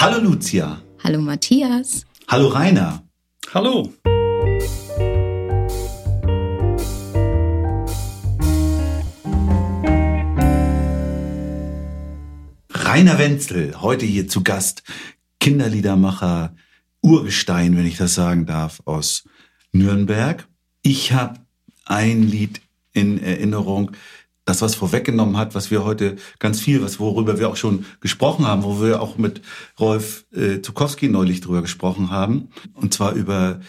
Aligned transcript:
Hallo 0.00 0.20
Lucia. 0.20 0.80
Hallo 1.02 1.20
Matthias. 1.20 2.06
Hallo 2.28 2.46
Rainer. 2.46 3.02
Hallo. 3.52 3.92
Rainer 12.72 13.18
Wenzel, 13.18 13.74
heute 13.80 14.06
hier 14.06 14.28
zu 14.28 14.44
Gast, 14.44 14.84
Kinderliedermacher, 15.40 16.54
Urgestein, 17.02 17.76
wenn 17.76 17.84
ich 17.84 17.96
das 17.96 18.14
sagen 18.14 18.46
darf, 18.46 18.80
aus 18.84 19.24
Nürnberg. 19.72 20.46
Ich 20.82 21.12
habe 21.12 21.40
ein 21.86 22.22
Lied 22.22 22.60
in 22.92 23.20
Erinnerung, 23.20 23.90
das 24.48 24.62
was 24.62 24.74
vorweggenommen 24.74 25.36
hat, 25.36 25.54
was 25.54 25.70
wir 25.70 25.84
heute 25.84 26.16
ganz 26.38 26.60
viel, 26.60 26.82
was 26.82 26.98
worüber 26.98 27.38
wir 27.38 27.48
auch 27.48 27.56
schon 27.56 27.84
gesprochen 28.00 28.46
haben, 28.46 28.62
wo 28.64 28.80
wir 28.80 29.02
auch 29.02 29.18
mit 29.18 29.42
Rolf 29.78 30.24
äh, 30.34 30.62
Zukowski 30.62 31.08
neulich 31.08 31.40
drüber 31.40 31.60
gesprochen 31.60 32.10
haben, 32.10 32.48
und 32.74 32.94
zwar 32.94 33.12
über 33.12 33.60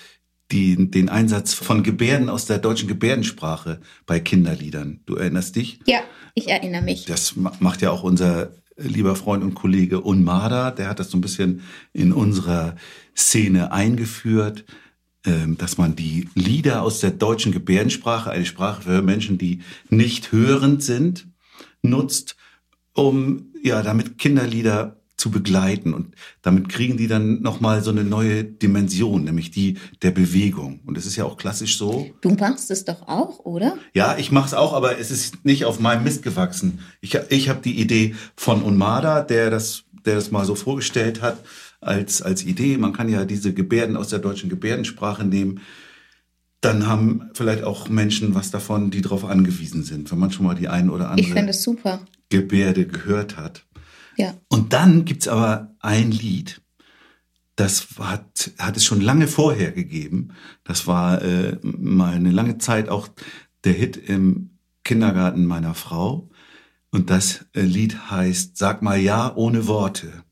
die, 0.52 0.90
den 0.90 1.10
Einsatz 1.10 1.54
von 1.54 1.84
Gebärden 1.84 2.30
aus 2.30 2.46
der 2.46 2.58
deutschen 2.58 2.88
Gebärdensprache 2.88 3.82
bei 4.06 4.20
Kinderliedern. 4.20 5.02
Du 5.06 5.16
erinnerst 5.16 5.56
dich? 5.56 5.80
Ja, 5.86 6.00
ich 6.34 6.48
erinnere 6.48 6.82
mich. 6.82 7.06
Das 7.06 7.36
macht 7.36 7.82
ja 7.82 7.92
auch 7.92 8.04
unser 8.04 8.52
lieber 8.78 9.16
Freund 9.16 9.44
und 9.44 9.56
Kollege 9.56 10.00
Unmada, 10.00 10.72
der 10.72 10.88
hat 10.88 11.00
das 11.00 11.12
so 11.12 11.18
ein 11.18 11.22
bisschen 11.22 11.62
in 11.92 12.14
unserer 12.14 12.76
Szene 13.16 13.74
eingeführt, 13.74 14.64
dass 15.24 15.78
man 15.78 15.96
die 15.96 16.30
Lieder 16.34 16.82
aus 16.82 17.02
der 17.02 17.12
deutschen 17.12 17.52
Gebärdensprache, 17.52 18.32
eine 18.32 18.46
Sprache 18.46 18.84
für 18.84 19.02
Menschen, 19.02 19.38
die 19.38 19.60
nicht 19.90 20.32
hörend 20.32 20.82
sind, 20.82 21.28
nutzt, 21.82 22.38
um 22.94 23.54
ja 23.62 23.82
damit 23.82 24.18
Kinderlieder 24.18 24.96
zu 25.18 25.32
begleiten 25.32 25.94
und 25.94 26.16
damit 26.42 26.70
kriegen 26.70 26.96
die 26.96 27.08
dann 27.08 27.42
noch 27.42 27.60
mal 27.60 27.84
so 27.84 27.92
eine 27.92 28.06
neue 28.06 28.46
Dimension, 28.46 29.26
nämlich 29.26 29.52
die 29.52 29.78
der 30.02 30.12
Bewegung. 30.12 30.80
Und 30.86 30.98
es 30.98 31.06
ist 31.06 31.18
ja 31.18 31.26
auch 31.26 31.36
klassisch 31.36 31.78
so. 31.78 32.10
Du 32.22 32.30
machst 32.32 32.72
es 32.72 32.86
doch 32.86 33.06
auch, 33.08 33.40
oder? 33.40 33.78
Ja, 33.94 34.18
ich 34.18 34.32
mache 34.32 34.48
es 34.48 34.54
auch, 34.54 34.72
aber 34.72 34.98
es 34.98 35.12
ist 35.12 35.44
nicht 35.44 35.66
auf 35.66 35.82
meinem 35.82 36.06
Mist 36.06 36.24
gewachsen. 36.24 36.80
Ich, 37.02 37.16
ich 37.30 37.50
habe 37.50 37.60
die 37.62 37.82
Idee 37.82 38.16
von 38.38 38.62
Unmada, 38.62 39.22
der 39.22 39.50
das, 39.50 39.84
der 40.06 40.16
das 40.16 40.32
mal 40.32 40.46
so 40.46 40.56
vorgestellt 40.56 41.22
hat 41.22 41.44
als 41.82 42.22
als 42.22 42.44
Idee. 42.44 42.78
Man 42.78 42.94
kann 42.94 43.10
ja 43.10 43.26
diese 43.26 43.54
Gebärden 43.54 43.98
aus 43.98 44.10
der 44.10 44.20
deutschen 44.20 44.50
Gebärdensprache 44.50 45.26
nehmen. 45.26 45.62
Dann 46.62 46.88
haben 46.88 47.30
vielleicht 47.34 47.64
auch 47.64 47.88
Menschen 47.88 48.36
was 48.36 48.52
davon, 48.52 48.92
die 48.92 49.02
darauf 49.02 49.24
angewiesen 49.24 49.84
sind, 49.84 50.12
wenn 50.12 50.20
man 50.20 50.32
schon 50.32 50.46
mal 50.46 50.56
die 50.56 50.68
ein 50.68 50.90
oder 50.90 51.10
andere 51.10 51.28
es. 51.28 51.34
Gebärde 52.30 52.86
gehört 52.86 53.38
hat. 53.38 53.66
Ja. 54.18 54.34
Und 54.50 54.74
dann 54.74 55.06
gibt's 55.06 55.30
aber 55.30 55.76
ein 55.80 56.12
Lied, 56.12 56.62
das 57.60 57.88
hat, 58.00 58.52
hat 58.58 58.78
es 58.78 58.86
schon 58.86 59.02
lange 59.02 59.28
vorher 59.28 59.74
gegeben. 59.74 60.30
Das 60.64 60.88
war 60.88 61.22
äh, 61.22 61.58
mal 61.62 62.14
eine 62.14 62.32
lange 62.32 62.58
Zeit 62.58 62.88
auch 62.88 63.10
der 63.66 63.74
Hit 63.74 63.98
im 63.98 64.52
Kindergarten 64.86 65.46
meiner 65.46 65.76
Frau. 65.76 66.30
Und 66.90 67.10
das 67.10 67.46
äh, 67.54 67.62
Lied 67.62 68.12
heißt 68.12 68.58
Sag 68.58 68.82
mal 68.82 68.98
ja 68.98 69.36
ohne 69.36 69.68
Worte. 69.68 70.24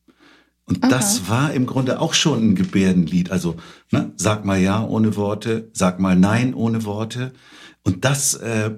Und 0.67 0.83
Aha. 0.83 0.89
das 0.91 1.29
war 1.29 1.53
im 1.53 1.65
Grunde 1.65 1.99
auch 1.99 2.13
schon 2.13 2.51
ein 2.51 2.55
Gebärdenlied. 2.55 3.31
Also 3.31 3.55
ne, 3.91 4.11
sag 4.17 4.45
mal 4.45 4.59
ja 4.59 4.83
ohne 4.83 5.15
Worte, 5.15 5.69
sag 5.73 5.99
mal 5.99 6.15
nein 6.15 6.53
ohne 6.53 6.83
Worte. 6.83 7.33
Und 7.83 8.03
das 8.03 8.33
äh, 8.35 8.71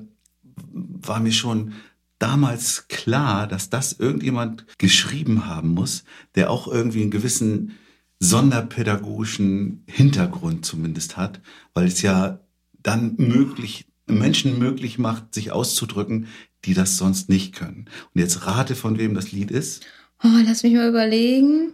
war 0.71 1.19
mir 1.19 1.31
schon 1.31 1.73
damals 2.19 2.87
klar, 2.89 3.47
dass 3.47 3.71
das 3.71 3.93
irgendjemand 3.93 4.65
geschrieben 4.77 5.47
haben 5.47 5.69
muss, 5.69 6.03
der 6.35 6.51
auch 6.51 6.67
irgendwie 6.67 7.01
einen 7.01 7.11
gewissen 7.11 7.71
sonderpädagogischen 8.19 9.83
Hintergrund 9.87 10.65
zumindest 10.65 11.17
hat, 11.17 11.41
weil 11.73 11.87
es 11.87 12.01
ja 12.01 12.41
dann 12.83 13.15
möglich, 13.17 13.87
Menschen 14.05 14.59
möglich 14.59 14.99
macht, 14.99 15.33
sich 15.33 15.51
auszudrücken, 15.51 16.27
die 16.65 16.73
das 16.73 16.97
sonst 16.97 17.29
nicht 17.29 17.55
können. 17.55 17.85
Und 18.13 18.21
jetzt 18.21 18.45
rate, 18.45 18.75
von 18.75 18.97
wem 18.97 19.15
das 19.15 19.31
Lied 19.31 19.49
ist. 19.49 19.85
Oh, 20.23 20.27
lass 20.45 20.63
mich 20.63 20.73
mal 20.73 20.89
überlegen. 20.89 21.73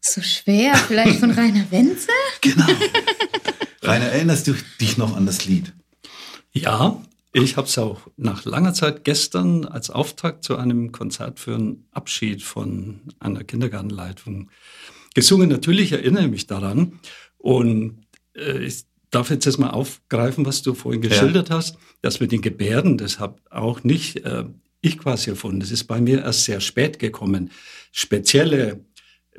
So 0.00 0.22
schwer. 0.22 0.74
Vielleicht 0.76 1.20
von 1.20 1.30
Rainer 1.30 1.70
Wenzel? 1.70 2.14
Genau. 2.40 2.66
Rainer, 3.82 4.06
erinnerst 4.06 4.46
du 4.46 4.54
dich 4.80 4.96
noch 4.96 5.16
an 5.16 5.26
das 5.26 5.44
Lied? 5.44 5.72
Ja, 6.52 7.02
ich 7.32 7.56
habe 7.56 7.66
es 7.66 7.76
auch 7.78 8.00
nach 8.16 8.44
langer 8.44 8.74
Zeit 8.74 9.04
gestern 9.04 9.64
als 9.64 9.90
Auftakt 9.90 10.44
zu 10.44 10.56
einem 10.56 10.92
Konzert 10.92 11.40
für 11.40 11.54
einen 11.54 11.86
Abschied 11.92 12.42
von 12.42 13.00
einer 13.18 13.44
Kindergartenleitung 13.44 14.50
gesungen. 15.14 15.48
Natürlich 15.48 15.92
erinnere 15.92 16.24
ich 16.24 16.30
mich 16.30 16.46
daran. 16.46 17.00
Und 17.36 18.06
äh, 18.34 18.58
ich 18.64 18.84
darf 19.10 19.30
jetzt 19.30 19.46
erstmal 19.46 19.70
aufgreifen, 19.70 20.46
was 20.46 20.62
du 20.62 20.74
vorhin 20.74 21.02
geschildert 21.02 21.48
ja. 21.48 21.56
hast, 21.56 21.76
dass 22.02 22.20
mit 22.20 22.32
den 22.32 22.42
Gebärden, 22.42 22.98
das 22.98 23.18
habe 23.18 23.40
auch 23.50 23.84
nicht 23.84 24.24
äh, 24.24 24.44
ich 24.80 24.98
quasi 24.98 25.30
erfunden. 25.30 25.60
Das 25.60 25.70
ist 25.70 25.84
bei 25.84 26.00
mir 26.00 26.22
erst 26.22 26.44
sehr 26.44 26.60
spät 26.60 26.98
gekommen. 26.98 27.50
Spezielle 27.90 28.84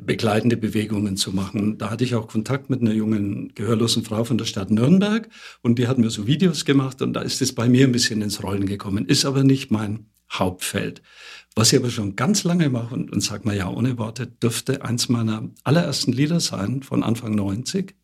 begleitende 0.04 0.56
Bewegungen 0.56 1.16
zu 1.16 1.32
machen. 1.32 1.78
Da 1.78 1.90
hatte 1.90 2.04
ich 2.04 2.14
auch 2.14 2.28
Kontakt 2.28 2.70
mit 2.70 2.80
einer 2.80 2.92
jungen 2.92 3.52
gehörlosen 3.54 4.04
Frau 4.04 4.24
von 4.24 4.38
der 4.38 4.44
Stadt 4.44 4.70
Nürnberg 4.70 5.28
und 5.62 5.78
die 5.78 5.88
hat 5.88 5.98
mir 5.98 6.10
so 6.10 6.26
Videos 6.26 6.64
gemacht 6.64 7.02
und 7.02 7.12
da 7.12 7.20
ist 7.20 7.42
es 7.42 7.54
bei 7.54 7.68
mir 7.68 7.86
ein 7.86 7.92
bisschen 7.92 8.22
ins 8.22 8.42
Rollen 8.42 8.66
gekommen. 8.66 9.06
Ist 9.06 9.24
aber 9.24 9.44
nicht 9.44 9.70
mein 9.70 10.06
Hauptfeld. 10.32 11.02
Was 11.54 11.72
ich 11.72 11.78
aber 11.78 11.90
schon 11.90 12.16
ganz 12.16 12.44
lange 12.44 12.70
mache 12.70 12.94
und, 12.94 13.12
und 13.12 13.20
sag 13.22 13.44
mal 13.44 13.56
ja 13.56 13.68
ohne 13.68 13.98
Worte, 13.98 14.26
dürfte 14.26 14.84
eins 14.84 15.08
meiner 15.08 15.50
allerersten 15.64 16.12
Lieder 16.12 16.40
sein 16.40 16.82
von 16.82 17.02
Anfang 17.02 17.34
90. 17.34 17.94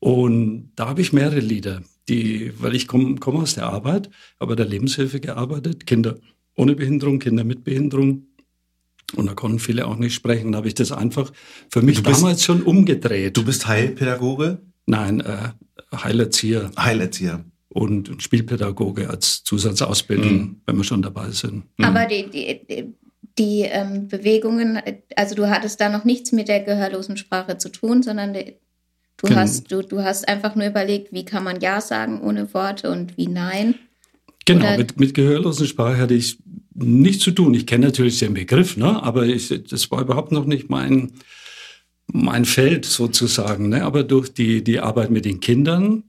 Und 0.00 0.72
da 0.74 0.88
habe 0.88 1.00
ich 1.00 1.12
mehrere 1.12 1.38
Lieder, 1.38 1.82
die, 2.08 2.52
weil 2.58 2.74
ich 2.74 2.88
komme 2.88 3.14
komm 3.20 3.36
aus 3.36 3.54
der 3.54 3.66
Arbeit, 3.66 4.10
aber 4.38 4.56
der 4.56 4.66
Lebenshilfe 4.66 5.20
gearbeitet, 5.20 5.86
Kinder 5.86 6.16
ohne 6.56 6.74
Behinderung, 6.74 7.18
Kinder 7.18 7.44
mit 7.44 7.64
Behinderung. 7.64 8.26
Und 9.14 9.26
da 9.26 9.34
konnten 9.34 9.58
viele 9.58 9.86
auch 9.86 9.96
nicht 9.96 10.14
sprechen. 10.14 10.52
Da 10.52 10.58
habe 10.58 10.68
ich 10.68 10.74
das 10.74 10.92
einfach 10.92 11.32
für 11.70 11.82
mich 11.82 12.02
bist, 12.02 12.22
damals 12.22 12.44
schon 12.44 12.62
umgedreht. 12.62 13.36
Du 13.36 13.44
bist 13.44 13.66
Heilpädagoge? 13.66 14.58
Nein, 14.86 15.20
äh, 15.20 15.50
Heilerzieher. 15.94 16.70
Heilerzieher. 16.78 17.44
Und, 17.68 18.22
Spielpädagoge 18.22 19.08
als 19.08 19.44
Zusatzausbildung, 19.44 20.32
mhm. 20.32 20.60
wenn 20.66 20.76
wir 20.76 20.84
schon 20.84 21.02
dabei 21.02 21.30
sind. 21.30 21.64
Mhm. 21.78 21.84
Aber 21.84 22.06
die, 22.06 22.28
die, 22.28 22.60
die, 22.68 22.94
die 23.38 23.60
ähm, 23.62 24.08
Bewegungen, 24.08 24.80
also 25.16 25.34
du 25.34 25.48
hattest 25.48 25.80
da 25.80 25.88
noch 25.88 26.04
nichts 26.04 26.32
mit 26.32 26.48
der 26.48 26.60
gehörlosen 26.60 27.16
Sprache 27.16 27.56
zu 27.58 27.70
tun, 27.70 28.02
sondern 28.02 28.34
die, 28.34 28.56
du, 29.16 29.28
Genau. 29.28 29.40
hast, 29.40 29.72
du, 29.72 29.82
du 29.82 30.02
hast 30.02 30.28
einfach 30.28 30.54
nur 30.54 30.66
überlegt, 30.66 31.12
wie 31.12 31.24
kann 31.24 31.44
man 31.44 31.60
Ja 31.60 31.80
sagen 31.80 32.20
ohne 32.20 32.52
Worte 32.52 32.90
und 32.90 33.16
wie 33.16 33.26
Nein. 33.26 33.76
Genau, 34.44 34.76
mit, 34.76 34.98
mit 34.98 35.14
gehörlosen 35.14 35.66
Sprache 35.66 35.98
hatte 35.98 36.14
ich 36.14 36.38
nichts 36.74 37.24
zu 37.24 37.30
tun. 37.32 37.54
Ich 37.54 37.66
kenne 37.66 37.86
natürlich 37.86 38.18
den 38.18 38.34
Begriff, 38.34 38.76
ne? 38.76 39.02
aber 39.02 39.26
ich, 39.26 39.48
das 39.68 39.90
war 39.90 40.02
überhaupt 40.02 40.32
noch 40.32 40.44
nicht 40.44 40.70
mein, 40.70 41.12
mein 42.06 42.44
Feld 42.44 42.84
sozusagen. 42.84 43.68
Ne? 43.68 43.84
Aber 43.84 44.04
durch 44.04 44.32
die, 44.32 44.64
die 44.64 44.80
Arbeit 44.80 45.10
mit 45.10 45.24
den 45.24 45.40
Kindern, 45.40 46.04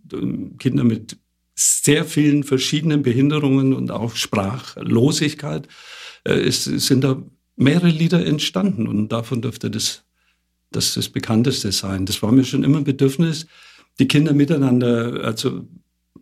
Kinder 0.60 0.84
mit 0.84 1.18
sehr 1.56 2.06
vielen 2.06 2.44
verschiedenen 2.44 3.04
Behinderungen 3.04 3.74
und 3.74 3.92
auch 3.92 4.16
Sprachlosigkeit, 4.16 5.68
äh, 6.28 6.42
ist, 6.42 6.64
sind 6.64 7.04
da 7.04 7.22
mehrere 7.56 7.90
Lieder 7.90 8.26
entstanden 8.26 8.88
und 8.88 9.12
davon 9.12 9.42
dürfte 9.42 9.70
das 9.70 10.04
das, 10.76 10.96
das 10.96 11.10
bekannteste 11.10 11.72
sein. 11.72 12.06
Das 12.06 12.22
war 12.22 12.32
mir 12.32 12.44
schon 12.44 12.64
immer 12.64 12.80
ein 12.80 12.84
Bedürfnis, 12.84 13.48
die 14.00 14.08
Kinder 14.08 14.34
miteinander, 14.34 15.24
also 15.24 15.68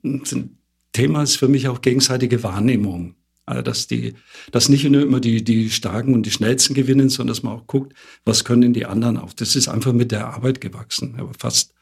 ein 0.03 0.57
Thema 0.91 1.23
ist 1.23 1.37
für 1.37 1.47
mich 1.47 1.67
auch 1.67 1.81
gegenseitige 1.81 2.43
Wahrnehmung. 2.43 3.15
Also 3.45 3.61
dass 3.61 3.87
die, 3.87 4.13
dass 4.51 4.69
nicht 4.69 4.89
nur 4.89 5.01
immer 5.01 5.19
die, 5.19 5.43
die 5.43 5.69
Starken 5.69 6.13
und 6.13 6.25
die 6.25 6.31
Schnellsten 6.31 6.73
gewinnen, 6.73 7.09
sondern 7.09 7.35
dass 7.35 7.43
man 7.43 7.53
auch 7.53 7.67
guckt, 7.67 7.93
was 8.23 8.45
können 8.45 8.73
die 8.73 8.85
anderen 8.85 9.17
auch. 9.17 9.33
Das 9.33 9.55
ist 9.55 9.67
einfach 9.67 9.93
mit 9.93 10.11
der 10.11 10.27
Arbeit 10.27 10.61
gewachsen. 10.61 11.15
Aber 11.17 11.31
fast 11.37 11.73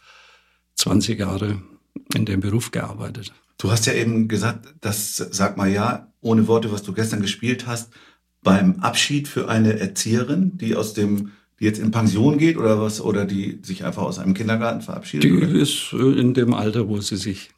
20 0.75 1.19
Jahre 1.19 1.61
in 2.13 2.25
dem 2.25 2.39
Beruf 2.39 2.71
gearbeitet. 2.71 3.33
Du 3.57 3.71
hast 3.71 3.85
ja 3.85 3.93
eben 3.93 4.27
gesagt, 4.27 4.73
das 4.79 5.17
sag 5.17 5.57
mal 5.57 5.69
ja, 5.69 6.13
ohne 6.21 6.47
Worte, 6.47 6.71
was 6.71 6.83
du 6.83 6.93
gestern 6.93 7.21
gespielt 7.21 7.67
hast, 7.67 7.91
beim 8.41 8.79
Abschied 8.79 9.27
für 9.27 9.49
eine 9.49 9.79
Erzieherin, 9.79 10.57
die 10.57 10.75
aus 10.75 10.93
dem, 10.93 11.31
die 11.59 11.65
jetzt 11.65 11.79
in 11.79 11.91
Pension 11.91 12.37
geht 12.37 12.57
oder 12.57 12.81
was, 12.81 13.01
oder 13.01 13.25
die 13.25 13.59
sich 13.63 13.83
einfach 13.83 14.03
aus 14.03 14.17
einem 14.17 14.33
Kindergarten 14.33 14.81
verabschiedet? 14.81 15.29
Die 15.29 15.33
oder? 15.33 15.49
ist 15.49 15.91
äh, 15.91 16.19
in 16.19 16.33
dem 16.33 16.53
Alter, 16.53 16.87
wo 16.87 17.01
sie 17.01 17.17
sich 17.17 17.49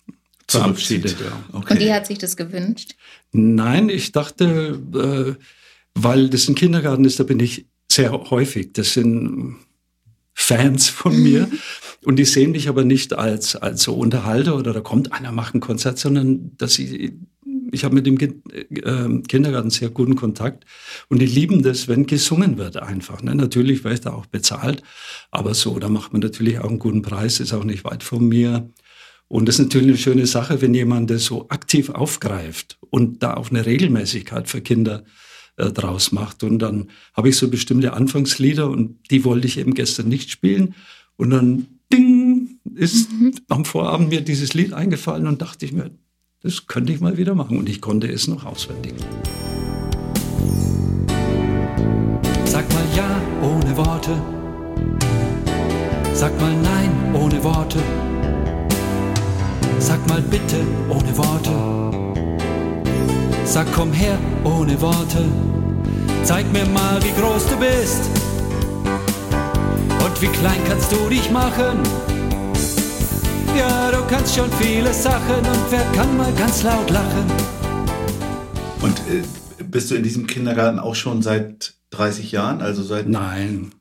verabschiedet. 0.52 1.18
Ja. 1.20 1.44
Okay. 1.54 1.74
Und 1.74 1.82
die 1.82 1.94
hat 1.94 2.08
sich 2.08 2.18
das 2.18 2.36
gewünscht. 2.36 2.96
Nein, 3.32 3.90
ich 3.90 4.12
dachte, 4.12 4.80
äh, 4.94 5.44
weil 5.94 6.30
das 6.30 6.48
ein 6.48 6.56
Kindergarten 6.56 7.06
ist, 7.06 7.20
da 7.20 7.24
bin 7.24 7.40
ich 7.40 7.68
sehr 7.92 8.12
häufig. 8.12 8.74
Das 8.74 8.94
sind 8.94 9.58
Fans 10.34 10.90
von 10.90 11.22
mir 11.22 11.50
und 12.06 12.18
die 12.18 12.26
sehen 12.26 12.52
mich 12.52 12.70
aber 12.70 12.84
nicht 12.84 13.14
als, 13.14 13.56
als 13.56 13.84
so 13.84 13.94
Unterhalter 13.94 14.56
oder 14.56 14.74
da 14.74 14.82
kommt 14.82 15.12
einer, 15.12 15.32
macht 15.32 15.54
ein 15.54 15.60
Konzert, 15.60 16.00
sondern 16.00 16.52
dass 16.58 16.80
ich, 16.80 17.14
ich 17.72 17.84
habe 17.84 17.96
mit 17.96 18.06
dem 18.06 18.18
Kind, 18.18 18.52
äh, 18.54 19.22
Kindergarten 19.28 19.70
sehr 19.70 19.90
guten 19.90 20.16
Kontakt 20.16 20.66
und 21.10 21.22
die 21.22 21.26
lieben 21.26 21.64
das, 21.64 21.88
wenn 21.88 22.08
gesungen 22.08 22.58
wird 22.58 22.78
einfach. 22.78 23.22
Ne? 23.22 23.36
Natürlich 23.36 23.84
werde 23.84 23.96
ich 23.96 24.02
da 24.02 24.14
auch 24.14 24.26
bezahlt, 24.26 24.82
aber 25.30 25.54
so, 25.54 25.78
da 25.80 25.90
macht 25.90 26.14
man 26.14 26.22
natürlich 26.22 26.60
auch 26.60 26.70
einen 26.70 26.80
guten 26.80 27.02
Preis, 27.02 27.40
ist 27.40 27.54
auch 27.54 27.66
nicht 27.66 27.84
weit 27.84 28.04
von 28.04 28.28
mir. 28.28 28.70
Und 29.32 29.48
das 29.48 29.60
ist 29.60 29.68
natürlich 29.68 29.88
eine 29.88 29.98
schöne 29.98 30.26
Sache, 30.26 30.62
wenn 30.62 30.74
jemand 30.74 31.10
das 31.10 31.24
so 31.24 31.48
aktiv 31.48 31.90
aufgreift 31.90 32.78
und 32.90 33.24
da 33.24 33.36
auch 33.36 33.50
eine 33.50 33.66
Regelmäßigkeit 33.66 34.50
für 34.50 34.60
Kinder 34.60 35.06
äh, 35.56 35.72
draus 35.72 36.12
macht. 36.12 36.44
Und 36.44 36.60
dann 36.60 36.90
habe 37.14 37.30
ich 37.30 37.38
so 37.38 37.50
bestimmte 37.50 37.94
Anfangslieder 37.94 38.70
und 38.70 39.10
die 39.10 39.24
wollte 39.24 39.48
ich 39.48 39.58
eben 39.58 39.74
gestern 39.74 40.10
nicht 40.10 40.32
spielen. 40.32 40.76
Und 41.16 41.30
dann, 41.30 41.68
ding, 41.94 42.60
ist 42.76 43.08
am 43.48 43.64
Vorabend 43.64 44.10
mir 44.10 44.20
dieses 44.20 44.54
Lied 44.54 44.74
eingefallen 44.74 45.26
und 45.28 45.42
dachte 45.42 45.66
ich 45.66 45.72
mir, 45.72 45.92
das 46.42 46.68
könnte 46.68 46.92
ich 46.92 47.00
mal 47.00 47.16
wieder 47.16 47.34
machen. 47.34 47.58
Und 47.58 47.70
ich 47.70 47.80
konnte 47.80 48.12
es 48.12 48.28
noch 48.28 48.46
auswendig. 48.46 48.96
Sag 52.44 52.68
mal 52.74 52.86
ja 52.98 53.22
ohne 53.42 53.78
Worte. 53.78 54.22
Sag 56.14 56.38
mal 56.38 56.54
nein 56.62 57.16
ohne 57.16 57.42
Worte. 57.46 57.80
Sag 59.82 60.08
mal 60.08 60.22
bitte 60.22 60.58
ohne 60.90 61.18
Worte. 61.18 61.52
Sag 63.46 63.66
komm 63.74 63.92
her 63.92 64.18
ohne 64.44 64.80
Worte. 64.80 65.26
Zeig 66.24 66.46
mir 66.54 66.66
mal, 66.68 67.02
wie 67.04 67.20
groß 67.20 67.48
du 67.48 67.58
bist. 67.58 68.04
Und 70.06 70.22
wie 70.22 70.28
klein 70.28 70.62
kannst 70.68 70.92
du 70.92 71.10
dich 71.10 71.32
machen? 71.32 71.80
Ja, 73.58 73.90
du 73.92 74.06
kannst 74.08 74.36
schon 74.36 74.52
viele 74.52 74.94
Sachen 74.94 75.38
und 75.38 75.72
wer 75.72 75.84
kann 75.94 76.16
mal 76.16 76.32
ganz 76.34 76.62
laut 76.62 76.90
lachen? 76.92 77.26
Und 78.82 79.00
äh, 79.10 79.24
bist 79.64 79.90
du 79.90 79.96
in 79.96 80.04
diesem 80.04 80.28
Kindergarten 80.28 80.78
auch 80.78 80.96
schon 80.96 81.24
seit 81.24 81.74
30 81.90 82.32
Jahren? 82.32 82.62
Also 82.62 82.84
seit 82.84 83.10
Nein, 83.10 83.72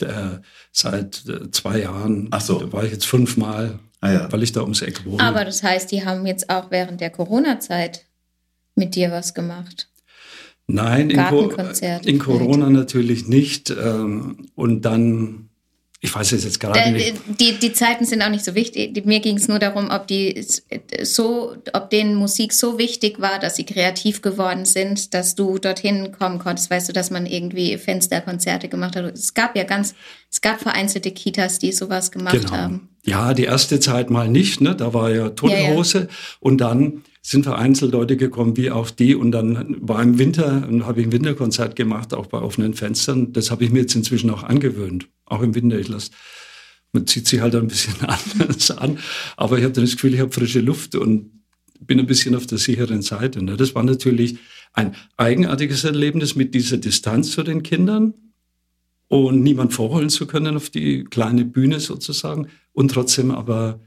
äh, 0.00 0.38
seit 0.72 1.28
äh, 1.28 1.50
zwei 1.50 1.80
Jahren 1.80 2.28
Ach 2.30 2.40
so. 2.40 2.60
da 2.60 2.72
war 2.72 2.84
ich 2.84 2.92
jetzt 2.92 3.06
fünfmal, 3.06 3.78
Ah 4.02 4.12
ja. 4.12 4.32
weil 4.32 4.42
ich 4.42 4.52
da 4.52 4.62
ums 4.62 4.80
Eck 4.82 5.04
wohne. 5.04 5.22
Aber 5.22 5.44
das 5.44 5.62
heißt, 5.62 5.90
die 5.92 6.04
haben 6.04 6.24
jetzt 6.26 6.48
auch 6.48 6.70
während 6.70 7.00
der 7.00 7.10
Corona-Zeit 7.10 8.06
mit 8.74 8.94
dir 8.94 9.10
was 9.10 9.34
gemacht. 9.34 9.88
Nein, 10.66 11.10
in, 11.10 11.18
Co 11.24 11.50
in 12.04 12.18
Corona 12.20 12.70
natürlich 12.70 13.26
nicht. 13.26 13.70
Ähm, 13.70 14.46
und 14.54 14.82
dann, 14.82 15.48
ich 16.00 16.14
weiß 16.14 16.30
es 16.32 16.44
jetzt 16.44 16.60
gerade 16.60 16.78
Äh, 16.78 16.92
nicht. 16.92 17.14
Die, 17.40 17.58
die 17.58 17.72
Zeiten 17.72 18.04
sind 18.06 18.22
auch 18.22 18.28
nicht 18.30 18.44
so 18.44 18.54
wichtig. 18.54 19.04
Mir 19.04 19.18
ging 19.18 19.36
es 19.36 19.48
nur 19.48 19.58
darum, 19.58 19.90
ob 19.90 20.06
die 20.06 20.46
so, 21.02 21.56
ob 21.72 21.90
denen 21.90 22.14
Musik 22.14 22.52
so 22.52 22.78
wichtig 22.78 23.20
war, 23.20 23.40
dass 23.40 23.56
sie 23.56 23.64
kreativ 23.66 24.22
geworden 24.22 24.64
sind, 24.64 25.12
dass 25.12 25.34
du 25.34 25.58
dorthin 25.58 26.12
kommen 26.12 26.38
konntest. 26.38 26.70
Weißt 26.70 26.88
du, 26.88 26.92
dass 26.92 27.10
man 27.10 27.26
irgendwie 27.26 27.76
Fensterkonzerte 27.76 28.68
gemacht 28.68 28.94
hat. 28.94 29.04
Es 29.12 29.34
gab 29.34 29.56
ja 29.56 29.64
ganz, 29.64 29.94
es 30.30 30.40
gab 30.40 30.60
vereinzelte 30.60 31.10
Kitas, 31.10 31.58
die 31.58 31.72
sowas 31.72 32.12
gemacht 32.12 32.40
Genau. 32.42 32.52
haben. 32.52 32.89
Ja, 33.04 33.32
die 33.34 33.44
erste 33.44 33.80
Zeit 33.80 34.10
mal 34.10 34.28
nicht, 34.28 34.60
ne? 34.60 34.76
Da 34.76 34.92
war 34.92 35.10
ja 35.10 35.30
tote 35.30 35.54
Ja, 35.54 35.60
ja. 35.60 35.74
Hose. 35.74 36.08
Und 36.38 36.58
dann 36.58 37.02
sind 37.22 37.44
vereinzelt 37.44 37.92
Leute 37.92 38.16
gekommen, 38.16 38.56
wie 38.56 38.70
auch 38.70 38.90
die. 38.90 39.14
Und 39.14 39.32
dann 39.32 39.76
war 39.80 40.02
im 40.02 40.18
Winter, 40.18 40.66
und 40.68 40.86
habe 40.86 41.00
ich 41.00 41.06
ein 41.06 41.12
Winterkonzert 41.12 41.76
gemacht, 41.76 42.14
auch 42.14 42.26
bei 42.26 42.38
offenen 42.38 42.74
Fenstern. 42.74 43.32
Das 43.32 43.50
habe 43.50 43.64
ich 43.64 43.70
mir 43.70 43.80
jetzt 43.80 43.94
inzwischen 43.94 44.30
auch 44.30 44.42
angewöhnt. 44.42 45.08
Auch 45.26 45.42
im 45.42 45.54
Winter. 45.54 45.78
Ich 45.78 45.88
lass, 45.88 46.10
man 46.92 47.06
zieht 47.06 47.26
sich 47.26 47.40
halt 47.40 47.54
ein 47.54 47.68
bisschen 47.68 47.94
anders 48.00 48.70
an. 48.70 48.98
Aber 49.36 49.58
ich 49.58 49.64
habe 49.64 49.72
dann 49.72 49.84
das 49.84 49.94
Gefühl, 49.94 50.14
ich 50.14 50.20
habe 50.20 50.32
frische 50.32 50.60
Luft 50.60 50.94
und 50.94 51.40
bin 51.80 51.98
ein 51.98 52.06
bisschen 52.06 52.34
auf 52.34 52.46
der 52.46 52.58
sicheren 52.58 53.02
Seite. 53.02 53.42
Ne? 53.42 53.56
Das 53.56 53.74
war 53.74 53.82
natürlich 53.82 54.36
ein 54.72 54.94
eigenartiges 55.16 55.84
Erlebnis 55.84 56.36
mit 56.36 56.54
dieser 56.54 56.76
Distanz 56.76 57.32
zu 57.32 57.42
den 57.42 57.62
Kindern 57.62 58.14
und 59.08 59.42
niemand 59.42 59.72
vorholen 59.72 60.10
zu 60.10 60.26
können 60.26 60.56
auf 60.56 60.70
die 60.70 61.04
kleine 61.04 61.44
Bühne 61.44 61.80
sozusagen 61.80 62.48
und 62.72 62.90
trotzdem 62.90 63.30
aber 63.30 63.80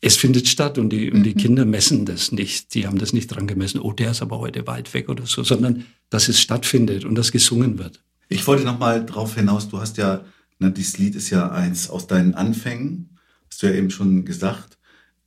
es 0.00 0.16
findet 0.16 0.46
statt 0.46 0.78
und 0.78 0.90
die, 0.90 1.10
und 1.10 1.24
die 1.24 1.34
Kinder 1.34 1.64
messen 1.64 2.06
das 2.06 2.30
nicht. 2.30 2.74
Die 2.74 2.86
haben 2.86 2.98
das 2.98 3.12
nicht 3.12 3.28
dran 3.28 3.46
gemessen, 3.46 3.80
oh, 3.80 3.92
der 3.92 4.12
ist 4.12 4.22
aber 4.22 4.38
heute 4.38 4.66
weit 4.66 4.94
weg 4.94 5.08
oder 5.08 5.26
so, 5.26 5.42
sondern 5.42 5.86
dass 6.08 6.28
es 6.28 6.40
stattfindet 6.40 7.04
und 7.04 7.16
dass 7.16 7.32
gesungen 7.32 7.78
wird. 7.78 8.02
Ich 8.28 8.46
wollte 8.46 8.64
noch 8.64 8.78
mal 8.78 9.04
drauf 9.04 9.34
hinaus, 9.34 9.68
du 9.68 9.80
hast 9.80 9.96
ja, 9.96 10.24
ne, 10.58 10.70
dieses 10.70 10.98
Lied 10.98 11.16
ist 11.16 11.30
ja 11.30 11.50
eins 11.50 11.90
aus 11.90 12.06
deinen 12.06 12.34
Anfängen, 12.34 13.18
hast 13.50 13.62
du 13.62 13.66
ja 13.66 13.74
eben 13.74 13.90
schon 13.90 14.24
gesagt. 14.24 14.78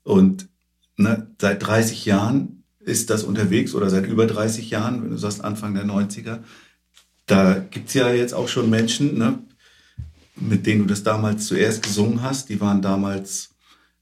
Und 0.04 0.48
ne, 0.96 1.28
seit 1.40 1.66
30 1.66 2.06
Jahren 2.06 2.64
ist 2.80 3.10
das 3.10 3.24
unterwegs 3.24 3.76
oder 3.76 3.90
seit 3.90 4.06
über 4.06 4.26
30 4.26 4.70
Jahren, 4.70 5.04
wenn 5.04 5.12
du 5.12 5.18
sagst 5.18 5.44
Anfang 5.44 5.74
der 5.74 5.86
90er. 5.86 6.40
Da 7.26 7.60
gibt's 7.60 7.94
ja 7.94 8.12
jetzt 8.12 8.34
auch 8.34 8.48
schon 8.48 8.70
Menschen, 8.70 9.18
ne, 9.18 9.40
mit 10.36 10.66
denen 10.66 10.82
du 10.82 10.86
das 10.88 11.04
damals 11.04 11.48
zuerst 11.48 11.84
gesungen 11.84 12.22
hast. 12.22 12.50
Die 12.50 12.62
waren 12.62 12.82
damals 12.82 13.50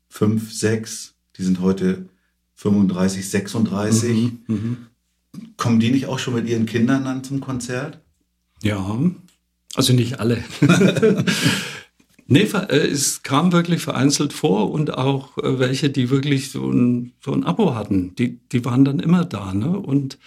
fünf, 0.10 0.54
sechs, 0.54 1.16
die 1.38 1.44
sind 1.44 1.62
heute 1.62 2.10
35, 2.56 3.30
36. 3.30 4.32
Kommen 5.58 5.80
die 5.80 5.92
nicht 5.92 6.08
auch 6.08 6.20
schon 6.20 6.34
mit 6.36 6.48
ihren 6.48 6.66
Kindern 6.66 7.06
dann 7.06 7.24
zum 7.24 7.40
Konzert? 7.40 8.02
Ja, 8.62 9.00
also 9.76 9.94
nicht 9.94 10.20
alle. 10.20 10.44
nee, 12.28 12.42
äh, 12.42 12.76
es 12.76 13.22
kam 13.24 13.52
wirklich 13.52 13.82
vereinzelt 13.82 14.34
vor 14.34 14.72
und 14.72 14.98
auch 14.98 15.38
äh, 15.38 15.60
welche, 15.60 15.90
die 15.90 16.10
wirklich 16.10 16.52
so 16.52 16.70
ein, 16.70 17.14
so 17.24 17.34
ein 17.34 17.44
Abo 17.44 17.76
hatten, 17.76 18.16
die, 18.16 18.40
die 18.52 18.66
waren 18.66 18.84
dann 18.84 19.00
immer 19.00 19.26
da. 19.26 19.54
Ne? 19.54 19.70
Und, 19.70 20.18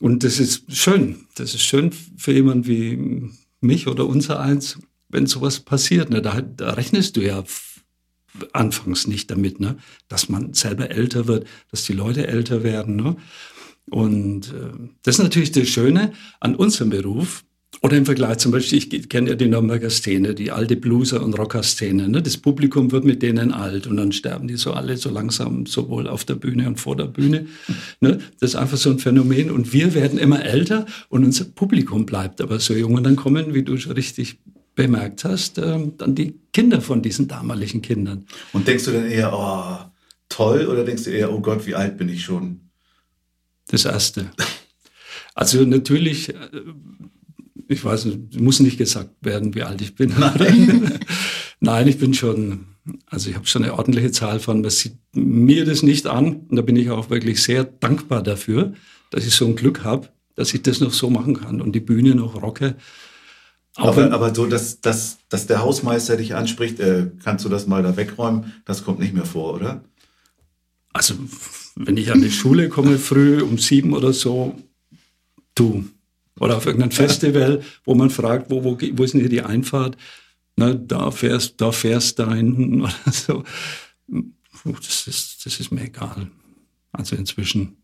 und 0.00 0.24
das 0.24 0.40
ist 0.40 0.64
schön. 0.76 1.26
Das 1.36 1.54
ist 1.54 1.62
schön 1.62 1.92
für 1.92 2.32
jemanden 2.32 2.66
wie 2.66 3.30
mich 3.60 3.86
oder 3.86 4.06
unser 4.06 4.40
eins, 4.40 4.78
wenn 5.08 5.26
sowas 5.26 5.60
passiert. 5.60 6.10
Ne? 6.10 6.22
Da, 6.22 6.40
da 6.40 6.72
rechnest 6.72 7.16
du 7.16 7.20
ja 7.20 7.44
anfangs 8.52 9.06
nicht 9.06 9.30
damit, 9.30 9.60
ne? 9.60 9.76
dass 10.08 10.28
man 10.28 10.54
selber 10.54 10.90
älter 10.90 11.26
wird, 11.26 11.46
dass 11.70 11.84
die 11.84 11.92
Leute 11.94 12.26
älter 12.26 12.62
werden. 12.62 12.96
Ne? 12.96 13.16
Und 13.90 14.48
äh, 14.48 14.88
das 15.02 15.16
ist 15.16 15.22
natürlich 15.22 15.52
das 15.52 15.68
Schöne 15.68 16.12
an 16.40 16.54
unserem 16.54 16.90
Beruf. 16.90 17.44
Oder 17.82 17.96
im 17.96 18.06
Vergleich 18.06 18.38
zum 18.38 18.50
Beispiel, 18.50 18.78
ich 18.78 19.08
kenne 19.08 19.28
ja 19.28 19.34
die 19.36 19.46
Nürnberger 19.46 19.90
Szene, 19.90 20.34
die 20.34 20.50
alte 20.50 20.74
Blueser- 20.74 21.22
und 21.22 21.38
Rocker-Szene. 21.38 22.08
Ne? 22.08 22.22
Das 22.22 22.36
Publikum 22.36 22.90
wird 22.90 23.04
mit 23.04 23.22
denen 23.22 23.52
alt 23.52 23.86
und 23.86 23.98
dann 23.98 24.10
sterben 24.10 24.48
die 24.48 24.56
so 24.56 24.72
alle 24.72 24.96
so 24.96 25.10
langsam, 25.10 25.66
sowohl 25.66 26.08
auf 26.08 26.24
der 26.24 26.34
Bühne 26.34 26.66
und 26.66 26.80
vor 26.80 26.96
der 26.96 27.04
Bühne. 27.04 27.46
Ne? 28.00 28.18
Das 28.40 28.50
ist 28.50 28.56
einfach 28.56 28.78
so 28.78 28.90
ein 28.90 28.98
Phänomen. 28.98 29.50
Und 29.50 29.72
wir 29.72 29.94
werden 29.94 30.18
immer 30.18 30.44
älter 30.44 30.86
und 31.08 31.24
unser 31.24 31.44
Publikum 31.44 32.04
bleibt 32.04 32.40
aber 32.40 32.58
so 32.58 32.74
jung. 32.74 32.94
Und 32.94 33.04
dann 33.04 33.16
kommen, 33.16 33.54
wie 33.54 33.62
du 33.62 33.76
schon 33.76 33.92
richtig 33.92 34.40
bemerkt 34.78 35.24
hast, 35.24 35.58
ähm, 35.58 35.94
dann 35.98 36.14
die 36.14 36.38
Kinder 36.52 36.80
von 36.80 37.02
diesen 37.02 37.26
damaligen 37.26 37.82
Kindern. 37.82 38.26
Und 38.52 38.68
denkst 38.68 38.84
du 38.84 38.92
dann 38.92 39.10
eher, 39.10 39.32
oh, 39.34 39.90
toll, 40.28 40.66
oder 40.66 40.84
denkst 40.84 41.02
du 41.02 41.10
eher, 41.10 41.32
oh 41.32 41.40
Gott, 41.40 41.66
wie 41.66 41.74
alt 41.74 41.98
bin 41.98 42.08
ich 42.08 42.22
schon? 42.22 42.60
Das 43.66 43.84
erste. 43.84 44.30
Also 45.34 45.64
natürlich, 45.64 46.28
äh, 46.28 46.36
ich 47.66 47.84
weiß 47.84 48.04
nicht, 48.04 48.40
muss 48.40 48.60
nicht 48.60 48.78
gesagt 48.78 49.10
werden, 49.20 49.56
wie 49.56 49.64
alt 49.64 49.80
ich 49.82 49.96
bin. 49.96 50.14
Nein, 50.16 51.00
Nein 51.60 51.88
ich 51.88 51.98
bin 51.98 52.14
schon, 52.14 52.66
also 53.06 53.30
ich 53.30 53.34
habe 53.34 53.48
schon 53.48 53.64
eine 53.64 53.74
ordentliche 53.74 54.12
Zahl 54.12 54.38
von, 54.38 54.60
man 54.60 54.70
sieht 54.70 54.94
mir 55.12 55.64
das 55.64 55.82
nicht 55.82 56.06
an. 56.06 56.46
Und 56.48 56.54
da 56.54 56.62
bin 56.62 56.76
ich 56.76 56.90
auch 56.90 57.10
wirklich 57.10 57.42
sehr 57.42 57.64
dankbar 57.64 58.22
dafür, 58.22 58.74
dass 59.10 59.26
ich 59.26 59.34
so 59.34 59.44
ein 59.44 59.56
Glück 59.56 59.82
habe, 59.82 60.08
dass 60.36 60.54
ich 60.54 60.62
das 60.62 60.78
noch 60.78 60.92
so 60.92 61.10
machen 61.10 61.40
kann 61.40 61.60
und 61.60 61.72
die 61.72 61.80
Bühne 61.80 62.14
noch 62.14 62.40
rocke. 62.40 62.76
Aber, 63.78 64.12
aber 64.12 64.34
so, 64.34 64.46
dass, 64.46 64.80
dass, 64.80 65.18
dass 65.28 65.46
der 65.46 65.60
Hausmeister 65.60 66.16
dich 66.16 66.34
anspricht, 66.34 66.80
äh, 66.80 67.12
kannst 67.22 67.44
du 67.44 67.48
das 67.48 67.68
mal 67.68 67.82
da 67.82 67.96
wegräumen, 67.96 68.52
das 68.64 68.84
kommt 68.84 68.98
nicht 68.98 69.14
mehr 69.14 69.24
vor, 69.24 69.54
oder? 69.54 69.84
Also, 70.92 71.14
wenn 71.76 71.96
ich 71.96 72.10
an 72.10 72.20
die 72.20 72.32
Schule 72.32 72.70
komme, 72.70 72.98
früh 72.98 73.40
um 73.40 73.56
sieben 73.56 73.92
oder 73.92 74.12
so, 74.12 74.56
du. 75.54 75.88
Oder 76.40 76.56
auf 76.56 76.66
irgendein 76.66 76.90
Festival, 76.90 77.62
wo 77.84 77.94
man 77.94 78.10
fragt, 78.10 78.50
wo, 78.50 78.64
wo, 78.64 78.76
wo 78.76 79.04
ist 79.04 79.14
denn 79.14 79.20
hier 79.20 79.30
die 79.30 79.42
Einfahrt? 79.42 79.96
Na, 80.56 80.74
da 80.74 81.12
fährst, 81.12 81.60
da 81.60 81.70
fährst 81.70 82.18
da 82.18 82.34
hinten 82.34 82.80
oder 82.82 83.12
so. 83.12 83.44
das, 84.64 85.06
ist, 85.06 85.46
das 85.46 85.60
ist 85.60 85.70
mir 85.70 85.84
egal. 85.84 86.28
Also 86.90 87.14
inzwischen. 87.14 87.76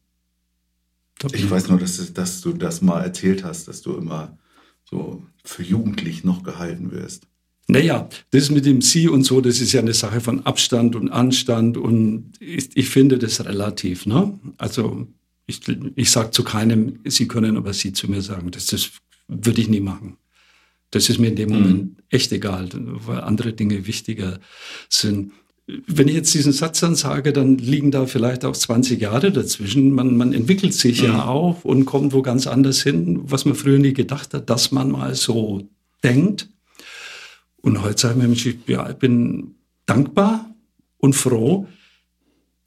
Ich 1.33 1.49
weiß 1.49 1.69
nur, 1.69 1.79
dass, 1.79 2.13
dass 2.13 2.41
du 2.41 2.53
das 2.53 2.83
mal 2.83 3.01
erzählt 3.01 3.45
hast, 3.45 3.69
dass 3.69 3.81
du 3.81 3.97
immer 3.97 4.37
so 4.85 5.25
für 5.45 5.63
jugendlich 5.63 6.25
noch 6.25 6.43
gehalten 6.43 6.91
wirst. 6.91 7.27
Naja, 7.67 8.09
das 8.31 8.51
mit 8.51 8.67
dem 8.67 8.83
Sie 8.83 9.09
und 9.09 9.25
so, 9.25 9.41
das 9.41 9.61
ist 9.61 9.73
ja 9.73 9.81
eine 9.81 9.95
Sache 9.95 10.21
von 10.21 10.45
Abstand 10.45 10.97
und 10.97 11.09
Anstand 11.09 11.79
und 11.79 12.33
ich, 12.39 12.77
ich 12.77 12.89
finde 12.91 13.19
das 13.19 13.43
relativ. 13.45 14.05
Ne? 14.05 14.39
Also 14.59 15.09
ich, 15.47 15.61
ich 15.95 16.11
sage 16.11 16.31
zu 16.31 16.45
keinem, 16.45 17.01
Sie 17.05 17.27
können 17.27 17.57
aber 17.57 17.73
Sie 17.73 17.93
zu 17.93 18.11
mir 18.11 18.21
sagen. 18.21 18.51
Das, 18.51 18.67
das 18.67 18.91
würde 19.29 19.61
ich 19.61 19.69
nie 19.69 19.81
machen. 19.81 20.19
Das 20.91 21.09
ist 21.09 21.19
mir 21.19 21.29
in 21.29 21.37
dem 21.37 21.49
mhm. 21.49 21.55
Moment 21.55 22.03
echt 22.11 22.33
egal, 22.33 22.69
weil 22.73 23.21
andere 23.21 23.53
Dinge 23.55 23.87
wichtiger 23.87 24.41
sind. 24.89 25.33
Wenn 25.67 26.09
ich 26.09 26.15
jetzt 26.15 26.35
diesen 26.35 26.53
Satz 26.53 26.81
dann 26.81 26.95
sage, 26.95 27.33
dann 27.33 27.57
liegen 27.57 27.91
da 27.91 28.07
vielleicht 28.07 28.45
auch 28.45 28.55
20 28.55 29.01
Jahre 29.01 29.33
dazwischen. 29.33 29.93
Man, 29.93 30.17
man 30.17 30.33
entwickelt 30.35 30.75
sich 30.75 31.01
mhm. 31.01 31.09
ja 31.09 31.25
auch 31.25 31.65
und 31.65 31.87
kommt 31.87 32.13
wo 32.13 32.21
ganz 32.21 32.47
anders 32.47 32.83
hin, 32.83 33.21
was 33.25 33.47
man 33.47 33.55
früher 33.55 33.79
nie 33.79 33.95
gedacht 33.95 34.35
hat, 34.35 34.51
dass 34.51 34.73
man 34.73 34.91
mal 34.91 35.15
so 35.15 35.67
denkt. 36.03 36.49
Und 37.63 37.83
heute 37.83 38.01
sage 38.01 38.27
ich 38.31 38.45
mir, 38.45 38.55
ja, 38.67 38.91
ich 38.91 38.97
bin 38.97 39.55
dankbar 39.87 40.55
und 40.99 41.15
froh, 41.15 41.67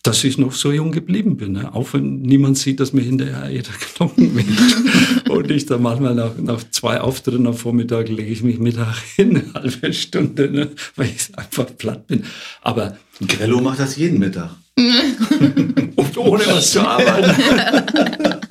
dass 0.02 0.24
ich 0.24 0.38
noch 0.38 0.54
so 0.54 0.72
jung 0.72 0.92
geblieben 0.92 1.38
bin. 1.38 1.52
Ne? 1.52 1.74
Auch 1.76 1.94
wenn 1.94 2.22
niemand 2.22 2.58
sieht, 2.58 2.80
dass 2.80 2.94
mir 2.94 3.02
hinterher 3.02 3.50
jeder 3.50 3.72
Knochen 3.96 4.36
weht. 4.36 5.17
Und 5.38 5.52
ich 5.52 5.66
dann 5.66 5.82
manchmal 5.82 6.16
nach, 6.16 6.38
nach 6.38 6.64
zwei 6.72 7.00
Auftritten 7.00 7.48
am 7.48 7.54
Vormittag 7.54 8.10
lege 8.10 8.32
ich 8.32 8.44
mich 8.44 8.60
Mittag 8.60 8.96
hin, 9.16 9.38
eine 9.38 9.54
halbe 9.54 9.94
Stunde, 9.94 10.50
ne? 10.50 10.72
weil 10.96 11.08
ich 11.08 11.38
einfach 11.38 11.68
platt 11.78 12.08
bin. 12.08 12.24
Aber 12.62 12.98
Grello 13.26 13.62
macht 13.62 13.80
das 13.80 13.96
jeden 13.96 14.20
Mittag. 14.20 14.52
und 14.78 16.18
ohne 16.18 16.46
was 16.48 16.72
zu 16.72 16.82
arbeiten. 16.82 17.42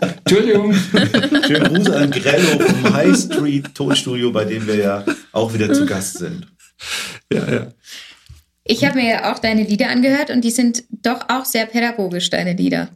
Entschuldigung. 0.25 0.75
Schönen 1.47 1.75
Gruß 1.75 1.91
an 1.91 2.11
Grello 2.11 2.59
vom 2.59 2.95
High 2.95 3.17
Street 3.17 3.75
Tonstudio, 3.75 4.33
bei 4.33 4.45
dem 4.45 4.67
wir 4.67 4.77
ja 4.77 5.05
auch 5.33 5.55
wieder 5.55 5.73
zu 5.73 5.87
Gast 5.87 6.19
sind. 6.19 6.49
Ja, 7.33 7.49
ja. 7.49 7.67
Ich 8.65 8.85
habe 8.85 8.99
mir 8.99 9.09
ja 9.09 9.33
auch 9.33 9.39
deine 9.39 9.63
Lieder 9.63 9.89
angehört 9.89 10.31
und 10.31 10.43
die 10.43 10.51
sind 10.51 10.83
doch 10.91 11.29
auch 11.29 11.45
sehr 11.45 11.67
pädagogisch, 11.67 12.29
deine 12.31 12.55
Lieder. 12.55 12.89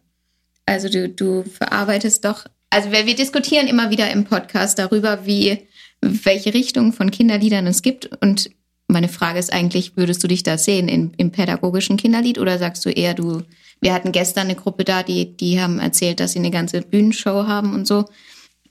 Also 0.67 0.89
du, 0.89 1.09
du 1.09 1.45
verarbeitest 1.45 2.25
doch, 2.25 2.47
also 2.71 2.91
wir, 2.91 3.07
wir 3.07 3.15
diskutieren 3.15 3.67
immer 3.67 3.91
wieder 3.91 4.11
im 4.11 4.25
Podcast 4.25 4.79
darüber, 4.79 5.27
wie, 5.27 5.59
welche 6.00 6.55
Richtung 6.55 6.93
von 6.93 7.11
Kinderliedern 7.11 7.67
es 7.67 7.83
gibt. 7.83 8.11
Und 8.23 8.50
meine 8.89 9.09
Frage 9.09 9.39
ist 9.39 9.53
eigentlich, 9.53 9.97
würdest 9.97 10.23
du 10.25 10.29
dich 10.29 10.43
da 10.43 10.59
sehen 10.59 10.89
in, 10.89 11.12
im 11.17 11.31
pädagogischen 11.31 11.97
Kinderlied 11.97 12.39
oder 12.39 12.59
sagst 12.59 12.85
du 12.87 12.91
eher, 12.91 13.15
du, 13.15 13.43
wir 13.81 13.93
hatten 13.93 14.12
gestern 14.12 14.47
eine 14.47 14.57
Gruppe 14.57 14.85
da, 14.85 15.03
die, 15.03 15.37
die 15.37 15.61
haben 15.61 15.79
erzählt, 15.79 16.21
dass 16.21 16.33
sie 16.33 16.39
eine 16.39 16.50
ganze 16.50 16.81
Bühnenshow 16.83 17.47
haben 17.47 17.75
und 17.75 17.87
so. 17.87 18.07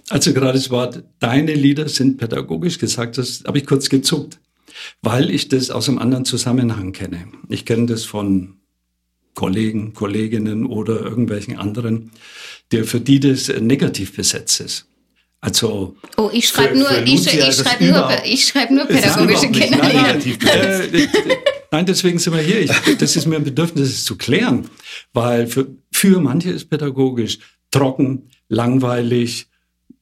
Also 0.09 0.33
gerade 0.33 0.53
das 0.53 0.71
Wort, 0.71 1.03
deine 1.19 1.53
Lieder 1.53 1.87
sind 1.87 2.17
pädagogisch 2.17 2.79
gesagt, 2.79 3.17
das 3.17 3.43
habe 3.45 3.59
ich 3.59 3.65
kurz 3.65 3.89
gezuckt 3.89 4.39
weil 5.01 5.29
ich 5.29 5.47
das 5.47 5.71
aus 5.71 5.89
einem 5.89 5.99
anderen 5.99 6.25
Zusammenhang 6.25 6.93
kenne. 6.93 7.27
Ich 7.47 7.65
kenne 7.65 7.87
das 7.87 8.05
von 8.05 8.58
Kollegen, 9.39 9.93
Kolleginnen 9.93 10.65
oder 10.65 10.99
irgendwelchen 10.99 11.57
anderen, 11.57 12.11
der 12.73 12.83
für 12.83 12.99
die 12.99 13.21
das 13.21 13.47
negativ 13.47 14.13
besetzt 14.13 14.59
ist. 14.59 14.85
Also 15.39 15.95
oh, 16.17 16.29
ich 16.33 16.49
schreibe 16.49 16.77
nur, 16.77 16.91
ich, 17.05 17.25
ich 17.25 17.55
schreibe 17.55 17.85
nur, 17.85 18.25
ich 18.25 18.45
schreibe 18.45 18.73
nur 18.73 18.85
pädagogische. 18.85 19.45
Äh, 19.45 21.07
nein, 21.71 21.85
deswegen 21.85 22.19
sind 22.19 22.33
wir 22.33 22.41
hier. 22.41 22.59
Ich, 22.59 22.97
das 22.97 23.15
ist 23.15 23.27
mir 23.27 23.37
ein 23.37 23.45
Bedürfnis, 23.45 23.91
das 23.91 24.03
zu 24.03 24.17
klären, 24.17 24.69
weil 25.13 25.47
für, 25.47 25.67
für 25.93 26.19
manche 26.19 26.49
ist 26.49 26.69
pädagogisch 26.69 27.39
trocken, 27.71 28.31
langweilig, 28.49 29.47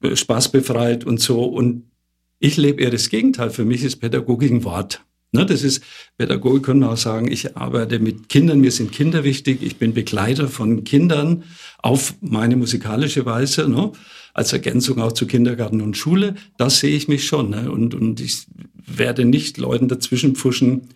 äh, 0.01 0.15
spaßbefreit 0.15 1.03
und 1.03 1.21
so. 1.21 1.43
Und 1.43 1.91
ich 2.39 2.57
lebe 2.57 2.81
eher 2.81 2.89
das 2.89 3.09
Gegenteil. 3.09 3.51
Für 3.51 3.65
mich 3.65 3.83
ist 3.83 3.97
Pädagogik 3.97 4.49
ein 4.49 4.63
Wort. 4.63 5.03
Ne, 5.33 5.45
das 5.45 5.63
ist, 5.63 5.83
Pädagogik 6.17 6.63
können 6.63 6.83
auch 6.83 6.97
sagen, 6.97 7.29
ich 7.29 7.57
arbeite 7.57 7.99
mit 7.99 8.29
Kindern, 8.29 8.61
mir 8.61 8.71
sind 8.71 8.93
Kinder 8.93 9.23
wichtig, 9.25 9.61
ich 9.61 9.77
bin 9.77 9.93
Begleiter 9.93 10.47
von 10.47 10.85
Kindern 10.85 11.43
auf 11.79 12.15
meine 12.21 12.55
musikalische 12.55 13.25
Weise, 13.25 13.67
ne, 13.67 13.91
als 14.33 14.53
Ergänzung 14.53 15.01
auch 15.01 15.11
zu 15.11 15.27
Kindergarten 15.27 15.81
und 15.81 15.97
Schule. 15.97 16.35
Das 16.57 16.79
sehe 16.79 16.95
ich 16.95 17.07
mich 17.07 17.25
schon. 17.27 17.49
Ne, 17.49 17.69
und, 17.69 17.93
und 17.93 18.21
ich 18.21 18.47
werde 18.75 19.25
nicht 19.25 19.57
Leuten 19.57 19.87
dazwischen 19.87 20.35
pfuschen, 20.35 20.89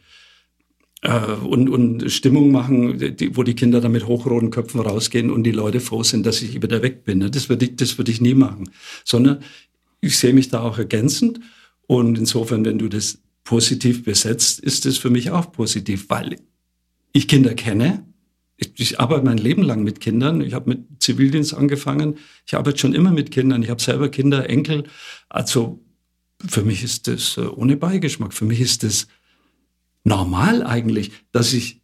äh, 1.02 1.34
und, 1.44 1.70
und 1.70 2.12
Stimmung 2.12 2.52
machen, 2.52 2.98
die, 3.18 3.36
wo 3.36 3.44
die 3.44 3.56
Kinder 3.56 3.82
dann 3.82 3.92
mit 3.92 4.08
hochroten 4.08 4.52
Köpfen 4.52 4.80
rausgehen 4.80 5.32
und 5.32 5.44
die 5.44 5.52
Leute 5.52 5.80
froh 5.80 6.04
sind, 6.04 6.26
dass 6.26 6.42
ich 6.42 6.62
wieder 6.62 6.82
weg 6.82 7.04
bin. 7.04 7.20
Ne? 7.20 7.32
Das 7.32 7.50
würde 7.50 7.66
ich, 7.66 7.76
das 7.76 7.98
würde 7.98 8.12
ich 8.12 8.22
nie 8.22 8.36
machen. 8.36 8.70
Sondern 9.04 9.40
ich 10.00 10.18
sehe 10.18 10.34
mich 10.34 10.50
da 10.50 10.62
auch 10.62 10.78
ergänzend. 10.78 11.40
Und 11.88 12.18
insofern, 12.18 12.64
wenn 12.66 12.78
du 12.78 12.88
das 12.88 13.20
positiv 13.44 14.04
besetzt, 14.04 14.60
ist 14.60 14.86
es 14.86 14.98
für 14.98 15.10
mich 15.10 15.32
auch 15.32 15.52
positiv, 15.52 16.10
weil 16.10 16.38
ich 17.14 17.28
Kinder 17.28 17.54
kenne. 17.54 18.06
Ich, 18.58 18.74
ich 18.78 19.00
arbeite 19.00 19.26
mein 19.26 19.38
Leben 19.38 19.64
lang 19.64 19.84
mit 19.84 20.00
Kindern. 20.00 20.42
Ich 20.42 20.54
habe 20.54 20.70
mit 20.70 21.02
Zivildienst 21.02 21.54
angefangen. 21.54 22.18
Ich 22.46 22.56
arbeite 22.56 22.78
schon 22.78 22.94
immer 22.94 23.12
mit 23.12 23.32
Kindern. 23.32 23.64
Ich 23.64 23.70
habe 23.70 23.82
selber 23.82 24.10
Kinder, 24.10 24.50
Enkel. 24.50 24.84
Also 25.30 25.84
für 26.48 26.64
mich 26.64 26.84
ist 26.84 27.08
das 27.08 27.38
äh, 27.38 27.42
ohne 27.42 27.78
Beigeschmack. 27.78 28.34
Für 28.34 28.46
mich 28.46 28.62
ist 28.62 28.84
das 28.84 29.08
normal 30.04 30.64
eigentlich, 30.64 31.12
dass 31.32 31.54
ich 31.54 31.82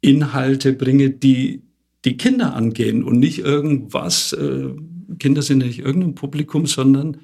Inhalte 0.00 0.72
bringe, 0.72 1.10
die 1.10 1.62
die 2.04 2.16
Kinder 2.16 2.54
angehen 2.54 3.02
und 3.02 3.18
nicht 3.18 3.40
irgendwas. 3.40 4.32
Äh, 4.32 4.74
Kinder 5.18 5.42
sind 5.42 5.58
nicht 5.58 5.80
irgendein 5.80 6.14
Publikum, 6.14 6.66
sondern 6.66 7.18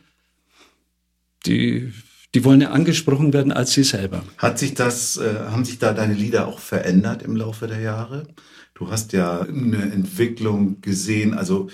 die, 1.47 1.93
die 2.35 2.45
wollen 2.45 2.61
ja 2.61 2.71
angesprochen 2.71 3.33
werden 3.33 3.53
als 3.53 3.73
sie 3.73 3.85
selber. 3.85 4.25
Hat 4.39 4.59
sich 4.59 4.75
das, 4.75 5.17
äh, 5.17 5.35
haben 5.51 5.65
sich 5.65 5.79
da 5.79 5.93
deine 5.93 6.15
Lieder 6.15 6.49
auch 6.49 6.59
verändert 6.59 7.23
im 7.23 7.37
Laufe 7.37 7.67
der 7.67 7.81
Jahre? 7.81 8.27
Du 8.75 8.91
hast 8.91 9.13
ja 9.13 9.41
eine 9.41 9.83
Entwicklung 9.93 10.81
gesehen, 10.81 11.35
also 11.35 11.69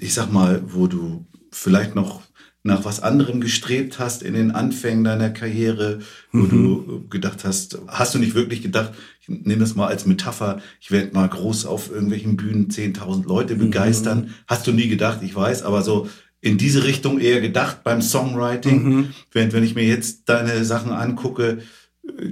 ich 0.00 0.12
sag 0.12 0.30
mal, 0.30 0.62
wo 0.66 0.86
du 0.86 1.24
vielleicht 1.50 1.94
noch 1.94 2.20
nach 2.62 2.84
was 2.84 3.00
anderem 3.00 3.40
gestrebt 3.40 3.98
hast 3.98 4.22
in 4.22 4.34
den 4.34 4.50
Anfängen 4.50 5.04
deiner 5.04 5.30
Karriere, 5.30 6.00
wo 6.30 6.42
mhm. 6.42 6.50
du 6.50 7.08
gedacht 7.08 7.44
hast, 7.44 7.78
hast 7.88 8.14
du 8.14 8.18
nicht 8.18 8.34
wirklich 8.34 8.60
gedacht, 8.60 8.92
ich 9.22 9.30
nehme 9.30 9.60
das 9.60 9.74
mal 9.74 9.86
als 9.86 10.04
Metapher, 10.04 10.60
ich 10.78 10.90
werde 10.90 11.14
mal 11.14 11.26
groß 11.26 11.64
auf 11.64 11.90
irgendwelchen 11.90 12.36
Bühnen 12.36 12.68
10.000 12.68 13.26
Leute 13.26 13.56
begeistern. 13.56 14.18
Mhm. 14.18 14.34
Hast 14.46 14.66
du 14.66 14.72
nie 14.72 14.88
gedacht, 14.88 15.20
ich 15.22 15.34
weiß, 15.34 15.62
aber 15.62 15.80
so 15.80 16.08
in 16.40 16.58
diese 16.58 16.84
Richtung 16.84 17.20
eher 17.20 17.40
gedacht 17.40 17.82
beim 17.84 18.02
Songwriting. 18.02 18.82
Mhm. 18.82 19.08
Wenn, 19.32 19.52
wenn 19.52 19.64
ich 19.64 19.74
mir 19.74 19.84
jetzt 19.84 20.28
deine 20.28 20.64
Sachen 20.64 20.92
angucke, 20.92 21.58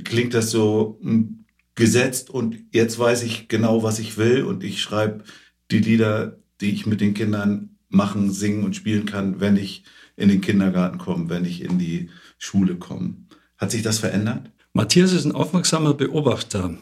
klingt 0.04 0.34
das 0.34 0.50
so 0.50 0.98
hm, 1.02 1.44
gesetzt 1.74 2.30
und 2.30 2.58
jetzt 2.72 2.98
weiß 2.98 3.22
ich 3.22 3.48
genau, 3.48 3.82
was 3.82 3.98
ich 3.98 4.16
will 4.16 4.42
und 4.42 4.64
ich 4.64 4.80
schreibe 4.80 5.24
die 5.70 5.78
Lieder, 5.78 6.38
die 6.60 6.70
ich 6.70 6.86
mit 6.86 7.00
den 7.00 7.14
Kindern 7.14 7.76
machen, 7.88 8.32
singen 8.32 8.64
und 8.64 8.76
spielen 8.76 9.06
kann, 9.06 9.40
wenn 9.40 9.56
ich 9.56 9.84
in 10.16 10.28
den 10.28 10.40
Kindergarten 10.40 10.98
komme, 10.98 11.28
wenn 11.28 11.44
ich 11.44 11.62
in 11.62 11.78
die 11.78 12.10
Schule 12.38 12.76
komme. 12.76 13.14
Hat 13.56 13.70
sich 13.70 13.82
das 13.82 13.98
verändert? 13.98 14.50
Matthias 14.72 15.12
ist 15.12 15.24
ein 15.24 15.32
aufmerksamer 15.32 15.94
Beobachter. 15.94 16.76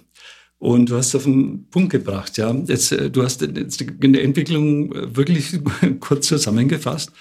Und 0.58 0.88
du 0.90 0.96
hast 0.96 1.14
auf 1.14 1.25
den 1.25 1.68
Punkt 1.70 1.90
gebracht, 1.90 2.38
ja. 2.38 2.54
Jetzt, 2.66 2.92
äh, 2.92 3.10
du 3.10 3.22
hast 3.22 3.42
jetzt 3.42 3.80
der 3.80 4.25
Entwicklung 4.25 4.92
äh, 4.92 5.16
wirklich 5.16 5.60
kurz 6.00 6.28
zusammengefasst. 6.28 7.12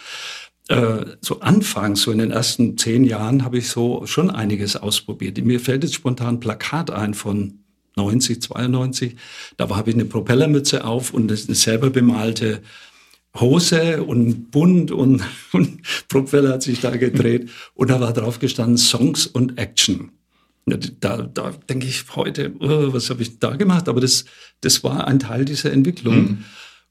Äh, 0.67 1.05
so 1.21 1.41
anfangs, 1.41 2.01
so 2.01 2.11
in 2.11 2.17
den 2.17 2.31
ersten 2.31 2.77
zehn 2.77 3.03
Jahren, 3.03 3.43
habe 3.43 3.57
ich 3.57 3.67
so 3.67 4.05
schon 4.05 4.29
einiges 4.29 4.75
ausprobiert. 4.75 5.37
Mir 5.43 5.59
fällt 5.59 5.83
jetzt 5.83 5.95
spontan 5.95 6.35
ein 6.35 6.39
Plakat 6.39 6.91
ein 6.91 7.13
von 7.13 7.59
90, 7.97 8.41
92. 8.41 9.15
Da 9.57 9.69
habe 9.69 9.89
ich 9.89 9.95
eine 9.95 10.05
Propellermütze 10.05 10.83
auf 10.85 11.13
und 11.13 11.31
eine 11.31 11.55
selber 11.55 11.89
bemalte 11.89 12.61
Hose 13.35 14.03
und 14.03 14.51
bunt 14.51 14.91
und, 14.91 15.21
und 15.51 15.81
Propeller 16.07 16.53
hat 16.53 16.63
sich 16.63 16.79
da 16.79 16.95
gedreht. 16.95 17.49
Und 17.73 17.89
da 17.89 17.99
war 17.99 18.13
drauf 18.13 18.39
gestanden 18.39 18.77
Songs 18.77 19.27
und 19.27 19.57
Action. 19.57 20.11
Da, 20.65 21.21
da 21.21 21.51
denke 21.69 21.85
ich 21.85 22.03
heute, 22.15 22.53
oh, 22.59 22.91
was 22.91 23.09
habe 23.11 23.21
ich 23.21 23.37
da 23.37 23.55
gemacht? 23.55 23.87
Aber 23.87 24.01
das, 24.01 24.25
das 24.61 24.83
war 24.83 25.07
ein 25.07 25.19
Teil 25.19 25.45
dieser 25.45 25.71
Entwicklung. 25.71 26.15
Mhm. 26.15 26.43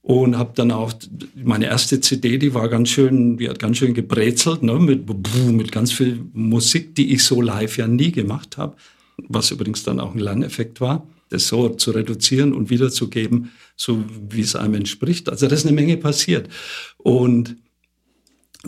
Und 0.02 0.36
habe 0.36 0.52
dann 0.54 0.70
auch 0.70 0.92
meine 1.34 1.64
erste 1.64 1.98
CD, 1.98 2.36
die 2.36 2.52
war 2.52 2.68
ganz 2.68 2.90
schön, 2.90 3.38
die 3.38 3.48
hat 3.48 3.58
ganz 3.58 3.78
schön 3.78 3.94
gebrezelt, 3.94 4.62
ne, 4.62 4.78
mit, 4.78 5.08
mit 5.50 5.72
ganz 5.72 5.92
viel 5.92 6.26
Musik, 6.34 6.94
die 6.94 7.14
ich 7.14 7.24
so 7.24 7.40
live 7.40 7.78
ja 7.78 7.88
nie 7.88 8.12
gemacht 8.12 8.58
habe, 8.58 8.76
was 9.16 9.50
übrigens 9.50 9.82
dann 9.82 10.00
auch 10.00 10.12
ein 10.12 10.18
Lerneffekt 10.18 10.82
war, 10.82 11.06
das 11.30 11.48
so 11.48 11.70
zu 11.70 11.92
reduzieren 11.92 12.52
und 12.52 12.68
wiederzugeben, 12.68 13.52
so 13.76 14.04
wie 14.28 14.42
es 14.42 14.54
einem 14.54 14.74
entspricht. 14.74 15.30
Also 15.30 15.48
da 15.48 15.54
ist 15.54 15.64
eine 15.64 15.74
Menge 15.74 15.96
passiert. 15.96 16.50
Und 16.98 17.56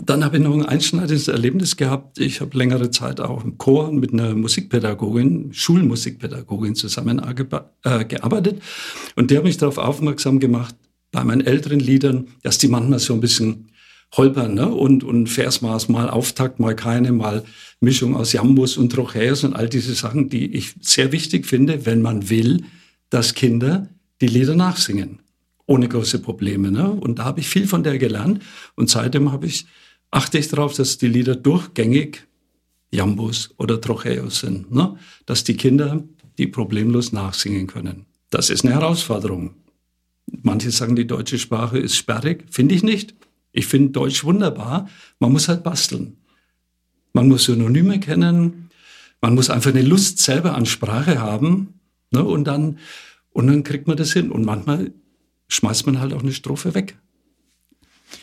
Dann 0.03 0.23
habe 0.23 0.37
ich 0.37 0.43
noch 0.43 0.53
ein 0.53 0.65
einschneidendes 0.65 1.27
Erlebnis 1.27 1.75
gehabt. 1.75 2.19
Ich 2.19 2.39
habe 2.39 2.57
längere 2.57 2.91
Zeit 2.91 3.19
auch 3.19 3.43
im 3.43 3.57
Chor 3.57 3.91
mit 3.91 4.13
einer 4.13 4.35
Musikpädagogin, 4.35 5.53
Schulmusikpädagogin 5.53 6.75
zusammengearbeitet. 6.75 8.61
Und 9.15 9.31
die 9.31 9.37
hat 9.37 9.43
mich 9.43 9.57
darauf 9.57 9.77
aufmerksam 9.77 10.39
gemacht, 10.39 10.75
bei 11.11 11.23
meinen 11.23 11.41
älteren 11.41 11.79
Liedern, 11.79 12.27
dass 12.43 12.57
die 12.57 12.67
manchmal 12.67 12.99
so 12.99 13.13
ein 13.13 13.21
bisschen 13.21 13.69
holpern 14.15 14.53
ne? 14.53 14.67
und, 14.67 15.03
und 15.03 15.27
Versmaß, 15.27 15.89
mal 15.89 16.09
Auftakt, 16.09 16.59
mal 16.59 16.75
keine, 16.75 17.11
mal 17.11 17.43
Mischung 17.79 18.15
aus 18.15 18.33
Jambus 18.33 18.77
und 18.77 18.91
Trocheus 18.91 19.43
und 19.43 19.55
all 19.55 19.67
diese 19.67 19.93
Sachen, 19.93 20.29
die 20.29 20.53
ich 20.53 20.75
sehr 20.81 21.11
wichtig 21.11 21.45
finde, 21.45 21.85
wenn 21.85 22.01
man 22.01 22.29
will, 22.29 22.63
dass 23.09 23.33
Kinder 23.33 23.89
die 24.21 24.27
Lieder 24.27 24.55
nachsingen. 24.55 25.19
Ohne 25.65 25.89
große 25.89 26.19
Probleme. 26.19 26.71
Ne? 26.71 26.89
Und 26.89 27.19
da 27.19 27.25
habe 27.25 27.41
ich 27.41 27.49
viel 27.49 27.67
von 27.67 27.83
der 27.83 27.97
gelernt. 27.97 28.41
Und 28.75 28.89
seitdem 28.89 29.31
habe 29.31 29.47
ich, 29.47 29.65
achte 30.11 30.37
ich 30.37 30.47
darauf, 30.47 30.73
dass 30.73 30.97
die 30.97 31.07
Lieder 31.07 31.35
durchgängig 31.35 32.27
Jambus 32.91 33.53
oder 33.57 33.81
Trocheus 33.81 34.39
sind. 34.39 34.71
Ne? 34.71 34.97
Dass 35.25 35.43
die 35.43 35.57
Kinder 35.57 36.03
die 36.37 36.47
problemlos 36.47 37.11
nachsingen 37.11 37.67
können. 37.67 38.05
Das 38.29 38.49
ist 38.49 38.63
eine 38.63 38.73
Herausforderung. 38.73 39.55
Manche 40.43 40.71
sagen, 40.71 40.95
die 40.95 41.07
deutsche 41.07 41.39
Sprache 41.39 41.79
ist 41.79 41.95
sperrig. 41.95 42.45
Finde 42.49 42.75
ich 42.75 42.83
nicht. 42.83 43.15
Ich 43.51 43.67
finde 43.67 43.91
Deutsch 43.91 44.23
wunderbar. 44.23 44.89
Man 45.19 45.31
muss 45.31 45.47
halt 45.47 45.63
basteln. 45.63 46.17
Man 47.13 47.27
muss 47.27 47.45
Synonyme 47.45 47.99
kennen. 47.99 48.69
Man 49.21 49.33
muss 49.33 49.49
einfach 49.49 49.71
eine 49.71 49.81
Lust 49.81 50.19
selber 50.19 50.53
an 50.53 50.65
Sprache 50.65 51.19
haben. 51.19 51.79
Ne? 52.11 52.23
Und, 52.23 52.45
dann, 52.45 52.77
und 53.31 53.47
dann 53.47 53.63
kriegt 53.63 53.87
man 53.87 53.97
das 53.97 54.13
hin. 54.13 54.31
Und 54.31 54.45
manchmal 54.45 54.91
schmeißt 55.47 55.85
man 55.85 55.99
halt 55.99 56.13
auch 56.13 56.21
eine 56.21 56.33
Strophe 56.33 56.75
weg. 56.75 56.97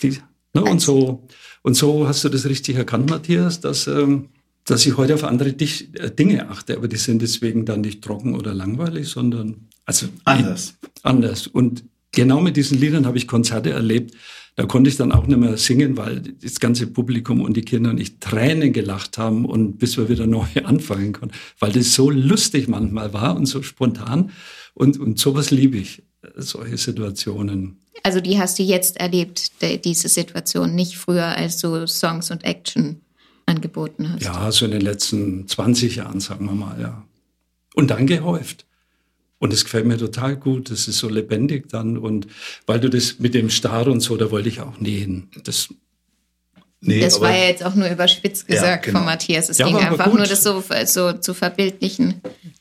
Die, 0.02 0.18
ne? 0.54 0.64
und, 0.64 0.80
so, 0.80 1.26
und 1.62 1.74
so 1.74 2.08
hast 2.08 2.24
du 2.24 2.28
das 2.28 2.46
richtig 2.46 2.76
erkannt, 2.76 3.10
Matthias, 3.10 3.60
dass, 3.60 3.86
ähm, 3.86 4.28
dass 4.64 4.86
ich 4.86 4.96
heute 4.96 5.14
auf 5.14 5.24
andere 5.24 5.52
Dich 5.52 5.94
äh, 5.94 6.10
Dinge 6.10 6.48
achte. 6.48 6.76
Aber 6.76 6.88
die 6.88 6.96
sind 6.96 7.22
deswegen 7.22 7.64
dann 7.64 7.82
nicht 7.82 8.02
trocken 8.02 8.34
oder 8.34 8.54
langweilig, 8.54 9.08
sondern 9.08 9.68
also 9.84 10.06
anders. 10.24 10.74
Anders. 11.02 11.46
Und 11.46 11.84
genau 12.12 12.40
mit 12.40 12.56
diesen 12.56 12.80
Liedern 12.80 13.06
habe 13.06 13.18
ich 13.18 13.26
Konzerte 13.26 13.70
erlebt. 13.70 14.14
Da 14.56 14.66
konnte 14.66 14.88
ich 14.88 14.96
dann 14.96 15.10
auch 15.10 15.26
nicht 15.26 15.38
mehr 15.38 15.56
singen, 15.56 15.96
weil 15.96 16.20
das 16.20 16.60
ganze 16.60 16.86
Publikum 16.86 17.40
und 17.40 17.56
die 17.56 17.62
Kinder 17.62 17.92
nicht 17.92 18.20
Tränen 18.20 18.72
gelacht 18.72 19.18
haben 19.18 19.44
und 19.44 19.78
bis 19.78 19.96
wir 19.96 20.08
wieder 20.08 20.26
neu 20.26 20.46
anfangen 20.64 21.12
konnten, 21.12 21.34
weil 21.58 21.72
das 21.72 21.94
so 21.94 22.10
lustig 22.10 22.68
manchmal 22.68 23.12
war 23.12 23.36
und 23.36 23.46
so 23.46 23.62
spontan. 23.62 24.30
Und, 24.74 24.98
und 24.98 25.18
sowas 25.18 25.50
liebe 25.50 25.76
ich, 25.76 26.04
solche 26.36 26.78
Situationen. 26.78 27.83
Also 28.02 28.20
die 28.20 28.38
hast 28.38 28.58
du 28.58 28.62
jetzt 28.62 28.98
erlebt, 28.98 29.52
diese 29.84 30.08
Situation, 30.08 30.74
nicht 30.74 30.96
früher, 30.96 31.26
als 31.26 31.58
du 31.58 31.86
Songs 31.86 32.30
und 32.30 32.44
Action 32.44 33.00
angeboten 33.46 34.12
hast. 34.12 34.22
Ja, 34.22 34.50
so 34.50 34.64
in 34.64 34.72
den 34.72 34.80
letzten 34.80 35.46
20 35.46 35.96
Jahren, 35.96 36.20
sagen 36.20 36.46
wir 36.46 36.52
mal, 36.52 36.80
ja. 36.80 37.04
Und 37.74 37.90
dann 37.90 38.06
gehäuft. 38.06 38.66
Und 39.38 39.52
es 39.52 39.64
gefällt 39.64 39.86
mir 39.86 39.98
total 39.98 40.36
gut. 40.36 40.70
Das 40.70 40.88
ist 40.88 40.98
so 40.98 41.08
lebendig 41.08 41.68
dann. 41.68 41.98
Und 41.98 42.26
weil 42.66 42.80
du 42.80 42.88
das 42.88 43.18
mit 43.18 43.34
dem 43.34 43.50
Star 43.50 43.86
und 43.88 44.00
so, 44.00 44.16
da 44.16 44.30
wollte 44.30 44.48
ich 44.48 44.60
auch 44.60 44.78
nie 44.80 44.98
hin. 44.98 45.28
Das, 45.44 45.68
nee, 46.86 47.00
das 47.00 47.20
war 47.20 47.34
ja 47.34 47.44
jetzt 47.44 47.64
auch 47.64 47.74
nur 47.74 47.88
überspitzt 47.88 48.46
gesagt 48.46 48.66
ja, 48.66 48.76
genau. 48.76 48.98
von 48.98 49.06
Matthias. 49.06 49.48
Es 49.48 49.58
ja, 49.58 49.66
ging 49.66 49.76
einfach 49.76 50.06
gut. 50.06 50.14
nur, 50.14 50.26
das 50.26 50.42
so, 50.42 50.62
so 50.86 51.12
zu 51.12 51.34
verbildlichen. 51.34 52.20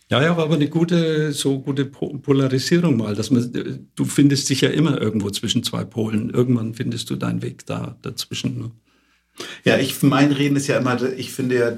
Ja, 0.10 0.22
ja, 0.22 0.38
war 0.38 0.44
aber 0.44 0.56
eine 0.56 0.70
gute, 0.70 1.32
so 1.32 1.60
gute 1.60 1.86
Polarisierung 1.86 2.98
mal, 2.98 3.16
dass 3.16 3.32
man, 3.32 3.88
du 3.96 4.06
findest 4.06 4.50
dich 4.50 4.62
ja 4.62 4.70
immer 4.70 5.02
irgendwo 5.02 5.30
zwischen 5.30 5.64
zwei 5.64 5.84
Polen. 5.84 6.30
Irgendwann 6.30 6.74
findest 6.74 7.10
du 7.10 7.16
deinen 7.16 7.42
Weg 7.42 7.66
da 7.66 7.98
dazwischen. 8.02 8.60
Ne? 8.60 8.72
Ja, 9.64 9.78
ich, 9.78 10.02
mein 10.04 10.32
Reden 10.32 10.56
ist 10.56 10.68
ja 10.68 10.78
immer, 10.78 11.02
ich 11.18 11.32
finde 11.32 11.58
ja, 11.58 11.78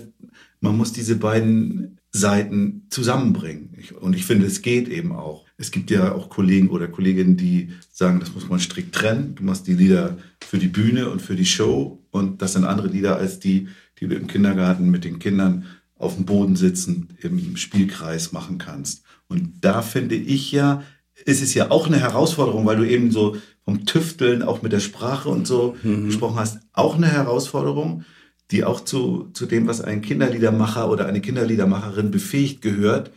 man 0.59 0.75
muss 0.75 0.91
diese 0.91 1.15
beiden 1.15 1.97
Seiten 2.11 2.87
zusammenbringen. 2.89 3.75
und 3.99 4.15
ich 4.15 4.25
finde, 4.25 4.45
es 4.45 4.61
geht 4.61 4.87
eben 4.87 5.11
auch. 5.11 5.45
Es 5.57 5.71
gibt 5.71 5.91
ja 5.91 6.13
auch 6.13 6.29
Kollegen 6.29 6.69
oder 6.69 6.87
Kolleginnen, 6.87 7.37
die 7.37 7.69
sagen, 7.91 8.19
das 8.19 8.33
muss 8.33 8.49
man 8.49 8.59
strikt 8.59 8.95
trennen. 8.95 9.35
Du 9.35 9.43
machst 9.43 9.67
die 9.67 9.73
Lieder 9.73 10.17
für 10.41 10.57
die 10.57 10.67
Bühne 10.67 11.09
und 11.09 11.21
für 11.21 11.35
die 11.35 11.45
Show 11.45 12.04
und 12.15 12.41
das 12.41 12.53
sind 12.53 12.65
andere 12.65 12.87
Lieder 12.87 13.17
als 13.17 13.39
die, 13.39 13.67
die 13.99 14.07
du 14.07 14.15
im 14.15 14.27
Kindergarten 14.27 14.89
mit 14.89 15.03
den 15.05 15.19
Kindern 15.19 15.65
auf 15.97 16.15
dem 16.15 16.25
Boden 16.25 16.55
sitzen 16.55 17.09
im 17.21 17.55
Spielkreis 17.57 18.31
machen 18.31 18.57
kannst. 18.57 19.03
Und 19.27 19.53
da 19.61 19.81
finde 19.81 20.15
ich 20.15 20.51
ja, 20.51 20.83
ist 21.25 21.41
es 21.41 21.53
ja 21.53 21.71
auch 21.71 21.87
eine 21.87 21.99
Herausforderung, 21.99 22.65
weil 22.65 22.77
du 22.77 22.87
eben 22.87 23.11
so 23.11 23.37
vom 23.63 23.85
Tüfteln 23.85 24.43
auch 24.43 24.61
mit 24.61 24.71
der 24.71 24.79
Sprache 24.79 25.29
und 25.29 25.47
so 25.47 25.75
mhm. 25.83 26.07
gesprochen 26.07 26.37
hast, 26.37 26.59
auch 26.73 26.95
eine 26.95 27.07
Herausforderung 27.07 28.03
die 28.51 28.63
auch 28.63 28.81
zu, 28.81 29.29
zu 29.33 29.45
dem, 29.45 29.67
was 29.67 29.81
ein 29.81 30.01
Kinderliedermacher 30.01 30.89
oder 30.89 31.07
eine 31.07 31.21
Kinderliedermacherin 31.21 32.11
befähigt 32.11 32.61
gehört, 32.61 33.11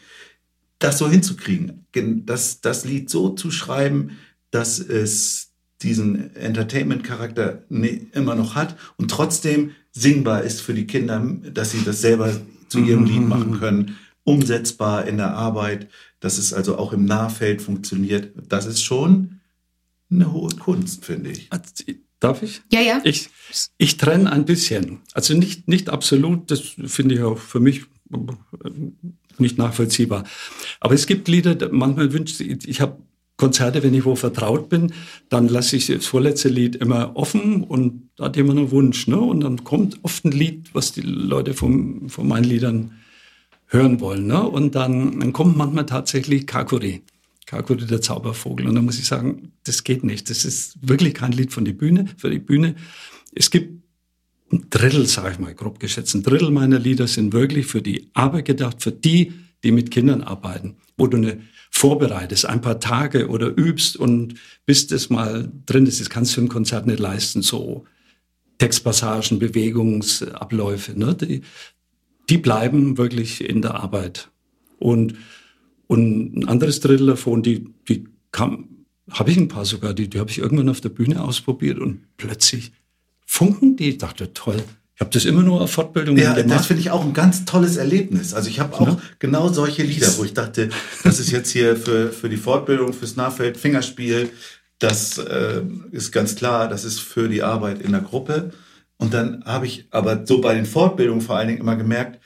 das 0.79 0.99
so 0.99 1.09
hinzukriegen, 1.09 1.87
das, 1.93 2.61
das 2.61 2.85
Lied 2.85 3.11
so 3.11 3.31
zu 3.31 3.51
schreiben, 3.51 4.19
dass 4.51 4.79
es 4.79 5.48
diesen 5.83 6.35
Entertainment-Charakter 6.35 7.63
immer 7.69 8.35
noch 8.35 8.55
hat 8.55 8.77
und 8.97 9.11
trotzdem 9.11 9.73
singbar 9.93 10.43
ist 10.43 10.61
für 10.61 10.75
die 10.75 10.87
Kinder, 10.87 11.25
dass 11.53 11.71
sie 11.71 11.85
das 11.85 12.01
selber 12.01 12.41
zu 12.69 12.81
ihrem 12.81 13.05
Lied 13.05 13.23
machen 13.29 13.59
können, 13.59 13.97
umsetzbar 14.25 15.07
in 15.07 15.17
der 15.17 15.35
Arbeit, 15.35 15.89
dass 16.21 16.39
es 16.39 16.53
also 16.53 16.79
auch 16.79 16.93
im 16.93 17.05
Nahfeld 17.05 17.63
funktioniert. 17.63 18.33
Das 18.49 18.67
ist 18.67 18.83
schon 18.83 19.41
eine 20.11 20.33
hohe 20.33 20.55
Kunst, 20.57 21.05
finde 21.05 21.31
ich. 21.31 21.49
Darf 22.21 22.43
ich? 22.43 22.63
Ja, 22.73 22.81
ja. 22.81 23.01
Ich, 23.05 23.31
ich 23.77 23.97
trenne 23.97 24.33
ein 24.33 24.45
bisschen. 24.45 25.01
Also 25.13 25.35
nicht, 25.35 25.69
nicht 25.69 25.89
absolut, 25.89 26.51
das 26.51 26.61
finde 26.61 27.15
ich 27.15 27.23
auch 27.23 27.39
für 27.39 27.61
mich 27.61 27.85
nicht 29.39 29.59
nachvollziehbar. 29.59 30.25
Aber 30.81 30.95
es 30.95 31.07
gibt 31.07 31.29
Lieder, 31.29 31.57
manchmal 31.71 32.13
wünscht 32.13 32.41
ich, 32.41 32.67
ich 32.67 32.81
habe 32.81 32.99
Konzerte, 33.39 33.85
wenn 33.85 33.95
ich 33.95 34.05
wo 34.05 34.17
vertraut 34.17 34.69
bin, 34.69 34.93
dann 35.29 35.49
lasse 35.49 35.77
ich 35.77 35.87
das 35.87 36.05
vorletzte 36.05 36.49
Lied 36.49 36.77
immer 36.77 37.17
offen 37.17 37.63
und 37.63 38.11
da 38.17 38.25
hat 38.25 38.37
jemand 38.37 38.59
einen 38.59 38.71
Wunsch. 38.73 39.07
Ne? 39.07 39.19
Und 39.19 39.41
dann 39.41 39.63
kommt 39.63 40.01
oft 40.03 40.25
ein 40.25 40.33
Lied, 40.33 40.71
was 40.75 40.93
die 40.93 41.03
Leute 41.03 41.55
von, 41.55 42.11
von 42.11 42.27
meinen 42.27 42.45
Liedern 42.45 42.93
hören 43.67 44.01
wollen. 44.01 44.27
Ne? 44.27 44.43
Und 44.43 44.75
dann, 44.75 45.21
dann 45.21 45.33
kommt 45.33 45.57
manchmal 45.57 45.87
tatsächlich 45.87 46.49
Kakuri. 46.49 47.03
Kakuri 47.47 47.87
der 47.87 48.03
Zaubervogel. 48.03 48.67
Und 48.67 48.75
da 48.75 48.83
muss 48.83 48.99
ich 48.99 49.07
sagen, 49.07 49.53
das 49.63 49.85
geht 49.85 50.03
nicht. 50.03 50.29
Das 50.31 50.45
ist 50.45 50.77
wirklich 50.83 51.15
kein 51.15 51.31
Lied 51.31 51.53
von 51.53 51.65
die 51.65 51.73
Bühne, 51.73 52.07
für 52.17 52.31
die 52.31 52.41
Bühne. 52.41 52.75
Es 53.35 53.51
gibt 53.51 53.85
ein 54.53 54.67
Drittel, 54.69 55.07
sage 55.07 55.35
ich 55.35 55.39
mal, 55.39 55.55
grob 55.55 55.79
geschätzt, 55.79 56.15
ein 56.15 56.25
Drittel 56.25 56.51
meiner 56.51 56.81
Lieder 56.81 57.07
sind 57.07 57.33
wirklich 57.33 57.67
für 57.67 57.83
die 57.83 58.11
Arbeit 58.15 58.47
gedacht, 58.47 58.83
für 58.83 58.93
die, 58.93 59.33
die 59.63 59.71
mit 59.71 59.93
Kindern 59.93 60.23
arbeiten, 60.23 60.77
wo 60.97 61.07
du 61.07 61.19
eine 61.19 61.41
vorbereitest, 61.79 62.47
ein 62.47 62.61
paar 62.61 62.81
Tage 62.81 63.29
oder 63.29 63.57
übst 63.57 63.97
und 63.97 64.35
bis 64.67 64.87
das 64.87 65.11
mal 65.11 65.51
drin 65.67 65.87
ist, 65.87 66.01
das 66.01 66.11
kannst 66.11 66.37
du 66.37 66.41
im 66.41 66.49
Konzert 66.49 66.87
nicht 66.87 66.99
leisten, 66.99 67.43
so 67.43 67.87
Textpassagen, 68.59 69.39
Bewegungsabläufe, 69.39 70.99
ne? 70.99 71.15
die, 71.15 71.43
die 72.29 72.39
bleiben 72.39 72.99
wirklich 72.99 73.49
in 73.49 73.63
der 73.63 73.75
Arbeit. 73.75 74.31
Und 74.79 75.15
und 75.89 76.37
ein 76.37 76.49
anderes 76.49 76.81
Drittel 76.81 77.09
davon, 77.09 77.43
die, 77.43 77.67
die 77.89 78.05
kam, 78.31 78.85
habe 79.11 79.31
ich 79.31 79.39
ein 79.39 79.49
paar 79.49 79.65
sogar, 79.65 79.95
die, 79.95 80.09
die 80.09 80.21
habe 80.21 80.31
ich 80.31 80.39
irgendwann 80.39 80.69
auf 80.69 80.83
der 80.83 80.91
Bühne 80.91 81.25
ausprobiert 81.25 81.79
und 81.79 82.03
plötzlich 82.19 82.73
funken 83.25 83.77
die. 83.77 83.89
Ich 83.89 83.99
dachte, 83.99 84.33
toll. 84.35 84.63
Ich 84.99 85.01
habe 85.01 85.11
das 85.13 85.27
immer 85.27 85.43
nur 85.43 85.61
auf 85.61 85.71
Fortbildungen 85.71 86.21
ja, 86.21 86.35
gemacht. 86.35 86.59
Das 86.59 86.67
finde 86.67 86.81
ich 86.81 86.91
auch 86.91 87.05
ein 87.05 87.13
ganz 87.13 87.45
tolles 87.45 87.77
Erlebnis. 87.77 88.35
Also 88.35 88.49
ich 88.49 88.59
habe 88.59 88.75
auch 88.75 88.89
ja. 88.89 88.99
genau 89.21 89.47
solche 89.47 89.85
Lieder, 89.85 90.09
wo 90.19 90.25
ich 90.25 90.35
dachte, 90.35 90.71
das 91.05 91.21
ist 91.21 91.31
jetzt 91.31 91.53
hier 91.53 91.77
für, 91.77 92.11
für 92.11 92.29
die 92.29 92.37
Fortbildung, 92.37 92.93
fürs 92.93 93.15
Nahfeld, 93.15 93.59
Fingerspiel. 93.59 94.31
Das 94.81 95.19
äh, 95.19 95.63
ist 95.93 96.11
ganz 96.11 96.35
klar, 96.35 96.67
das 96.67 96.85
ist 96.85 96.99
für 96.99 97.29
die 97.29 97.45
Arbeit 97.45 97.81
in 97.81 97.93
der 97.93 98.01
Gruppe. 98.01 98.51
Und 98.97 99.15
dann 99.15 99.45
habe 99.45 99.67
ich 99.67 99.87
aber 99.93 100.27
so 100.27 100.41
bei 100.41 100.55
den 100.55 100.67
Fortbildungen 100.67 101.21
vor 101.21 101.37
allen 101.37 101.47
Dingen 101.47 101.61
immer 101.61 101.77
gemerkt, 101.77 102.21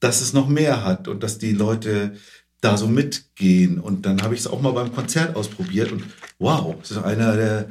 dass 0.00 0.20
es 0.20 0.32
noch 0.32 0.48
mehr 0.48 0.84
hat 0.84 1.06
und 1.06 1.22
dass 1.22 1.38
die 1.38 1.52
Leute 1.52 2.16
da 2.60 2.76
so 2.76 2.88
mitgehen. 2.88 3.78
Und 3.78 4.04
dann 4.04 4.22
habe 4.22 4.34
ich 4.34 4.40
es 4.40 4.48
auch 4.48 4.60
mal 4.60 4.72
beim 4.72 4.92
Konzert 4.92 5.36
ausprobiert 5.36 5.92
und 5.92 6.02
wow, 6.40 6.74
es 6.82 6.90
ist 6.90 6.98
einer 6.98 7.36
der 7.36 7.68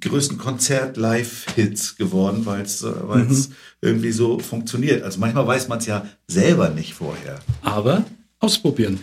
größten 0.00 0.38
Konzert-Live-Hits 0.38 1.96
geworden, 1.96 2.46
weil 2.46 2.62
es 2.62 2.82
mhm. 2.82 3.46
irgendwie 3.80 4.12
so 4.12 4.38
funktioniert. 4.38 5.02
Also 5.02 5.20
manchmal 5.20 5.46
weiß 5.46 5.68
man 5.68 5.78
es 5.78 5.86
ja 5.86 6.06
selber 6.26 6.70
nicht 6.70 6.94
vorher. 6.94 7.40
Aber 7.62 8.04
ausprobieren. 8.40 9.00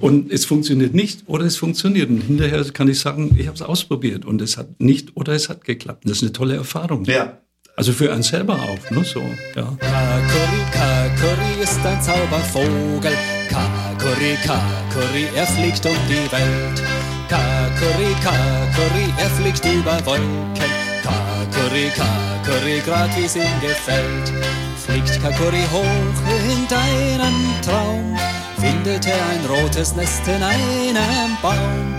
Und 0.00 0.32
es 0.32 0.46
funktioniert 0.46 0.94
nicht 0.94 1.24
oder 1.26 1.44
es 1.44 1.56
funktioniert. 1.56 2.08
Und 2.08 2.22
hinterher 2.22 2.64
kann 2.72 2.88
ich 2.88 3.00
sagen, 3.00 3.36
ich 3.38 3.46
habe 3.46 3.56
es 3.56 3.62
ausprobiert 3.62 4.24
und 4.24 4.40
es 4.40 4.56
hat 4.56 4.80
nicht 4.80 5.16
oder 5.16 5.34
es 5.34 5.48
hat 5.48 5.64
geklappt. 5.64 6.04
Das 6.04 6.18
ist 6.18 6.22
eine 6.22 6.32
tolle 6.32 6.56
Erfahrung. 6.56 7.04
Ja. 7.04 7.40
Also 7.76 7.92
für 7.92 8.12
einen 8.12 8.22
selber 8.22 8.54
auch, 8.54 8.90
ne? 8.90 9.04
So, 9.04 9.20
ja. 9.56 9.76
Kakuri, 9.78 10.62
Kakuri 10.72 11.62
ist 11.62 11.78
ein 11.84 12.02
Zaubervogel. 12.02 13.12
Kakuri, 13.48 14.36
Kakuri, 14.44 15.26
er 15.34 15.46
fliegt 15.46 15.84
um 15.86 15.96
die 16.08 16.32
Welt. 16.32 17.19
Kakuri, 17.30 18.12
Kakuri, 18.24 19.06
er 19.16 19.30
fliegt 19.30 19.64
über 19.64 20.04
Wolken. 20.04 20.70
Kakurika, 21.00 22.08
Curry 22.44 22.80
grad 22.80 23.10
wie's 23.16 23.36
ihm 23.36 23.60
gefällt. 23.60 24.32
Fliegt 24.76 25.22
Kakuri 25.22 25.62
hoch 25.70 26.18
in 26.50 26.66
deinen 26.66 27.62
Traum, 27.62 28.18
findet 28.58 29.06
er 29.06 29.24
ein 29.28 29.46
rotes 29.46 29.94
Nest 29.94 30.26
in 30.26 30.42
einem 30.42 31.36
Baum. 31.40 31.94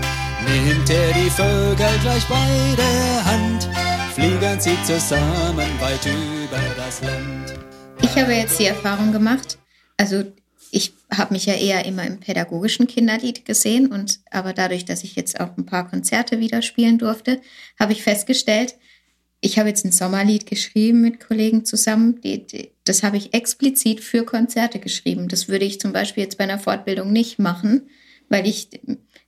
Nimmt 0.46 0.90
er 0.90 1.12
die 1.14 1.30
Vögel 1.30 1.98
gleich 2.02 2.26
bei 2.26 2.76
der 2.76 3.24
Hand, 3.24 3.70
fliegen 4.14 4.60
sie 4.60 4.76
zusammen 4.84 5.70
weit 5.80 6.04
über 6.04 6.60
das 6.76 7.00
Land. 7.00 7.54
Ich 8.02 8.14
habe 8.20 8.34
jetzt 8.34 8.58
die 8.58 8.66
Erfahrung 8.66 9.12
gemacht, 9.12 9.56
also 9.96 10.24
ich 10.74 10.94
habe 11.14 11.34
mich 11.34 11.44
ja 11.44 11.52
eher 11.52 11.84
immer 11.84 12.04
im 12.06 12.18
pädagogischen 12.18 12.86
Kinderlied 12.86 13.44
gesehen 13.44 13.92
und 13.92 14.20
aber 14.30 14.54
dadurch, 14.54 14.86
dass 14.86 15.04
ich 15.04 15.14
jetzt 15.16 15.38
auch 15.38 15.56
ein 15.58 15.66
paar 15.66 15.88
Konzerte 15.88 16.40
wieder 16.40 16.62
spielen 16.62 16.96
durfte, 16.96 17.42
habe 17.78 17.92
ich 17.92 18.02
festgestellt, 18.02 18.76
ich 19.42 19.58
habe 19.58 19.68
jetzt 19.68 19.84
ein 19.84 19.92
Sommerlied 19.92 20.46
geschrieben 20.46 21.02
mit 21.02 21.20
Kollegen 21.20 21.66
zusammen. 21.66 22.20
Die, 22.22 22.46
die, 22.46 22.70
das 22.84 23.02
habe 23.02 23.18
ich 23.18 23.34
explizit 23.34 24.00
für 24.00 24.24
Konzerte 24.24 24.78
geschrieben. 24.78 25.28
Das 25.28 25.48
würde 25.48 25.66
ich 25.66 25.78
zum 25.78 25.92
Beispiel 25.92 26.22
jetzt 26.22 26.38
bei 26.38 26.44
einer 26.44 26.60
Fortbildung 26.60 27.12
nicht 27.12 27.38
machen, 27.38 27.90
weil 28.30 28.46
ich, 28.46 28.68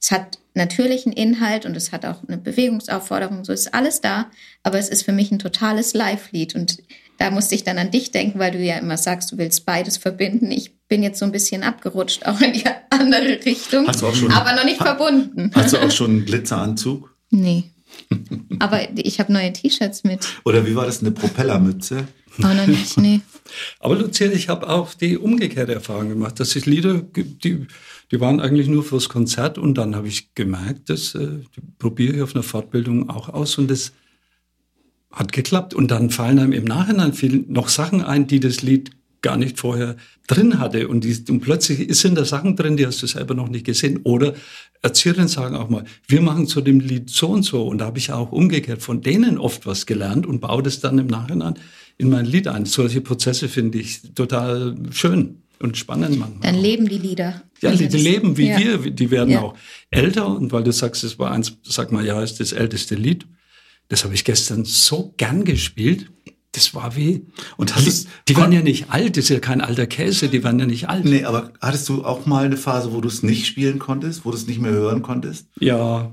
es 0.01 0.13
hat 0.13 0.39
natürlich 0.55 1.05
einen 1.05 1.17
Inhalt 1.17 1.67
und 1.67 1.77
es 1.77 1.93
hat 1.93 2.07
auch 2.07 2.27
eine 2.27 2.39
Bewegungsaufforderung, 2.39 3.45
so 3.45 3.53
ist 3.53 3.75
alles 3.75 4.01
da, 4.01 4.31
aber 4.63 4.79
es 4.79 4.89
ist 4.89 5.03
für 5.03 5.13
mich 5.13 5.31
ein 5.31 5.41
totales 5.41 5.93
Live-Lied 5.93 6.55
und 6.55 6.79
da 7.19 7.31
musste 7.31 7.55
ich 7.55 7.65
dann 7.65 7.79
an 7.79 7.91
dich 7.91 8.11
denken, 8.11 8.39
weil 8.39 8.53
du 8.53 8.59
ja 8.59 8.77
immer 8.79 8.97
sagst, 8.97 9.31
du 9.33 9.39
willst 9.39 9.65
beides 9.67 9.97
verbinden. 9.97 10.51
Ich 10.51 10.77
bin 10.89 11.03
jetzt 11.03 11.19
so 11.19 11.25
ein 11.25 11.33
bisschen 11.33 11.63
abgerutscht, 11.63 12.27
auch 12.27 12.41
in 12.41 12.53
die 12.53 12.65
andere 12.91 13.45
Richtung, 13.45 13.87
Hast 13.87 14.03
du 14.03 14.07
auch 14.07 14.15
schon- 14.15 14.31
aber 14.33 14.55
noch 14.55 14.65
nicht 14.65 14.79
verbunden. 14.79 15.51
Hast 15.55 15.73
du 15.73 15.79
auch 15.79 15.91
schon 15.91 16.11
einen 16.11 16.25
Glitzeranzug? 16.25 17.15
Nee. 17.31 17.65
Aber 18.59 18.81
ich 18.99 19.21
habe 19.21 19.33
neue 19.33 19.53
T-Shirts 19.53 20.03
mit. 20.03 20.27
Oder 20.45 20.67
wie 20.67 20.75
war 20.75 20.85
das, 20.87 21.01
eine 21.01 21.13
Propellermütze? 21.13 22.09
Auch 22.43 22.53
noch 22.55 22.67
nicht, 22.67 22.97
nee. 22.99 23.21
Aber 23.79 23.95
Lucia, 23.95 24.31
ich 24.33 24.49
habe 24.49 24.69
auch 24.69 24.95
die 24.95 25.17
umgekehrte 25.17 25.75
Erfahrung 25.75 26.09
gemacht, 26.09 26.41
dass 26.41 26.57
es 26.57 26.67
Lieder 26.67 27.01
gibt, 27.03 27.45
die, 27.45 27.67
die 28.11 28.21
waren 28.21 28.41
eigentlich 28.41 28.67
nur 28.67 28.83
fürs 28.83 29.09
Konzert 29.09 29.59
und 29.59 29.75
dann 29.79 29.95
habe 29.95 30.09
ich 30.09 30.35
gemerkt, 30.35 30.91
das 30.91 31.15
äh, 31.15 31.39
probiere 31.79 32.17
ich 32.17 32.23
auf 32.23 32.35
einer 32.35 32.43
Fortbildung 32.43 33.09
auch 33.11 33.29
aus 33.29 33.59
und 33.59 33.71
das 33.71 33.93
hat 35.15 35.33
geklappt. 35.33 35.75
Und 35.75 35.91
dann 35.91 36.11
fallen 36.11 36.39
einem 36.39 36.53
im 36.53 36.65
Nachhinein 36.65 37.13
viel 37.13 37.45
noch 37.49 37.69
Sachen 37.69 38.03
ein, 38.03 38.27
die 38.27 38.41
das 38.41 38.63
Lied 38.63 38.91
gar 39.23 39.37
nicht 39.39 39.59
vorher 39.59 39.97
drin 40.27 40.59
hatte. 40.59 40.87
Und, 40.89 41.05
die, 41.05 41.17
und 41.31 41.41
plötzlich 41.41 41.95
sind 41.99 42.17
da 42.17 42.25
Sachen 42.27 42.57
drin, 42.57 42.77
die 42.77 42.87
hast 42.87 43.03
du 43.03 43.07
selber 43.07 43.35
noch 43.35 43.49
nicht 43.49 43.65
gesehen. 43.65 44.01
Oder 44.05 44.35
Erzieherinnen 44.83 45.29
sagen 45.29 45.57
auch 45.57 45.71
mal, 45.71 45.85
wir 46.07 46.21
machen 46.21 46.47
zu 46.47 46.61
dem 46.61 46.81
Lied 46.81 47.09
so 47.09 47.29
und 47.29 47.43
so. 47.43 47.67
Und 47.67 47.79
da 47.79 47.87
habe 47.87 47.99
ich 47.99 48.13
auch 48.13 48.33
umgekehrt 48.33 48.83
von 48.83 49.01
denen 49.01 49.39
oft 49.39 49.65
was 49.67 49.87
gelernt 49.87 50.27
und 50.27 50.41
baue 50.41 50.63
das 50.63 50.81
dann 50.81 50.99
im 50.99 51.07
Nachhinein 51.07 51.55
in 51.97 52.11
mein 52.11 52.27
Lied 52.27 52.49
ein. 52.49 52.67
Solche 52.67 53.01
Prozesse 53.01 53.49
finde 53.49 53.79
ich 53.79 54.03
total 54.15 54.75
schön 54.91 55.37
und 55.61 55.79
spannend 55.79 56.19
manchmal. 56.19 56.41
Dann 56.53 56.61
leben 56.61 56.87
die 56.89 56.99
Lieder. 56.99 57.43
Ja, 57.63 57.71
die, 57.75 57.89
die 57.89 57.97
leben 57.97 58.37
wie 58.37 58.49
Ja. 58.49 58.59
wir, 58.59 58.91
die 58.91 59.11
werden 59.11 59.31
Ja. 59.31 59.41
auch 59.43 59.55
älter. 59.91 60.27
Und 60.27 60.53
weil 60.53 60.65
du 60.65 60.73
sagst, 60.73 61.03
es 61.05 61.19
war 61.19 61.31
eins, 61.31 61.57
sag 61.63 61.93
mal, 61.93 62.05
ja, 62.05 62.23
ist 62.23 62.41
das 62.41 62.53
älteste 62.53 62.95
Lied. 62.95 63.25
Das 63.89 64.05
habe 64.05 64.15
ich 64.15 64.25
gestern 64.25 64.65
so 64.65 65.15
gern 65.17 65.45
gespielt. 65.45 66.11
Das 66.53 66.73
war 66.75 66.95
wie. 66.97 67.27
Und 67.57 67.75
hast 67.75 67.85
die, 67.85 67.89
es- 67.91 68.07
die 68.29 68.37
waren 68.37 68.53
ja 68.53 68.63
nicht 68.63 68.91
alt, 68.91 69.17
das 69.17 69.25
ist 69.25 69.31
ja 69.31 69.41
kein 69.41 69.61
alter 69.61 69.87
Käse, 69.87 70.29
die 70.29 70.45
waren 70.45 70.59
ja 70.61 70.67
nicht 70.67 70.89
alt. 70.89 71.05
Nee, 71.05 71.25
aber 71.25 71.53
hattest 71.61 71.89
du 71.89 72.05
auch 72.05 72.27
mal 72.27 72.45
eine 72.45 72.57
Phase, 72.57 72.93
wo 72.93 73.01
du 73.01 73.09
es 73.09 73.23
nicht 73.25 73.47
spielen 73.47 73.79
konntest, 73.81 74.25
wo 74.25 74.31
du 74.31 74.37
es 74.37 74.47
nicht 74.47 74.61
mehr 74.61 74.71
hören 74.73 75.03
konntest? 75.03 75.49
Ja, 75.59 76.13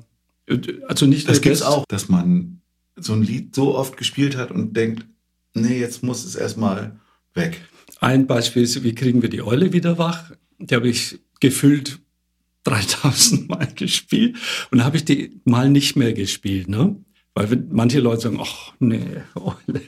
also 0.87 1.05
nicht 1.05 1.29
Das 1.29 1.41
gibt's 1.41 1.61
auch, 1.61 1.85
dass 1.87 2.09
man 2.09 2.61
so 2.97 3.13
ein 3.13 3.21
Lied 3.23 3.55
so 3.55 3.75
oft 3.75 3.97
gespielt 3.97 4.35
hat 4.35 4.51
und 4.51 4.75
denkt, 4.75 5.05
nee, 5.53 5.79
jetzt 5.79 6.01
muss 6.03 6.25
es 6.25 6.35
erstmal 6.35 6.99
weg. 7.35 7.61
Ein 7.99 8.25
Beispiel 8.25 8.63
ist, 8.63 8.83
wie 8.83 8.95
kriegen 8.95 9.21
wir 9.21 9.29
die 9.29 9.43
Eule 9.43 9.73
wieder 9.73 9.97
wach? 9.99 10.31
Die 10.57 10.73
habe 10.75 10.89
ich 10.89 11.19
gefühlt 11.39 11.99
3000 12.63 13.47
Mal 13.49 13.67
gespielt 13.75 14.37
und 14.71 14.83
habe 14.83 14.97
ich 14.97 15.05
die 15.05 15.39
mal 15.45 15.69
nicht 15.69 15.95
mehr 15.95 16.13
gespielt, 16.13 16.67
ne? 16.67 16.95
Weil 17.33 17.63
manche 17.69 17.99
Leute 17.99 18.23
sagen, 18.23 18.39
ach 18.41 18.73
nee, 18.79 19.21
Eule. 19.35 19.81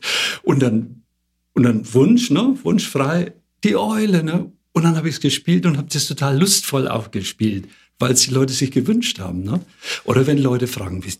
Und 0.43 0.61
dann, 0.61 1.03
und 1.53 1.63
dann 1.63 1.93
Wunsch, 1.93 2.29
ne? 2.29 2.57
Wunschfrei, 2.63 3.33
die 3.63 3.75
Eule, 3.75 4.23
ne? 4.23 4.51
Und 4.71 4.83
dann 4.83 4.95
habe 4.95 5.09
ich 5.09 5.15
es 5.15 5.21
gespielt 5.21 5.65
und 5.65 5.77
habe 5.77 5.89
das 5.91 6.07
total 6.07 6.39
lustvoll 6.39 6.87
auch 6.87 7.11
gespielt, 7.11 7.67
weil 7.99 8.13
es 8.13 8.21
die 8.21 8.33
Leute 8.33 8.53
sich 8.53 8.71
gewünscht 8.71 9.19
haben, 9.19 9.43
ne? 9.43 9.59
Oder 10.05 10.25
wenn 10.25 10.37
Leute 10.37 10.67
fragen, 10.67 11.03
wie, 11.05 11.13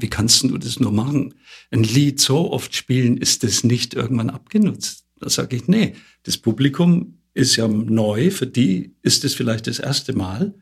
wie 0.00 0.10
kannst 0.10 0.42
du 0.42 0.58
das 0.58 0.80
nur 0.80 0.92
machen? 0.92 1.34
Ein 1.70 1.84
Lied 1.84 2.20
so 2.20 2.52
oft 2.52 2.74
spielen, 2.74 3.16
ist 3.16 3.44
das 3.44 3.64
nicht 3.64 3.94
irgendwann 3.94 4.30
abgenutzt? 4.30 5.04
Da 5.20 5.30
sage 5.30 5.56
ich, 5.56 5.68
nee, 5.68 5.94
das 6.24 6.38
Publikum 6.38 7.18
ist 7.34 7.56
ja 7.56 7.68
neu, 7.68 8.30
für 8.30 8.46
die 8.46 8.94
ist 9.02 9.24
es 9.24 9.34
vielleicht 9.34 9.68
das 9.68 9.78
erste 9.78 10.12
Mal 10.12 10.54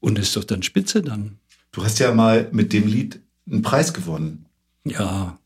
und 0.00 0.18
ist 0.18 0.36
doch 0.36 0.44
dann 0.44 0.62
spitze 0.62 1.02
dann. 1.02 1.38
Du 1.72 1.84
hast 1.84 2.00
ja 2.00 2.12
mal 2.12 2.48
mit 2.52 2.72
dem 2.72 2.88
Lied 2.88 3.20
einen 3.50 3.62
Preis 3.62 3.92
gewonnen. 3.92 4.46
Ja, 4.84 5.38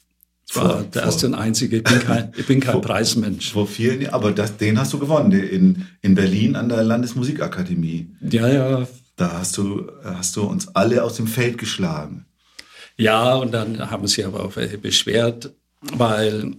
Vor- 0.51 0.65
war 0.65 0.83
der 0.83 1.03
vor- 1.03 1.03
erste 1.03 1.27
und 1.27 1.35
einzige. 1.35 1.79
Ich 1.79 1.85
bin 1.85 1.99
kein, 2.01 2.33
ich 2.37 2.47
bin 2.47 2.61
kein 2.61 2.73
Vor- 2.73 2.83
Preismensch. 2.83 3.53
Vor 3.53 3.67
vielen 3.67 4.01
Jahren, 4.03 4.15
aber 4.15 4.33
das, 4.33 4.57
den 4.57 4.79
hast 4.79 4.93
du 4.93 4.99
gewonnen, 4.99 5.33
in, 5.33 5.87
in 6.03 6.15
Berlin 6.15 6.57
an 6.57 6.69
der 6.69 6.83
Landesmusikakademie. 6.85 8.09
Ja, 8.31 8.49
ja, 8.49 8.89
Da 9.17 9.33
hast 9.39 9.57
du, 9.59 9.91
hast 10.05 10.37
du 10.37 10.43
uns 10.43 10.69
alle 10.75 11.03
aus 11.03 11.17
dem 11.17 11.27
Feld 11.27 11.59
geschlagen. 11.59 12.27
Ja, 12.97 13.35
und 13.37 13.53
dann 13.53 13.91
haben 13.91 14.07
sich 14.07 14.25
aber 14.25 14.45
auch 14.45 14.55
welche 14.57 14.79
beschwert, 14.79 15.53
weil 15.81 16.53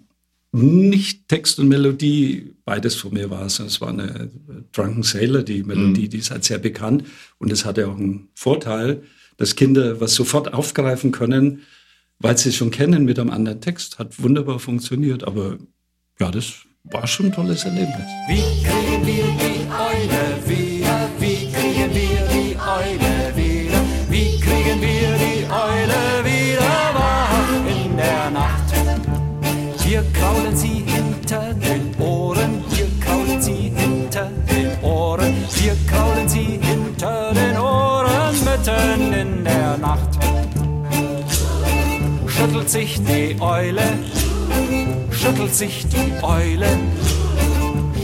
nicht 0.51 1.27
Text 1.27 1.59
und 1.59 1.67
Melodie 1.67 2.53
beides 2.65 2.95
von 2.95 3.13
mir 3.13 3.29
war, 3.29 3.47
sondern 3.49 3.67
es 3.71 3.81
war 3.81 3.89
eine 3.89 4.29
Drunken 4.71 5.03
Sailor, 5.03 5.43
die 5.43 5.63
Melodie, 5.63 6.07
die 6.07 6.17
ist 6.19 6.31
halt 6.31 6.43
sehr 6.45 6.57
bekannt 6.59 7.03
und 7.39 7.51
es 7.51 7.65
hatte 7.65 7.87
auch 7.87 7.97
einen 7.97 8.29
Vorteil, 8.35 9.03
dass 9.37 9.55
Kinder 9.55 9.99
was 9.99 10.13
sofort 10.13 10.53
aufgreifen 10.53 11.11
können, 11.11 11.63
weil 12.19 12.37
sie 12.37 12.49
es 12.49 12.55
schon 12.55 12.71
kennen 12.71 13.05
mit 13.05 13.19
einem 13.19 13.29
anderen 13.29 13.61
Text, 13.61 13.99
hat 13.99 14.21
wunderbar 14.21 14.59
funktioniert, 14.59 15.23
aber 15.23 15.57
ja, 16.19 16.31
das 16.31 16.53
war 16.83 17.07
schon 17.07 17.27
ein 17.27 17.31
tolles 17.33 17.65
Erlebnis. 17.65 18.07
Wie 18.27 18.41
kriegen 18.63 19.05
wir 19.05 19.23
die 19.39 19.67
Eule 19.71 20.14
Schüttelt 42.65 42.87
sich 42.87 43.03
die 43.03 43.39
Eule, 43.39 43.83
schüttelt 45.11 45.53
sich 45.53 45.85
die 45.85 46.23
Eule, 46.23 46.67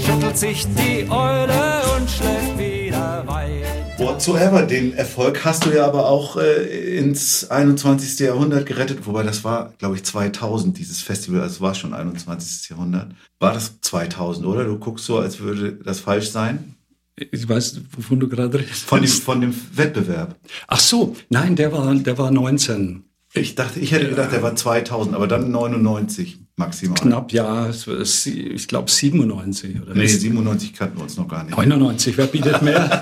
schüttelt 0.06 0.38
sich 0.38 0.68
die 0.78 1.10
Eule 1.10 1.82
und 1.98 2.08
schläft 2.08 2.60
wieder 2.60 3.24
weiter. 3.26 3.98
Whatsoever, 3.98 4.62
den 4.62 4.94
Erfolg 4.94 5.44
hast 5.46 5.66
du 5.66 5.72
ja 5.72 5.88
aber 5.88 6.08
auch 6.08 6.38
äh, 6.38 6.96
ins 6.96 7.50
21. 7.50 8.20
Jahrhundert 8.20 8.68
gerettet, 8.68 9.08
wobei 9.08 9.24
das 9.24 9.44
war, 9.44 9.74
glaube 9.80 9.96
ich, 9.96 10.04
2000, 10.04 10.78
dieses 10.78 11.02
Festival, 11.02 11.42
also 11.42 11.56
es 11.56 11.62
war 11.62 11.74
schon 11.74 11.96
21. 11.96 12.70
Jahrhundert. 12.70 13.16
War 13.40 13.54
das 13.54 13.82
2000, 13.82 14.46
oder? 14.46 14.66
Du 14.66 14.78
guckst 14.78 15.06
so, 15.06 15.18
als 15.18 15.40
würde 15.40 15.74
das 15.74 16.02
falsch 16.02 16.30
sein. 16.30 16.76
Ich 17.16 17.50
weiß, 17.50 17.82
wovon 17.98 18.20
du 18.20 18.30
gerade 18.30 18.60
redest. 18.60 18.84
Von 18.84 19.02
dem, 19.02 19.10
von 19.10 19.42
dem 19.42 19.56
Wettbewerb. 19.74 20.36
Ach 20.68 20.80
so, 20.80 21.16
nein, 21.30 21.56
der 21.56 21.72
war, 21.72 21.96
der 21.96 22.20
war 22.20 22.30
19. 22.30 23.06
Ich 23.34 23.56
dachte, 23.56 23.80
ich 23.80 23.94
hätte 23.94 24.10
gedacht, 24.10 24.34
der 24.34 24.44
war 24.44 24.56
2000, 24.56 25.16
aber 25.16 25.26
dann 25.26 25.52
99 25.52 26.40
maximal. 26.58 27.00
Knapp, 27.00 27.32
ja, 27.32 27.68
es 27.70 28.26
ich 28.26 28.68
glaube 28.68 28.92
97 28.92 29.82
oder 29.82 29.96
Nee, 29.96 30.06
97 30.06 30.74
kannten 30.74 30.98
wir 30.98 31.04
uns 31.04 31.16
noch 31.16 31.30
gar 31.30 31.46
nicht. 31.46 31.56
99, 31.56 32.18
wer 32.18 32.28
bietet 32.28 32.62
mehr? 32.62 33.00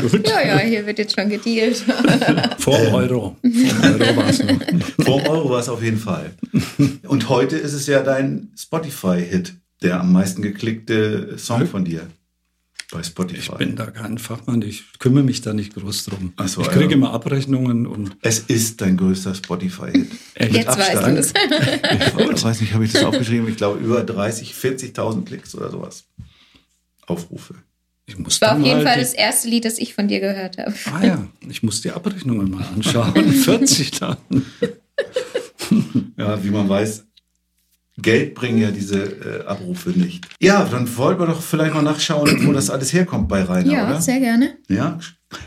Gut, 0.00 0.28
Ja, 0.28 0.40
ja, 0.46 0.58
hier 0.58 0.86
wird 0.86 0.98
jetzt 0.98 1.18
schon 1.18 1.28
gedealt. 1.28 1.78
vor 2.58 2.78
Euro. 2.92 3.36
Vor 3.42 3.90
Euro 3.90 4.16
war 4.16 4.28
es 4.28 4.38
noch. 4.44 4.56
Vor 5.04 5.28
Euro 5.28 5.50
war 5.50 5.60
es 5.60 5.68
auf 5.68 5.82
jeden 5.82 5.98
Fall. 5.98 6.34
Und 7.08 7.28
heute 7.28 7.56
ist 7.56 7.72
es 7.72 7.88
ja 7.88 8.02
dein 8.02 8.52
Spotify-Hit, 8.56 9.54
der 9.82 10.00
am 10.00 10.12
meisten 10.12 10.42
geklickte 10.42 11.36
Song 11.38 11.66
von 11.66 11.84
dir 11.84 12.06
bei 12.92 13.02
Spotify. 13.02 13.52
Ich 13.52 13.58
bin 13.58 13.76
da 13.76 13.90
kein 13.90 14.18
Fachmann, 14.18 14.62
ich 14.62 14.98
kümmere 14.98 15.24
mich 15.24 15.40
da 15.40 15.52
nicht 15.52 15.74
groß 15.74 16.04
drum. 16.04 16.32
Ach 16.36 16.48
so, 16.48 16.60
ich 16.60 16.68
kriege 16.68 16.90
ja. 16.90 16.92
immer 16.92 17.12
Abrechnungen 17.12 17.86
und 17.86 18.16
es 18.22 18.38
ist 18.38 18.80
dein 18.80 18.96
größter 18.96 19.34
Spotify-Hit. 19.34 20.08
Jetzt 20.52 20.78
weißt 20.78 20.94
du 20.94 20.98
Abstand. 20.98 21.18
es. 21.18 21.32
Ich 22.36 22.44
weiß 22.44 22.60
nicht, 22.60 22.74
habe 22.74 22.84
ich 22.84 22.92
das 22.92 23.02
aufgeschrieben? 23.04 23.48
Ich 23.48 23.56
glaube 23.56 23.80
über 23.80 24.04
30, 24.04 24.52
40.000 24.52 25.24
Klicks 25.24 25.54
oder 25.54 25.70
sowas. 25.70 26.04
Aufrufe. 27.06 27.54
ich 28.06 28.18
muss 28.18 28.40
War 28.40 28.50
dann 28.50 28.60
auf 28.60 28.66
jeden 28.66 28.82
mal 28.82 28.92
Fall 28.92 29.00
das 29.00 29.14
erste 29.14 29.48
Lied, 29.48 29.64
das 29.64 29.78
ich 29.78 29.94
von 29.94 30.06
dir 30.08 30.20
gehört 30.20 30.58
habe. 30.58 30.74
Ah 30.92 31.04
ja, 31.04 31.26
ich 31.48 31.62
muss 31.62 31.80
die 31.80 31.90
Abrechnungen 31.90 32.50
mal 32.50 32.64
anschauen. 32.64 33.32
40 33.32 33.90
dann. 33.92 34.16
Ja, 36.16 36.42
wie 36.42 36.50
man 36.50 36.68
weiß, 36.68 37.04
Geld 37.98 38.34
bringen 38.34 38.58
ja 38.58 38.70
diese 38.70 39.02
äh, 39.02 39.46
Abrufe 39.46 39.90
nicht. 39.90 40.26
Ja, 40.40 40.64
dann 40.64 40.96
wollten 40.98 41.20
wir 41.20 41.26
doch 41.26 41.40
vielleicht 41.40 41.72
mal 41.74 41.82
nachschauen, 41.82 42.46
wo 42.46 42.52
das 42.52 42.68
alles 42.68 42.92
herkommt 42.92 43.28
bei 43.28 43.42
Rainer, 43.42 43.72
Ja, 43.72 43.86
oder? 43.88 44.00
sehr 44.02 44.20
gerne. 44.20 44.58
Ja. 44.68 44.98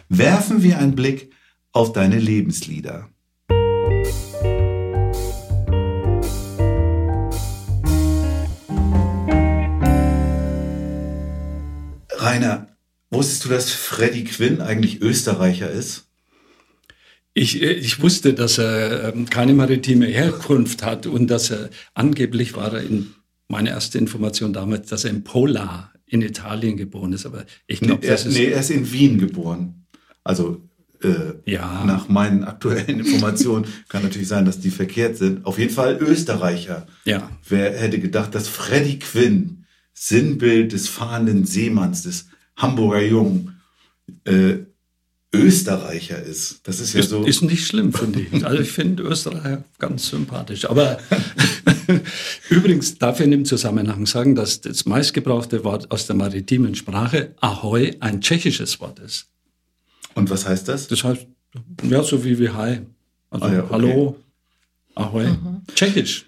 Werfen 0.09 0.63
wir 0.63 0.79
einen 0.79 0.95
Blick 0.95 1.31
auf 1.71 1.93
deine 1.93 2.17
Lebenslieder. 2.17 3.07
Rainer, 12.17 12.67
wusstest 13.11 13.45
du, 13.45 13.49
dass 13.49 13.71
Freddie 13.71 14.25
Quinn 14.25 14.61
eigentlich 14.61 15.01
Österreicher 15.01 15.69
ist? 15.69 16.08
Ich, 17.39 17.61
äh, 17.61 17.71
ich 17.71 18.01
wusste, 18.01 18.33
dass 18.33 18.57
er 18.57 19.13
ähm, 19.13 19.29
keine 19.29 19.53
maritime 19.53 20.05
Herkunft 20.07 20.83
hat 20.83 21.07
und 21.07 21.27
dass 21.27 21.49
er 21.51 21.69
angeblich 21.93 22.55
war 22.55 22.73
er 22.73 22.83
in 22.83 23.07
meine 23.47 23.69
erste 23.69 23.97
Information 23.97 24.53
damals, 24.53 24.89
dass 24.89 25.05
er 25.05 25.11
in 25.11 25.23
Pola 25.23 25.91
in 26.05 26.21
Italien 26.21 26.75
geboren 26.77 27.13
ist. 27.13 27.25
Aber 27.25 27.45
ich 27.67 27.79
glaube, 27.79 28.01
nee, 28.01 28.07
er, 28.07 28.11
das 28.13 28.25
ist 28.25 28.33
nee, 28.37 28.45
er 28.45 28.59
ist 28.59 28.69
in 28.71 28.91
Wien 28.91 29.17
geboren. 29.19 29.85
Also 30.23 30.61
äh, 31.01 31.33
Ja. 31.45 31.83
nach 31.85 32.09
meinen 32.09 32.43
aktuellen 32.43 32.99
Informationen 32.99 33.65
kann 33.89 34.03
natürlich 34.03 34.27
sein, 34.27 34.45
dass 34.45 34.59
die 34.59 34.69
verkehrt 34.71 35.17
sind. 35.17 35.45
Auf 35.45 35.57
jeden 35.59 35.73
Fall 35.73 35.97
Österreicher. 36.01 36.87
ja. 37.05 37.29
Wer 37.47 37.77
hätte 37.77 37.99
gedacht, 37.99 38.35
dass 38.35 38.47
Freddie 38.47 38.99
Quinn, 38.99 39.65
Sinnbild 39.93 40.73
des 40.73 40.87
fahrenden 40.87 41.45
Seemanns, 41.45 42.03
des 42.03 42.27
Hamburger 42.57 43.01
Jungen, 43.01 43.61
äh, 44.25 44.57
Österreicher 45.31 46.21
ist? 46.21 46.61
Das 46.63 46.79
ist 46.79 46.93
ja 46.93 47.01
Ist, 47.01 47.09
so. 47.09 47.23
ist 47.23 47.41
nicht 47.43 47.65
schlimm, 47.67 47.93
finde 47.93 48.21
ich. 48.21 48.45
Also 48.45 48.61
ich 48.61 48.71
finde 48.71 49.03
Österreicher 49.03 49.63
ganz 49.77 50.09
sympathisch. 50.09 50.67
Aber 50.67 50.97
übrigens 52.49 52.97
darf 52.97 53.19
ich 53.19 53.25
in 53.25 53.31
dem 53.31 53.45
Zusammenhang 53.45 54.05
sagen, 54.07 54.33
dass 54.35 54.61
das 54.61 54.85
meistgebrauchte 54.85 55.63
Wort 55.63 55.91
aus 55.91 56.07
der 56.07 56.15
maritimen 56.15 56.73
Sprache 56.75 57.35
Ahoi 57.41 57.95
ein 57.99 58.21
tschechisches 58.21 58.79
Wort 58.79 58.99
ist. 58.99 59.27
Und 60.15 60.29
was 60.31 60.47
heißt 60.47 60.67
das? 60.67 60.87
Das 60.87 61.03
heißt, 61.03 61.27
ja, 61.83 62.01
so 62.03 62.23
wie 62.23 62.39
wie 62.39 62.49
Hi. 62.49 62.79
Also 63.29 63.45
Ah 63.45 63.53
ja, 63.53 63.59
okay. 63.63 63.69
Hallo, 63.71 64.15
Ahoi. 64.95 65.27
Tschechisch. 65.75 66.25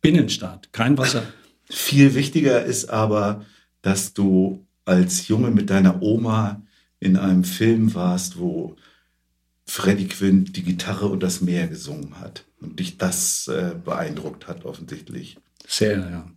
Binnenstaat, 0.00 0.72
kein 0.72 0.98
Wasser. 0.98 1.22
Viel 1.70 2.14
wichtiger 2.14 2.64
ist 2.64 2.90
aber, 2.90 3.44
dass 3.80 4.12
du 4.12 4.66
als 4.84 5.28
Junge 5.28 5.50
mit 5.50 5.70
deiner 5.70 6.02
Oma 6.02 6.60
in 7.04 7.16
einem 7.18 7.44
Film 7.44 7.94
warst, 7.94 8.38
wo 8.38 8.76
Freddie 9.66 10.08
Quinn 10.08 10.46
die 10.46 10.62
Gitarre 10.62 11.06
und 11.06 11.22
das 11.22 11.42
Meer 11.42 11.68
gesungen 11.68 12.18
hat. 12.18 12.44
Und 12.60 12.80
dich 12.80 12.96
das 12.96 13.46
äh, 13.48 13.74
beeindruckt 13.82 14.48
hat, 14.48 14.64
offensichtlich. 14.64 15.36
Sehr, 15.66 15.98
ja. 15.98 16.30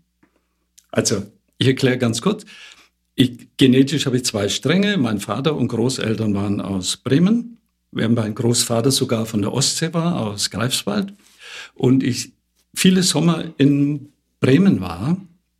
Also, 0.92 1.24
ich 1.58 1.68
erkläre 1.68 1.98
ganz 1.98 2.22
kurz. 2.22 2.46
Ich, 3.16 3.48
genetisch 3.56 4.06
habe 4.06 4.18
ich 4.18 4.26
zwei 4.26 4.50
Stränge. 4.50 4.98
Mein 4.98 5.20
Vater 5.20 5.56
und 5.56 5.70
Großeltern 5.70 6.34
waren 6.34 6.60
aus 6.60 6.98
Bremen, 6.98 7.58
während 7.92 8.16
mein 8.16 8.36
Großvater 8.36 8.92
sogar 8.92 9.26
von 9.26 9.42
der 9.42 9.54
Ostsee 9.54 9.94
war, 9.94 10.20
aus 10.20 10.50
Greifswald. 10.50 11.14
Und 11.76 12.04
ich 12.04 12.34
viele 12.76 13.04
Sommer 13.04 13.54
in 13.58 14.10
Bremen 14.42 14.82
war 14.82 15.18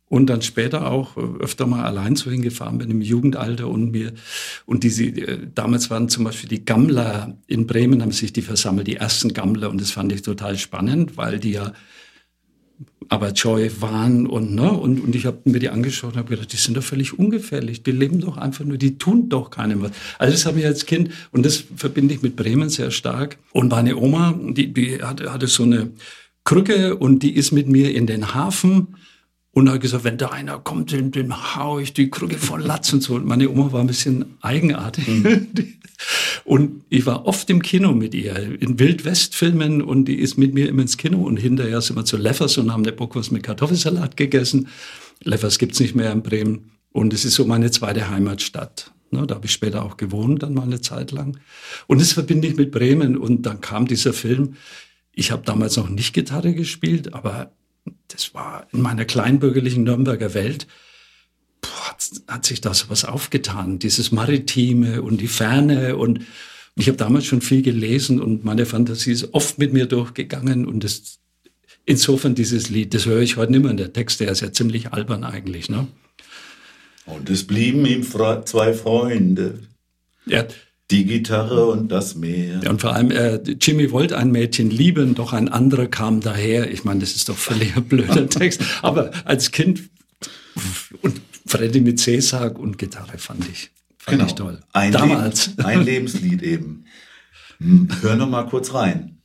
und 0.08 0.26
dann 0.28 0.42
später 0.42 0.90
auch 0.90 1.16
äh, 1.16 1.20
öfter 1.40 1.66
mal 1.66 1.84
allein 1.84 2.16
so 2.16 2.30
hingefahren 2.30 2.78
bin 2.78 2.90
im 2.90 3.02
Jugendalter 3.02 3.68
und 3.68 3.90
mir 3.90 4.12
und 4.66 4.84
diese 4.84 5.04
äh, 5.04 5.38
damals 5.54 5.90
waren 5.90 6.08
zum 6.08 6.24
Beispiel 6.24 6.48
die 6.48 6.64
Gammler 6.64 7.36
in 7.46 7.66
Bremen 7.66 8.02
haben 8.02 8.12
sich 8.12 8.32
die 8.32 8.42
versammelt 8.42 8.86
die 8.86 8.96
ersten 8.96 9.32
Gammler 9.32 9.70
und 9.70 9.80
das 9.80 9.90
fand 9.90 10.12
ich 10.12 10.22
total 10.22 10.56
spannend 10.56 11.16
weil 11.16 11.38
die 11.38 11.52
ja 11.52 11.72
aber 13.08 13.30
Joy 13.30 13.70
waren 13.80 14.26
und 14.26 14.54
ne 14.54 14.70
und 14.70 15.00
und 15.00 15.14
ich 15.14 15.26
habe 15.26 15.38
mir 15.44 15.58
die 15.58 15.70
angeschaut 15.70 16.12
und 16.12 16.18
habe 16.18 16.28
gedacht, 16.28 16.52
die 16.52 16.56
sind 16.56 16.76
doch 16.76 16.82
völlig 16.82 17.18
ungefährlich, 17.18 17.82
die 17.82 17.92
leben 17.92 18.20
doch 18.20 18.36
einfach 18.36 18.64
nur, 18.64 18.76
die 18.76 18.98
tun 18.98 19.28
doch 19.28 19.50
keinem 19.50 19.82
was. 19.82 19.92
Also 20.18 20.32
das 20.32 20.46
habe 20.46 20.60
ich 20.60 20.66
als 20.66 20.84
Kind 20.84 21.10
und 21.32 21.46
das 21.46 21.64
verbinde 21.74 22.14
ich 22.14 22.22
mit 22.22 22.36
Bremen 22.36 22.68
sehr 22.68 22.90
stark. 22.90 23.38
Und 23.52 23.70
meine 23.70 23.96
Oma, 23.96 24.38
die 24.38 24.72
die 24.72 25.02
hatte, 25.02 25.32
hatte 25.32 25.46
so 25.46 25.62
eine 25.62 25.90
Krücke 26.44 26.96
und 26.96 27.22
die 27.22 27.34
ist 27.34 27.52
mit 27.52 27.68
mir 27.68 27.94
in 27.94 28.06
den 28.06 28.34
Hafen 28.34 28.96
und 29.58 29.70
hat 29.70 29.80
gesagt, 29.80 30.04
wenn 30.04 30.18
da 30.18 30.28
einer 30.28 30.58
kommt, 30.58 30.92
den, 30.92 31.10
den 31.10 31.56
hau 31.56 31.78
ich 31.78 31.92
die 31.92 32.10
Krücke 32.10 32.38
voll 32.38 32.62
Latz 32.62 32.92
und 32.92 33.02
so. 33.02 33.16
Und 33.16 33.26
meine 33.26 33.50
Oma 33.50 33.72
war 33.72 33.80
ein 33.80 33.88
bisschen 33.88 34.36
eigenartig. 34.40 35.08
Und 36.44 36.84
ich 36.88 37.06
war 37.06 37.26
oft 37.26 37.50
im 37.50 37.60
Kino 37.60 37.92
mit 37.92 38.14
ihr, 38.14 38.36
in 38.62 38.78
Wildwest-Filmen 38.78 39.82
und 39.82 40.04
die 40.04 40.14
ist 40.14 40.38
mit 40.38 40.54
mir 40.54 40.68
immer 40.68 40.82
ins 40.82 40.96
Kino 40.96 41.24
und 41.24 41.38
hinterher 41.38 41.80
sind 41.80 41.96
wir 41.96 42.04
zu 42.04 42.16
Leffers 42.16 42.56
und 42.56 42.72
haben 42.72 42.84
eine 42.84 42.92
Bockwurst 42.92 43.32
mit 43.32 43.42
Kartoffelsalat 43.42 44.16
gegessen. 44.16 44.68
Leffers 45.24 45.58
gibt's 45.58 45.80
nicht 45.80 45.96
mehr 45.96 46.12
in 46.12 46.22
Bremen 46.22 46.70
und 46.92 47.12
es 47.12 47.24
ist 47.24 47.34
so 47.34 47.44
meine 47.44 47.72
zweite 47.72 48.08
Heimatstadt. 48.08 48.92
Ne, 49.10 49.26
da 49.26 49.34
habe 49.34 49.46
ich 49.46 49.52
später 49.52 49.82
auch 49.82 49.96
gewohnt, 49.96 50.44
dann 50.44 50.54
mal 50.54 50.62
eine 50.62 50.80
Zeit 50.80 51.10
lang. 51.10 51.36
Und 51.88 52.00
das 52.00 52.12
verbinde 52.12 52.46
ich 52.46 52.56
mit 52.56 52.70
Bremen 52.70 53.16
und 53.16 53.42
dann 53.42 53.60
kam 53.60 53.88
dieser 53.88 54.12
Film. 54.12 54.54
Ich 55.12 55.32
habe 55.32 55.42
damals 55.44 55.76
noch 55.76 55.88
nicht 55.88 56.14
Gitarre 56.14 56.54
gespielt, 56.54 57.12
aber 57.12 57.50
das 58.08 58.34
war 58.34 58.66
in 58.72 58.80
meiner 58.80 59.04
kleinbürgerlichen 59.04 59.84
Nürnberger 59.84 60.34
Welt 60.34 60.66
boah, 61.60 61.88
hat, 61.88 62.10
hat 62.26 62.46
sich 62.46 62.60
da 62.60 62.74
so 62.74 62.86
was 62.88 63.04
aufgetan, 63.04 63.78
dieses 63.78 64.12
Maritime 64.12 65.02
und 65.02 65.20
die 65.20 65.28
Ferne 65.28 65.96
und 65.96 66.20
ich 66.76 66.86
habe 66.86 66.96
damals 66.96 67.26
schon 67.26 67.40
viel 67.40 67.62
gelesen 67.62 68.20
und 68.20 68.44
meine 68.44 68.64
Fantasie 68.64 69.10
ist 69.10 69.34
oft 69.34 69.58
mit 69.58 69.72
mir 69.72 69.86
durchgegangen 69.86 70.64
und 70.64 70.84
das, 70.84 71.18
insofern 71.84 72.36
dieses 72.36 72.70
Lied, 72.70 72.94
das 72.94 73.06
höre 73.06 73.20
ich 73.20 73.36
heute 73.36 73.52
nicht 73.52 73.64
mehr. 73.64 73.74
Der 73.74 73.92
Text, 73.92 74.20
der 74.20 74.30
ist 74.30 74.42
ja 74.42 74.52
ziemlich 74.52 74.92
albern 74.92 75.24
eigentlich, 75.24 75.68
ne? 75.68 75.88
Und 77.04 77.30
es 77.30 77.46
blieben 77.46 77.84
ihm 77.84 78.04
Fre 78.04 78.44
zwei 78.44 78.74
Freunde, 78.74 79.60
Ja, 80.26 80.46
die 80.90 81.04
Gitarre 81.04 81.66
und 81.66 81.88
das 81.92 82.14
Meer. 82.14 82.60
und 82.68 82.80
vor 82.80 82.94
allem, 82.94 83.10
äh, 83.10 83.36
Jimmy 83.60 83.90
wollte 83.92 84.16
ein 84.16 84.30
Mädchen 84.30 84.70
lieben, 84.70 85.14
doch 85.14 85.32
ein 85.34 85.48
anderer 85.48 85.86
kam 85.86 86.20
daher. 86.20 86.70
Ich 86.70 86.84
meine, 86.84 87.00
das 87.00 87.14
ist 87.14 87.28
doch 87.28 87.36
völlig 87.36 87.76
ein 87.76 87.84
blöder 87.84 88.28
Text. 88.30 88.62
Aber 88.82 89.10
als 89.24 89.50
Kind 89.50 89.82
und 91.02 91.20
Freddy 91.46 91.80
mit 91.80 92.00
Cäsar 92.00 92.58
und 92.58 92.78
Gitarre 92.78 93.18
fand 93.18 93.46
ich, 93.50 93.70
fand 93.98 94.22
ich 94.22 94.34
toll. 94.34 94.54
Genau. 94.54 94.66
Ein 94.72 94.92
Damals. 94.92 95.48
Leben, 95.48 95.64
ein 95.64 95.84
Lebenslied 95.84 96.42
eben. 96.42 96.84
Hm, 97.58 97.88
Hör 98.00 98.16
noch 98.16 98.28
mal 98.28 98.44
kurz 98.44 98.72
rein. 98.72 99.17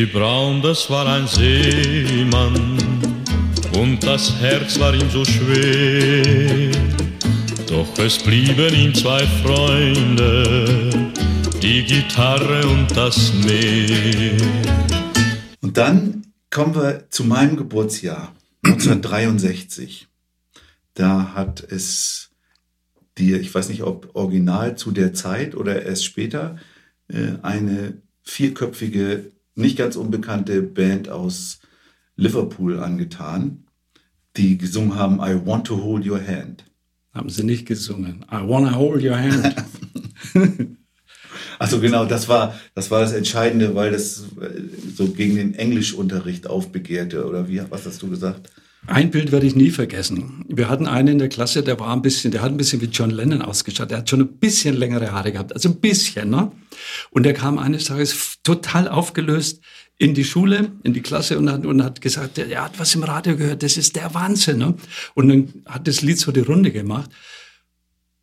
Jimmy 0.00 0.12
Brown, 0.12 0.62
das 0.62 0.88
war 0.88 1.06
ein 1.06 1.26
Seemann 1.26 2.78
und 3.78 4.02
das 4.02 4.34
Herz 4.40 4.80
war 4.80 4.94
ihm 4.94 5.10
so 5.10 5.26
schwer. 5.26 6.70
Doch 7.66 7.98
es 7.98 8.16
blieben 8.16 8.74
ihm 8.74 8.94
zwei 8.94 9.26
Freunde, 9.26 11.12
die 11.62 11.84
Gitarre 11.84 12.66
und 12.66 12.96
das 12.96 13.34
Meer. 13.44 14.40
Und 15.60 15.76
dann 15.76 16.22
kommen 16.48 16.74
wir 16.74 17.10
zu 17.10 17.24
meinem 17.24 17.58
Geburtsjahr, 17.58 18.34
1963. 18.64 20.08
Da 20.94 21.34
hat 21.34 21.62
es 21.62 22.30
dir, 23.18 23.38
ich 23.38 23.54
weiß 23.54 23.68
nicht, 23.68 23.82
ob 23.82 24.08
original 24.14 24.78
zu 24.78 24.92
der 24.92 25.12
Zeit 25.12 25.54
oder 25.54 25.82
erst 25.82 26.06
später, 26.06 26.56
äh, 27.08 27.32
eine 27.42 28.00
vierköpfige, 28.22 29.32
nicht 29.60 29.76
ganz 29.76 29.96
unbekannte 29.96 30.62
Band 30.62 31.08
aus 31.08 31.60
Liverpool 32.16 32.80
angetan, 32.80 33.64
die 34.36 34.58
gesungen 34.58 34.94
haben 34.96 35.16
I 35.16 35.46
Want 35.46 35.66
to 35.68 35.82
Hold 35.82 36.06
Your 36.06 36.20
Hand. 36.24 36.64
Haben 37.12 37.28
sie 37.28 37.44
nicht 37.44 37.66
gesungen. 37.66 38.24
I 38.30 38.46
wanna 38.46 38.74
hold 38.74 39.02
your 39.02 39.16
hand. 39.16 39.54
Also 41.60 41.78
genau, 41.78 42.06
das 42.06 42.26
war 42.26 42.58
das 42.74 42.90
war 42.90 43.00
das 43.00 43.12
Entscheidende, 43.12 43.74
weil 43.74 43.92
das 43.92 44.24
äh, 44.40 44.62
so 44.96 45.08
gegen 45.08 45.36
den 45.36 45.54
Englischunterricht 45.54 46.46
aufbegehrte 46.46 47.26
oder 47.26 47.48
wie 47.48 47.60
was 47.68 47.84
hast 47.84 48.00
du 48.00 48.08
gesagt? 48.08 48.50
Ein 48.86 49.10
Bild 49.10 49.30
werde 49.30 49.46
ich 49.46 49.54
nie 49.54 49.68
vergessen. 49.68 50.46
Wir 50.48 50.70
hatten 50.70 50.86
einen 50.86 51.08
in 51.08 51.18
der 51.18 51.28
Klasse, 51.28 51.62
der 51.62 51.78
war 51.78 51.92
ein 51.92 52.00
bisschen, 52.00 52.30
der 52.30 52.40
hat 52.40 52.50
ein 52.50 52.56
bisschen 52.56 52.80
wie 52.80 52.86
John 52.86 53.10
Lennon 53.10 53.42
ausgeschaut. 53.42 53.90
Der 53.90 53.98
hat 53.98 54.08
schon 54.08 54.22
ein 54.22 54.38
bisschen 54.38 54.74
längere 54.74 55.12
Haare 55.12 55.32
gehabt, 55.32 55.52
also 55.52 55.68
ein 55.68 55.80
bisschen, 55.80 56.30
ne? 56.30 56.50
Und 57.10 57.24
der 57.24 57.34
kam 57.34 57.58
eines 57.58 57.84
Tages 57.84 58.29
total 58.50 58.88
aufgelöst 58.88 59.60
in 59.96 60.14
die 60.14 60.24
Schule, 60.24 60.72
in 60.82 60.92
die 60.92 61.02
Klasse 61.02 61.38
und 61.38 61.50
hat, 61.50 61.64
und 61.66 61.84
hat 61.84 62.00
gesagt, 62.00 62.38
er 62.38 62.64
hat 62.64 62.78
was 62.78 62.94
im 62.94 63.04
Radio 63.04 63.36
gehört, 63.36 63.62
das 63.62 63.76
ist 63.76 63.96
der 63.96 64.12
Wahnsinn, 64.14 64.58
ne? 64.58 64.74
Und 65.14 65.28
dann 65.28 65.62
hat 65.66 65.86
das 65.86 66.00
Lied 66.02 66.18
so 66.18 66.32
die 66.32 66.40
Runde 66.40 66.72
gemacht. 66.72 67.10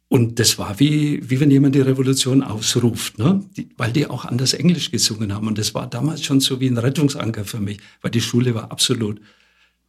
Und 0.10 0.40
das 0.40 0.58
war 0.58 0.80
wie, 0.80 1.30
wie 1.30 1.40
wenn 1.40 1.52
jemand 1.52 1.76
die 1.76 1.82
Revolution 1.82 2.42
ausruft, 2.42 3.20
ne? 3.20 3.44
Die, 3.56 3.70
weil 3.78 3.92
die 3.92 4.08
auch 4.08 4.26
anders 4.26 4.54
Englisch 4.54 4.92
gesungen 4.92 5.34
haben. 5.34 5.48
Und 5.48 5.58
das 5.58 5.74
war 5.76 5.88
damals 5.88 6.24
schon 6.24 6.40
so 6.40 6.60
wie 6.60 6.68
ein 6.68 6.78
Rettungsanker 6.78 7.46
für 7.46 7.60
mich, 7.60 7.78
weil 8.02 8.12
die 8.12 8.22
Schule 8.22 8.56
war 8.56 8.72
absolut 8.72 9.22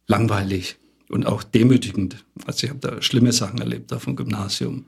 langweilig 0.07 0.77
und 1.09 1.25
auch 1.25 1.43
demütigend. 1.43 2.23
Also 2.45 2.65
ich 2.65 2.69
habe 2.69 2.79
da 2.79 3.01
schlimme 3.01 3.33
Sachen 3.33 3.59
erlebt 3.59 3.91
auf 3.93 4.05
dem 4.05 4.15
Gymnasium. 4.15 4.85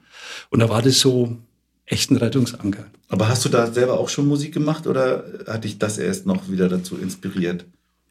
Und 0.50 0.60
da 0.60 0.70
war 0.70 0.82
das 0.82 1.00
so 1.00 1.38
echt 1.86 2.12
ein 2.12 2.18
Rettungsanker. 2.18 2.86
Aber 3.10 3.28
hast 3.28 3.44
du 3.46 3.50
da 3.50 3.72
selber 3.72 4.00
auch 4.00 4.10
schon 4.10 4.28
Musik 4.28 4.54
gemacht 4.54 4.88
oder 4.88 5.26
hat 5.48 5.64
dich 5.64 5.78
das 5.78 5.98
erst 5.98 6.26
noch 6.26 6.50
wieder 6.50 6.70
dazu 6.70 6.98
inspiriert? 6.98 7.66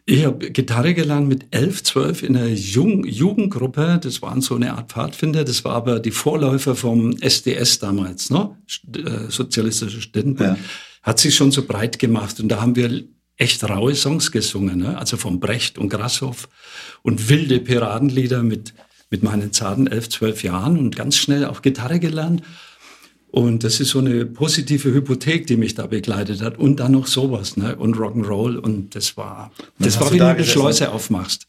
Ich 0.06 0.24
habe 0.24 0.50
Gitarre 0.50 0.94
gelernt 0.94 1.28
mit 1.28 1.46
elf, 1.52 1.83
zwölf 1.83 2.22
in 2.22 2.37
einer 2.37 2.48
Jung 2.48 3.04
Jugendgruppe. 3.06 4.00
Das 4.02 4.22
waren 4.22 4.40
so 4.40 4.56
eine 4.56 4.74
Art 4.74 4.90
Pfadfinder. 4.90 5.44
Das 5.44 5.64
war 5.64 5.74
aber 5.74 6.00
die 6.00 6.11
Vorläufer 6.11 6.74
vom 6.74 7.16
SDS 7.20 7.78
damals, 7.78 8.30
ne? 8.30 8.56
Äh, 8.96 9.30
Sozialistische 9.30 10.00
Studentenbund. 10.00 10.59
Ja. 10.59 10.64
Hat 11.02 11.20
sich 11.20 11.35
schon 11.35 11.52
so 11.52 11.64
breit 11.64 11.98
gemacht. 11.98 12.40
Und 12.40 12.48
da 12.48 12.61
haben 12.61 12.76
wir 12.76 13.04
echt 13.37 13.62
raue 13.68 13.94
Songs 13.94 14.33
gesungen. 14.33 14.78
Ne? 14.78 14.98
Also 14.98 15.16
von 15.16 15.40
Brecht 15.40 15.78
und 15.78 15.88
Grasshoff 15.88 16.48
und 17.02 17.28
wilde 17.28 17.61
Piratenlieder 17.61 18.42
mit, 18.42 18.74
mit 19.11 19.22
meinen 19.22 19.52
zarten 19.52 19.87
elf, 19.87 20.09
zwölf 20.09 20.42
Jahren 20.42 20.78
und 20.78 20.94
ganz 20.94 21.16
schnell 21.16 21.46
auch 21.46 21.62
Gitarre 21.62 22.00
gelernt. 22.00 22.42
Und 23.33 23.62
das 23.62 23.79
ist 23.79 23.90
so 23.90 24.01
eine 24.01 24.27
positive 24.27 24.93
Hypothek, 24.93 25.47
die 25.47 25.57
mich 25.57 25.75
da 25.75 25.87
begleitet 25.87 26.43
hat. 26.43 26.59
Und 26.59 26.81
dann 26.81 26.93
noch 26.93 27.07
sowas, 27.07 27.57
ne? 27.57 27.77
Und 27.77 27.97
Rock'n'Roll. 27.97 28.57
Und 28.57 28.95
das 28.97 29.16
war, 29.16 29.53
das 29.79 29.95
hast 29.97 30.01
war 30.01 30.09
du 30.09 30.14
wie 30.14 30.19
da 30.19 30.25
du 30.25 30.31
eine 30.31 30.38
gesessen? 30.38 30.61
Schleuse 30.61 30.93
aufmachst. 30.93 31.47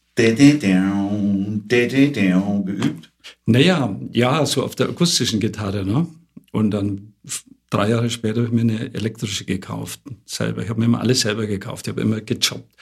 Geübt? 2.64 3.10
Naja, 3.46 3.98
ja, 4.12 4.46
so 4.46 4.62
auf 4.62 4.76
der 4.76 4.90
akustischen 4.90 5.40
Gitarre, 5.40 5.84
ne? 5.84 6.06
Und 6.52 6.70
dann 6.70 7.14
f- 7.24 7.44
drei 7.70 7.88
Jahre 7.88 8.10
später 8.10 8.42
habe 8.42 8.46
ich 8.46 8.52
mir 8.52 8.60
eine 8.60 8.94
elektrische 8.94 9.44
gekauft, 9.44 10.00
selber. 10.24 10.62
Ich 10.62 10.68
habe 10.68 10.78
mir 10.78 10.86
immer 10.86 11.00
alles 11.00 11.22
selber 11.22 11.46
gekauft, 11.46 11.86
ich 11.86 11.92
habe 11.92 12.02
immer 12.02 12.20
gejobbt. 12.20 12.76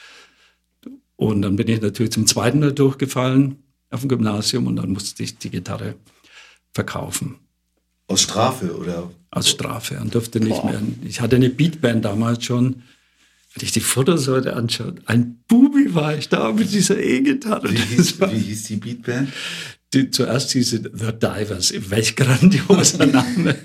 Und 1.15 1.41
dann 1.41 1.55
bin 1.55 1.67
ich 1.69 1.81
natürlich 1.81 2.11
zum 2.11 2.27
zweiten 2.27 2.59
Mal 2.59 2.73
durchgefallen 2.73 3.55
auf 3.89 4.01
dem 4.01 4.09
Gymnasium 4.09 4.67
und 4.67 4.75
dann 4.75 4.91
musste 4.91 5.23
ich 5.23 5.37
die 5.37 5.49
Gitarre 5.49 5.95
verkaufen. 6.73 7.35
Aus 8.11 8.21
Strafe 8.21 8.75
oder? 8.75 9.11
Als 9.31 9.49
Strafe 9.49 9.99
und 9.99 10.13
durfte 10.13 10.39
nicht 10.39 10.63
mehr. 10.63 10.81
Ich 11.03 11.21
hatte 11.21 11.37
eine 11.37 11.49
Beatband 11.49 12.03
damals 12.05 12.43
schon. 12.43 12.83
Wenn 13.53 13.65
ich 13.65 13.71
die 13.71 13.81
Fotos 13.81 14.27
heute 14.27 14.55
anschaue, 14.55 14.95
ein 15.05 15.43
Bubi 15.47 15.93
war 15.93 16.15
ich 16.17 16.29
da 16.29 16.51
mit 16.53 16.71
dieser 16.71 16.97
E-Gitarre. 16.97 17.69
Wie 17.69 17.77
wie 17.77 18.37
hieß 18.37 18.63
die 18.63 18.77
Beatband? 18.77 19.29
die, 19.93 20.09
zuerst 20.11 20.51
hieß 20.51 20.73
es 20.73 20.81
The 20.93 21.11
Divers. 21.11 21.73
Welch 21.89 22.15
grandioser 22.15 23.05
Name. 23.07 23.55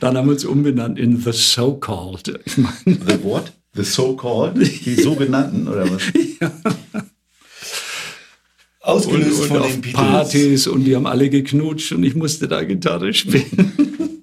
Dann 0.00 0.16
haben 0.16 0.26
wir 0.26 0.32
uns 0.32 0.44
umbenannt 0.44 0.98
in 0.98 1.20
The 1.20 1.32
So-Called. 1.32 2.40
The 2.84 3.22
what? 3.22 3.52
The 3.74 3.84
so-called? 3.84 4.56
Die 4.58 4.94
sogenannten 4.94 5.68
oder 5.68 5.88
was? 5.90 6.02
und, 6.12 7.10
Ausgelöst 8.80 9.42
und 9.42 9.48
von 9.48 9.58
auf 9.58 9.70
den 9.70 9.80
Beatles. 9.82 10.00
Partys 10.00 10.66
und 10.66 10.84
die 10.84 10.96
haben 10.96 11.06
alle 11.06 11.28
geknutscht 11.28 11.92
und 11.92 12.02
ich 12.02 12.14
musste 12.14 12.48
da 12.48 12.62
Gitarre 12.64 13.12
spielen. 13.12 13.76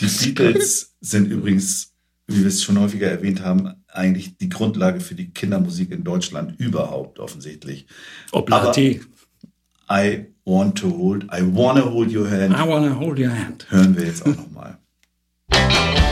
Die 0.00 0.06
Beatles 0.06 0.94
sind 1.00 1.30
übrigens, 1.30 1.92
wie 2.26 2.40
wir 2.40 2.48
es 2.48 2.62
schon 2.62 2.78
häufiger 2.78 3.08
erwähnt 3.08 3.40
haben, 3.40 3.72
eigentlich 3.88 4.36
die 4.36 4.50
Grundlage 4.50 5.00
für 5.00 5.14
die 5.14 5.30
Kindermusik 5.30 5.90
in 5.90 6.04
Deutschland 6.04 6.60
überhaupt 6.60 7.18
offensichtlich. 7.18 7.86
Oblati. 8.32 9.00
I 9.90 10.26
want 10.44 10.76
to 10.78 10.90
hold, 10.90 11.24
I 11.32 11.40
wanna 11.42 11.84
hold 11.84 12.14
your 12.14 12.28
hand. 12.28 12.54
I 12.54 12.68
wanna 12.68 12.98
hold 12.98 13.18
your 13.18 13.30
hand. 13.30 13.66
Hören 13.70 13.96
wir 13.96 14.04
jetzt 14.04 14.26
auch 14.26 14.36
nochmal. 14.36 14.78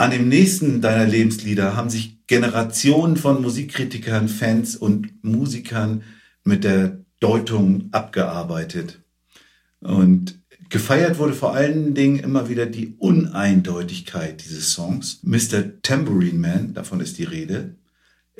An 0.00 0.10
dem 0.12 0.28
nächsten 0.30 0.80
deiner 0.80 1.04
Lebenslieder 1.04 1.76
haben 1.76 1.90
sich 1.90 2.26
Generationen 2.26 3.18
von 3.18 3.42
Musikkritikern, 3.42 4.28
Fans 4.30 4.74
und 4.74 5.22
Musikern 5.22 6.04
mit 6.42 6.64
der 6.64 7.00
Deutung 7.20 7.90
abgearbeitet. 7.92 9.00
Und 9.80 10.38
gefeiert 10.70 11.18
wurde 11.18 11.34
vor 11.34 11.52
allen 11.54 11.92
Dingen 11.92 12.18
immer 12.18 12.48
wieder 12.48 12.64
die 12.64 12.94
Uneindeutigkeit 12.96 14.42
dieses 14.42 14.72
Songs. 14.72 15.20
Mr. 15.22 15.82
Tambourine 15.82 16.38
Man, 16.38 16.72
davon 16.72 17.00
ist 17.00 17.18
die 17.18 17.24
Rede. 17.24 17.74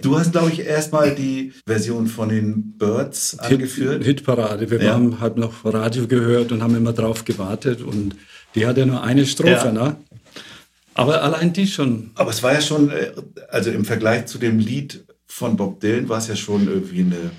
Du 0.00 0.18
hast, 0.18 0.32
glaube 0.32 0.50
ich, 0.50 0.60
erstmal 0.60 1.14
die 1.14 1.52
Version 1.66 2.06
von 2.06 2.30
den 2.30 2.78
Birds 2.78 3.38
angeführt. 3.38 4.02
Hitparade. 4.02 4.70
Wir 4.70 4.82
Ja. 4.82 4.94
haben 4.94 5.20
halt 5.20 5.36
noch 5.36 5.62
Radio 5.66 6.06
gehört 6.06 6.52
und 6.52 6.62
haben 6.62 6.74
immer 6.74 6.94
drauf 6.94 7.26
gewartet 7.26 7.82
und 7.82 8.16
die 8.54 8.64
hatte 8.66 8.86
nur 8.86 9.02
eine 9.02 9.26
Strophe, 9.26 9.50
Ja. 9.66 9.72
ne? 9.72 9.96
Aber 10.94 11.22
allein 11.22 11.52
die 11.52 11.66
schon. 11.66 12.10
Aber 12.14 12.30
es 12.30 12.42
war 12.42 12.52
ja 12.52 12.60
schon, 12.60 12.90
äh, 12.90 13.12
also 13.48 13.70
im 13.70 13.84
Vergleich 13.84 14.26
zu 14.26 14.38
dem 14.38 14.58
Lied 14.58 15.04
von 15.26 15.56
Bob 15.56 15.80
Dylan 15.80 16.08
war 16.08 16.18
es 16.18 16.28
ja 16.28 16.36
schon 16.36 16.66
irgendwie 16.66 17.00
eine, 17.00 17.30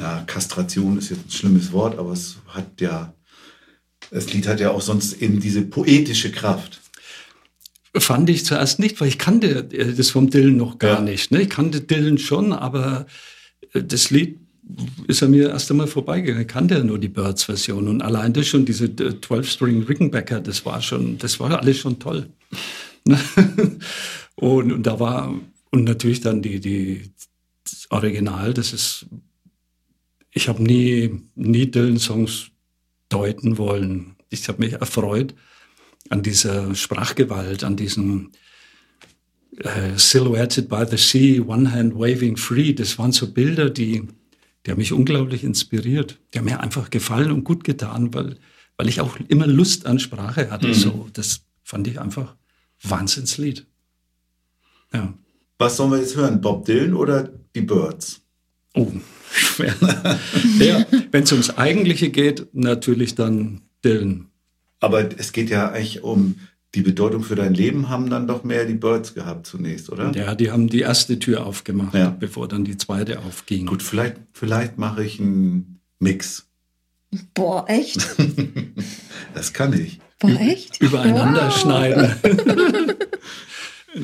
ja, 0.00 0.24
Kastration 0.26 0.98
ist 0.98 1.10
jetzt 1.10 1.26
ein 1.26 1.30
schlimmes 1.30 1.72
Wort, 1.72 1.98
aber 1.98 2.12
es 2.12 2.36
hat 2.48 2.80
ja, 2.80 3.14
das 4.10 4.32
Lied 4.32 4.46
hat 4.48 4.60
ja 4.60 4.70
auch 4.70 4.80
sonst 4.80 5.20
eben 5.22 5.40
diese 5.40 5.62
poetische 5.62 6.32
Kraft. 6.32 6.80
Fand 7.96 8.28
ich 8.28 8.44
zuerst 8.44 8.80
nicht, 8.80 9.00
weil 9.00 9.08
ich 9.08 9.18
kannte 9.18 9.68
äh, 9.72 9.92
das 9.94 10.10
vom 10.10 10.30
Dylan 10.30 10.56
noch 10.56 10.78
gar 10.78 10.96
Ja. 10.96 11.00
nicht. 11.00 11.30
Ne? 11.30 11.42
Ich 11.42 11.50
kannte 11.50 11.80
Dylan 11.82 12.18
schon, 12.18 12.52
aber 12.52 13.06
äh, 13.72 13.82
das 13.84 14.10
Lied 14.10 14.40
ist 15.06 15.22
an 15.22 15.30
mir 15.30 15.50
erst 15.50 15.70
einmal 15.70 15.86
vorbeigegangen. 15.86 16.42
Ich 16.42 16.48
kannte 16.48 16.74
ja 16.74 16.84
nur 16.84 16.98
die 16.98 17.08
Birds-Version 17.08 17.88
und 17.88 18.02
allein 18.02 18.32
das 18.32 18.46
schon, 18.46 18.64
diese 18.64 18.86
äh, 18.86 19.18
12-String 19.20 19.82
Rickenbacker, 19.82 20.40
das 20.40 20.64
war 20.64 20.80
schon, 20.80 21.18
das 21.18 21.38
war 21.40 21.58
alles 21.58 21.78
schon 21.78 21.98
toll. 21.98 22.28
Und, 24.36 24.72
und 24.72 24.82
da 24.84 24.98
war, 24.98 25.32
und 25.70 25.84
natürlich 25.84 26.20
dann 26.20 26.42
die, 26.42 26.60
die 26.60 27.10
das 27.62 27.90
Original, 27.90 28.52
das 28.52 28.72
ist, 28.72 29.06
ich 30.32 30.48
habe 30.48 30.62
nie, 30.62 31.20
nie 31.34 31.70
Dylan-Songs 31.70 32.50
deuten 33.08 33.58
wollen. 33.58 34.16
Ich 34.30 34.48
habe 34.48 34.62
mich 34.64 34.72
erfreut 34.72 35.34
an 36.10 36.22
dieser 36.22 36.74
Sprachgewalt, 36.74 37.64
an 37.64 37.76
diesem 37.76 38.32
äh, 39.58 39.96
Silhouetted 39.96 40.68
by 40.68 40.84
the 40.90 40.96
Sea, 40.96 41.40
One 41.40 41.70
Hand 41.70 41.94
Waving 41.94 42.36
Free. 42.36 42.72
Das 42.72 42.98
waren 42.98 43.12
so 43.12 43.32
Bilder, 43.32 43.70
die, 43.70 44.02
die 44.64 44.70
haben 44.70 44.78
mich 44.78 44.92
unglaublich 44.92 45.44
inspiriert. 45.44 46.18
Die 46.32 46.38
haben 46.38 46.46
mir 46.46 46.60
einfach 46.60 46.90
gefallen 46.90 47.30
und 47.30 47.44
gut 47.44 47.64
getan, 47.64 48.14
weil, 48.14 48.38
weil 48.76 48.88
ich 48.88 49.00
auch 49.00 49.18
immer 49.28 49.46
Lust 49.46 49.86
an 49.86 49.98
Sprache 49.98 50.50
hatte. 50.50 50.72
So, 50.74 51.08
das 51.12 51.42
fand 51.62 51.86
ich 51.86 52.00
einfach 52.00 52.34
Wahnsinnslied. 52.82 53.66
Ja. 54.92 55.14
Was 55.58 55.76
sollen 55.76 55.92
wir 55.92 55.98
jetzt 55.98 56.16
hören? 56.16 56.40
Bob 56.40 56.64
Dylan 56.64 56.94
oder 56.94 57.30
die 57.54 57.60
Birds? 57.60 58.22
Oh, 58.74 58.90
schwer. 59.30 59.74
ja, 60.58 60.84
wenn 61.10 61.22
es 61.22 61.32
ums 61.32 61.50
Eigentliche 61.50 62.10
geht, 62.10 62.48
natürlich 62.52 63.14
dann 63.14 63.62
Dylan. 63.84 64.28
Aber 64.80 65.08
es 65.18 65.32
geht 65.32 65.50
ja 65.50 65.70
eigentlich 65.70 66.02
um 66.02 66.36
die 66.74 66.82
Bedeutung 66.82 67.22
für 67.22 67.34
dein 67.36 67.54
Leben, 67.54 67.88
haben 67.88 68.10
dann 68.10 68.26
doch 68.26 68.44
mehr 68.44 68.64
die 68.64 68.74
Birds 68.74 69.14
gehabt 69.14 69.46
zunächst, 69.46 69.90
oder? 69.90 70.12
Ja, 70.14 70.34
die 70.34 70.50
haben 70.50 70.68
die 70.68 70.80
erste 70.80 71.18
Tür 71.18 71.46
aufgemacht, 71.46 71.94
Ja. 71.94 72.10
bevor 72.10 72.48
dann 72.48 72.64
die 72.64 72.76
zweite 72.76 73.20
aufging. 73.20 73.66
Gut, 73.66 73.82
vielleicht, 73.82 74.16
vielleicht 74.32 74.76
mache 74.78 75.04
ich 75.04 75.20
einen 75.20 75.80
Mix. 75.98 76.46
Boah, 77.34 77.64
echt? 77.68 78.06
Das 79.34 79.52
kann 79.52 79.72
ich. 79.72 79.98
Boah, 80.20 80.38
echt? 80.40 80.80
Übereinander 80.80 81.46
Wow. 81.48 81.58
schneiden. 81.60 82.14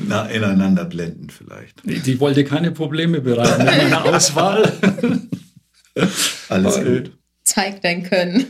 Na, 0.07 0.25
ineinander 0.25 0.85
blenden 0.85 1.29
vielleicht. 1.29 1.81
Die 1.85 2.19
wollte 2.19 2.43
keine 2.45 2.71
Probleme 2.71 3.19
bereiten 3.21 3.63
mit 3.65 3.75
meiner 3.91 4.05
Auswahl. 4.15 4.71
Alles 6.49 6.75
gut. 6.83 7.11
Zeig 7.43 7.81
dein 7.81 8.03
Können. 8.03 8.45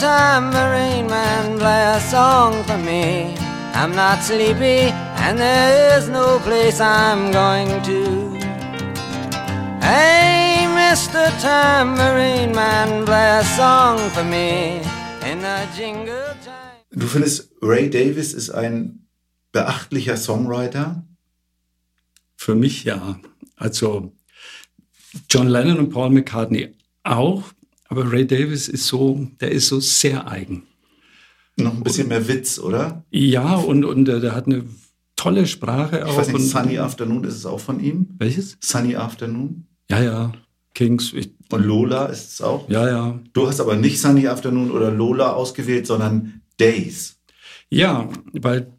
Tambourine 0.00 1.08
man, 1.08 1.58
play 1.58 1.84
a 1.96 2.00
song 2.00 2.64
for 2.64 2.78
me. 2.78 3.36
I'm 3.74 3.94
not 3.94 4.22
sleepy, 4.22 4.90
and 5.24 5.38
there 5.38 5.98
is 5.98 6.08
no 6.08 6.38
place 6.40 6.80
I'm 6.80 7.30
going 7.30 7.82
to. 7.82 8.30
Hey, 9.80 10.66
Mr. 10.68 11.30
Tambourine 11.40 12.54
Man, 12.54 13.04
play 13.04 13.38
a 13.40 13.44
song 13.44 13.98
for 14.10 14.24
me 14.24 14.80
in 15.30 15.40
the 15.40 15.68
jingle 15.76 16.34
time. 16.44 16.80
Du 16.92 17.06
findest, 17.06 17.50
Ray 17.62 17.90
Davis 17.90 18.32
ist 18.32 18.50
ein 18.50 19.06
beachtlicher 19.52 20.16
Songwriter? 20.16 21.04
Für 22.36 22.54
mich 22.54 22.84
ja. 22.84 23.20
Also 23.56 24.12
John 25.28 25.48
Lennon 25.48 25.78
und 25.78 25.90
Paul 25.90 26.10
McCartney 26.10 26.74
auch, 27.04 27.44
aber 27.90 28.10
Ray 28.10 28.26
Davis 28.26 28.68
ist 28.68 28.86
so, 28.86 29.28
der 29.40 29.50
ist 29.50 29.66
so 29.68 29.80
sehr 29.80 30.26
eigen. 30.28 30.62
Noch 31.56 31.74
ein 31.74 31.82
bisschen 31.82 32.08
mehr 32.08 32.26
Witz, 32.26 32.58
oder? 32.58 33.04
Ja, 33.10 33.56
und, 33.56 33.84
und 33.84 34.08
äh, 34.08 34.20
der 34.20 34.34
hat 34.34 34.46
eine 34.46 34.64
tolle 35.16 35.46
Sprache 35.46 36.06
auch. 36.06 36.12
Ich 36.12 36.16
weiß 36.16 36.26
nicht, 36.28 36.36
und, 36.36 36.42
Sunny 36.42 36.78
Afternoon 36.78 37.24
ist 37.24 37.34
es 37.34 37.44
auch 37.44 37.60
von 37.60 37.80
ihm? 37.80 38.08
Welches? 38.18 38.56
Sunny 38.60 38.96
Afternoon? 38.96 39.66
Ja, 39.90 40.02
ja. 40.02 40.32
Kings. 40.74 41.12
Ich, 41.12 41.32
Und 41.50 41.64
Lola 41.64 42.06
ist 42.06 42.32
es 42.34 42.40
auch? 42.40 42.68
ja, 42.70 42.88
ja. 42.88 43.20
Du 43.32 43.46
hast 43.48 43.60
aber 43.60 43.76
nicht 43.76 44.00
Sunny 44.00 44.28
Afternoon 44.28 44.70
oder 44.70 44.90
Lola 44.90 45.32
ausgewählt, 45.32 45.86
sondern 45.86 46.42
Days. 46.58 47.18
Ja, 47.68 48.08
weil, 48.32 48.72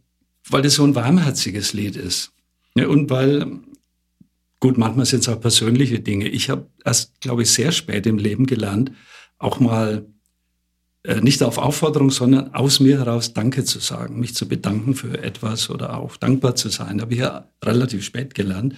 weil 0.50 0.62
das 0.62 0.76
so 0.76 0.84
ein 0.84 0.96
warmherziges 0.96 1.74
Lied 1.74 1.98
ist. 1.98 2.32
Ja, 2.76 2.88
und 2.88 3.10
weil, 3.10 3.60
gut, 4.62 4.78
manchmal 4.78 5.06
sind 5.06 5.20
es 5.20 5.30
auch 5.30 5.42
persönliche 5.42 6.00
Dinge. 6.00 6.30
Ich 6.30 6.50
habe 6.50 6.68
erst, 6.86 7.20
glaube 7.20 7.42
ich, 7.42 7.52
sehr 7.52 7.74
spät 7.74 8.06
im 8.06 8.18
Leben 8.18 8.46
gelernt, 8.46 8.94
auch 9.38 9.60
mal 9.60 10.06
äh, 11.04 11.20
nicht 11.20 11.44
auf 11.44 11.58
Aufforderung, 11.58 12.12
sondern 12.12 12.54
aus 12.54 12.80
mir 12.80 13.00
heraus 13.00 13.34
Danke 13.34 13.66
zu 13.66 13.80
sagen, 13.80 14.20
mich 14.20 14.36
zu 14.36 14.48
bedanken 14.48 14.96
für 14.96 15.22
etwas 15.22 15.70
oder 15.70 15.98
auch 15.98 16.16
dankbar 16.16 16.56
zu 16.56 16.70
sein. 16.70 17.02
Habe 17.02 17.14
ich 17.14 17.20
ja 17.20 17.50
relativ 17.66 18.06
spät 18.06 18.36
gelernt. 18.36 18.76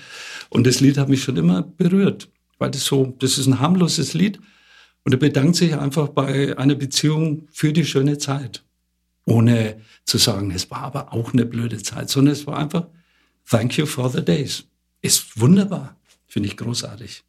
Und 0.49 0.65
das 0.65 0.79
Lied 0.79 0.97
hat 0.97 1.09
mich 1.09 1.21
schon 1.21 1.37
immer 1.37 1.61
berührt, 1.61 2.29
weil 2.57 2.71
das 2.71 2.85
so, 2.85 3.15
das 3.19 3.37
ist 3.37 3.45
ein 3.45 3.59
harmloses 3.59 4.13
Lied. 4.13 4.39
Und 5.03 5.11
er 5.11 5.19
bedankt 5.19 5.57
sich 5.57 5.75
einfach 5.75 6.07
bei 6.07 6.57
einer 6.57 6.75
Beziehung 6.75 7.47
für 7.51 7.73
die 7.73 7.85
schöne 7.85 8.17
Zeit 8.17 8.63
ohne 9.25 9.81
zu 10.05 10.17
sagen, 10.17 10.51
es 10.51 10.69
war 10.69 10.83
aber 10.83 11.13
auch 11.13 11.33
eine 11.33 11.45
blöde 11.45 11.81
Zeit, 11.81 12.09
sondern 12.09 12.33
es 12.33 12.45
war 12.47 12.57
einfach 12.57 12.87
Thank 13.49 13.77
you 13.77 13.85
for 13.85 14.09
the 14.09 14.23
days. 14.23 14.65
Ist 15.03 15.37
wunderbar, 15.37 15.97
finde 16.27 16.47
ich 16.47 16.55
großartig. 16.55 17.25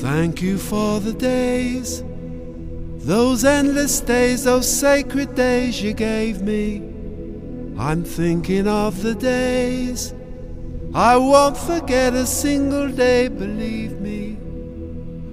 Thank 0.00 0.40
you 0.40 0.56
for 0.56 1.00
the 1.00 1.12
days, 1.12 2.02
those 3.06 3.44
endless 3.44 4.00
days, 4.00 4.44
those 4.44 4.66
sacred 4.66 5.34
days 5.34 5.82
you 5.82 5.92
gave 5.92 6.40
me. 6.42 6.80
I'm 7.78 8.04
thinking 8.04 8.66
of 8.66 9.02
the 9.02 9.14
days 9.14 10.14
I 10.94 11.18
won't 11.18 11.58
forget 11.58 12.14
a 12.14 12.24
single 12.24 12.88
day, 12.88 13.28
believe 13.28 14.00
me. 14.00 14.38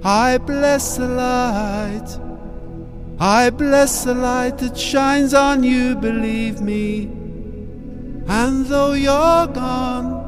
I 0.04 0.40
bless 0.40 0.98
the 0.98 1.08
light, 1.08 2.20
I 3.18 3.50
bless 3.50 4.04
the 4.04 4.14
light 4.14 4.58
that 4.58 4.78
shines 4.78 5.34
on 5.34 5.64
you, 5.64 5.96
believe 5.96 6.60
me. 6.60 7.21
And 8.28 8.66
though 8.66 8.94
you're 8.94 9.48
gone, 9.48 10.22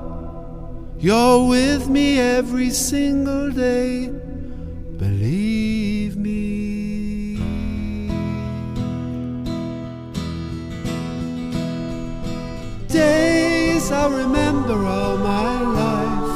you're 1.00 1.48
with 1.48 1.90
me 1.90 2.20
every 2.20 2.70
single 2.70 3.52
day. 3.52 4.10
Believe 4.98 6.16
me. 6.16 7.38
Days 12.88 13.92
I 13.92 14.08
remember 14.08 14.86
all 14.86 15.18
my 15.18 15.62
life. 15.82 16.34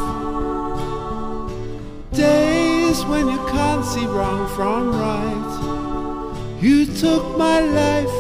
Days 2.12 3.06
when 3.06 3.28
you 3.28 3.38
can't 3.48 3.86
see 3.86 4.06
wrong 4.06 4.48
from 4.56 4.92
right. 4.92 6.58
You 6.62 6.88
took 6.88 7.38
my 7.38 7.62
life, 7.62 8.18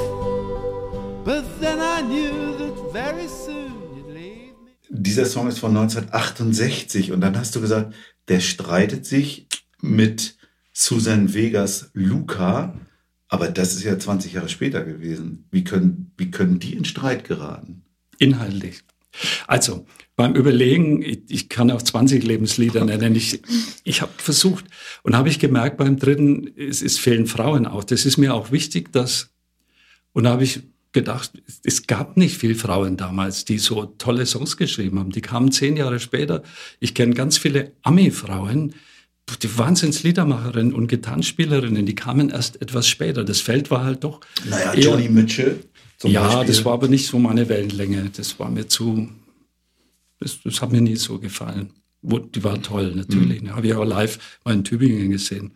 but 1.26 1.60
then 1.60 1.80
I 1.82 2.02
knew 2.02 2.56
that 2.58 2.87
very 2.98 3.28
soon 3.28 3.74
you'd 3.95 4.12
leave 4.12 4.56
me. 4.64 4.72
Dieser 4.89 5.26
Song 5.26 5.48
ist 5.48 5.60
von 5.60 5.76
1968 5.76 7.12
und 7.12 7.22
dann 7.22 7.38
hast 7.38 7.56
du 7.56 7.62
gesagt, 7.62 7.93
der 8.28 8.39
streitet 8.39 9.06
sich 9.06 9.48
mit 9.82 10.36
Susan 10.74 11.34
Vegas 11.34 11.91
Luca, 11.93 12.76
aber 13.28 13.50
das 13.50 13.74
ist 13.76 13.84
ja 13.84 14.00
20 14.00 14.34
Jahre 14.34 14.50
später 14.50 14.84
gewesen. 14.84 15.45
Wie 15.52 15.64
können, 15.64 16.12
wie 16.18 16.32
können 16.32 16.60
die 16.60 16.74
in 16.74 16.86
Streit 16.86 17.24
geraten? 17.24 17.84
Inhaltlich. 18.18 18.82
Also, 19.45 19.86
beim 20.16 20.36
Überlegen, 20.36 21.02
ich, 21.02 21.22
ich 21.28 21.50
kann 21.50 21.72
auch 21.72 21.82
20 21.82 22.24
Lebenslieder 22.24 22.84
nennen. 22.86 23.16
Ich, 23.16 23.41
ich 23.84 24.02
habe 24.02 24.12
versucht 24.18 24.66
und 25.04 25.16
habe 25.16 25.30
ich 25.30 25.39
gemerkt 25.39 25.78
beim 25.78 25.98
dritten, 25.98 26.50
es, 26.58 26.82
es 26.82 26.98
fehlen 26.98 27.28
Frauen 27.28 27.68
auch. 27.68 27.84
Das 27.84 28.06
ist 28.06 28.18
mir 28.18 28.34
auch 28.34 28.52
wichtig, 28.52 28.91
dass, 28.91 29.30
und 30.14 30.24
da 30.24 30.32
habe 30.32 30.43
ich 30.43 30.62
gedacht, 30.98 31.32
es 31.64 31.86
gab 31.86 32.18
nicht 32.18 32.38
viel 32.38 32.56
Frauen 32.56 32.98
damals, 32.98 33.45
die 33.45 33.60
so 33.60 33.86
tolle 33.86 34.26
Songs 34.26 34.58
geschrieben 34.58 34.98
haben. 35.00 35.12
Die 35.12 35.22
kamen 35.22 35.52
zehn 35.52 35.78
Jahre 35.78 36.00
später. 36.00 36.41
Ich 36.80 36.95
kenne 36.95 37.14
ganz 37.14 37.38
viele 37.38 37.74
Ami-Frauen, 37.84 38.74
die 39.41 39.58
Wahnsinnsliedermacherinnen 39.58 40.74
und 40.74 40.88
Gitarrenspielerinnen, 40.88 41.86
die 41.86 41.95
kamen 41.95 42.30
erst 42.30 42.62
etwas 42.62 42.88
später. 42.88 43.24
Das 43.24 43.41
Feld 43.41 43.70
war 43.70 43.84
halt 43.84 44.04
doch. 44.04 44.22
Naja, 44.50 44.74
Johnny 44.74 45.10
Mitchell. 45.10 45.60
Zum 45.98 46.12
ja, 46.12 46.24
Beispiel. 46.28 46.48
das 46.48 46.66
war 46.66 46.74
aber 46.74 46.88
nicht 46.88 47.08
so 47.08 47.20
meine 47.20 47.48
Wellenlänge. 47.50 48.10
Das 48.16 48.39
war 48.39 48.50
mir 48.50 48.68
zu, 48.68 49.10
das, 50.20 50.39
das 50.43 50.62
hat 50.62 50.72
mir 50.72 50.82
nie 50.82 50.95
so 50.95 51.20
gefallen. 51.20 51.74
Die 52.02 52.43
war 52.43 52.62
toll, 52.62 52.93
natürlich. 52.95 53.41
Ne, 53.41 53.56
Habe 53.56 53.68
ich 53.68 53.74
auch 53.74 53.84
live 53.84 54.39
mal 54.45 54.54
in 54.54 54.64
Tübingen 54.64 55.12
gesehen. 55.12 55.52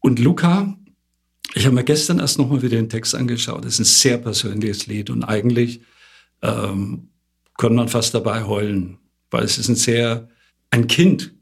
Und 0.00 0.18
Luca, 0.18 0.76
ich 1.54 1.66
habe 1.66 1.74
mir 1.74 1.84
gestern 1.84 2.20
erst 2.20 2.38
nochmal 2.38 2.62
wieder 2.62 2.76
den 2.76 2.88
Text 2.88 3.14
angeschaut. 3.14 3.64
Das 3.64 3.74
ist 3.74 3.80
ein 3.80 3.84
sehr 3.84 4.18
persönliches 4.18 4.86
Lied 4.86 5.10
und 5.10 5.24
eigentlich 5.24 5.80
ähm, 6.42 7.08
kann 7.58 7.74
man 7.74 7.88
fast 7.88 8.14
dabei 8.14 8.44
heulen, 8.44 8.98
weil 9.30 9.44
es 9.44 9.58
ist 9.58 9.68
ein 9.68 9.76
sehr, 9.76 10.28
ein 10.70 10.86
Kind, 10.86 11.34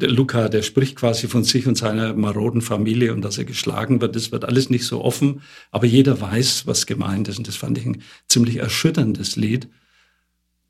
Luca, 0.00 0.48
der 0.48 0.62
spricht 0.62 0.96
quasi 0.96 1.28
von 1.28 1.44
sich 1.44 1.68
und 1.68 1.78
seiner 1.78 2.12
maroden 2.14 2.60
Familie 2.60 3.14
und 3.14 3.22
dass 3.22 3.38
er 3.38 3.44
geschlagen 3.44 4.00
wird. 4.00 4.16
Das 4.16 4.32
wird 4.32 4.44
alles 4.44 4.68
nicht 4.68 4.84
so 4.84 5.04
offen, 5.04 5.42
aber 5.70 5.86
jeder 5.86 6.20
weiß, 6.20 6.66
was 6.66 6.86
gemeint 6.86 7.28
ist. 7.28 7.38
Und 7.38 7.46
das 7.46 7.54
fand 7.54 7.78
ich 7.78 7.86
ein 7.86 8.02
ziemlich 8.26 8.56
erschütterndes 8.56 9.36
Lied, 9.36 9.68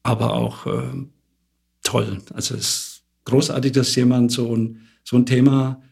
aber 0.03 0.34
auch 0.34 0.66
äh, 0.66 1.07
toll. 1.82 2.20
Also 2.34 2.55
es 2.55 2.61
ist 2.61 3.03
großartig, 3.24 3.72
dass 3.72 3.96
jemand 3.96 4.30
so 4.30 4.55
ein, 4.55 4.82
so 5.03 5.16
ein 5.16 5.24
Thema 5.24 5.82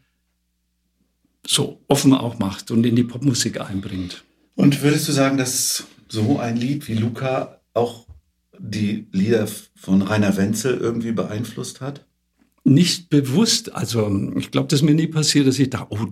so 1.47 1.81
offen 1.89 2.13
auch 2.15 2.39
macht 2.39 2.71
und 2.71 2.85
in 2.85 2.97
die 2.97 3.05
Popmusik 3.05 3.61
einbringt. 3.61 4.25
Und 4.55 4.83
würdest 4.83 5.09
du 5.09 5.13
sagen, 5.13 5.39
dass 5.39 5.85
so 6.09 6.39
ein 6.39 6.57
Lied 6.57 6.87
wie 6.89 6.95
Luca 6.95 7.61
auch 7.73 8.07
die 8.59 9.07
Lieder 9.13 9.49
von 9.75 10.03
Rainer 10.03 10.37
Wenzel 10.37 10.77
irgendwie 10.77 11.13
beeinflusst 11.13 11.81
hat? 11.81 12.05
nicht 12.65 13.09
bewusst, 13.11 13.75
also 13.75 14.33
ich 14.37 14.51
glaube, 14.51 14.69
das 14.69 14.81
ist 14.81 14.87
mir 14.87 14.95
nie 14.95 15.07
passiert, 15.07 15.47
dass 15.47 15.59
ich 15.59 15.71
da, 15.71 15.87
oh, 15.91 16.07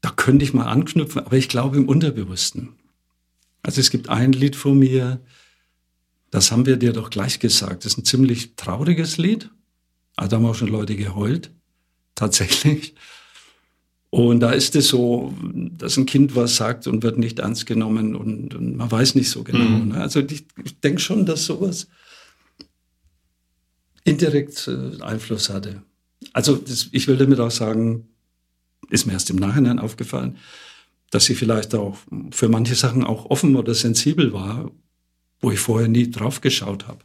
da, 0.00 0.10
könnte 0.10 0.44
ich 0.44 0.54
mal 0.54 0.66
anknüpfen, 0.66 1.24
aber 1.24 1.36
ich 1.36 1.48
glaube 1.48 1.76
im 1.76 1.88
Unterbewussten. 1.88 2.76
Also 3.62 3.80
es 3.80 3.90
gibt 3.90 4.08
ein 4.08 4.32
Lied 4.32 4.56
von 4.56 4.78
mir, 4.78 5.20
das 6.30 6.50
haben 6.50 6.66
wir 6.66 6.76
dir 6.76 6.92
doch 6.92 7.10
gleich 7.10 7.38
gesagt, 7.40 7.84
das 7.84 7.92
ist 7.92 7.98
ein 7.98 8.04
ziemlich 8.04 8.56
trauriges 8.56 9.18
Lied. 9.18 9.50
Also 10.16 10.30
da 10.30 10.36
haben 10.36 10.46
auch 10.46 10.54
schon 10.54 10.68
Leute 10.68 10.96
geheult, 10.96 11.52
tatsächlich. 12.14 12.94
Und 14.14 14.40
da 14.40 14.50
ist 14.50 14.76
es 14.76 14.88
so, 14.88 15.32
dass 15.78 15.96
ein 15.96 16.04
Kind 16.04 16.36
was 16.36 16.56
sagt 16.56 16.86
und 16.86 17.02
wird 17.02 17.16
nicht 17.16 17.38
ernst 17.38 17.64
genommen 17.64 18.14
und, 18.14 18.54
und 18.54 18.76
man 18.76 18.90
weiß 18.90 19.14
nicht 19.14 19.30
so 19.30 19.42
genau. 19.42 19.64
Mhm. 19.64 19.88
Ne? 19.88 20.02
Also 20.02 20.20
ich, 20.20 20.44
ich 20.62 20.78
denke 20.80 21.00
schon, 21.00 21.24
dass 21.24 21.46
sowas 21.46 21.88
indirekt 24.04 24.68
äh, 24.68 25.02
Einfluss 25.02 25.48
hatte. 25.48 25.80
Also 26.34 26.56
das, 26.56 26.90
ich 26.92 27.08
will 27.08 27.16
damit 27.16 27.40
auch 27.40 27.50
sagen, 27.50 28.06
ist 28.90 29.06
mir 29.06 29.14
erst 29.14 29.30
im 29.30 29.36
Nachhinein 29.36 29.78
aufgefallen, 29.78 30.36
dass 31.10 31.30
ich 31.30 31.38
vielleicht 31.38 31.74
auch 31.74 31.96
für 32.32 32.50
manche 32.50 32.74
Sachen 32.74 33.04
auch 33.04 33.30
offen 33.30 33.56
oder 33.56 33.72
sensibel 33.72 34.34
war, 34.34 34.70
wo 35.40 35.52
ich 35.52 35.58
vorher 35.58 35.88
nie 35.88 36.10
drauf 36.10 36.42
geschaut 36.42 36.86
habe. 36.86 37.00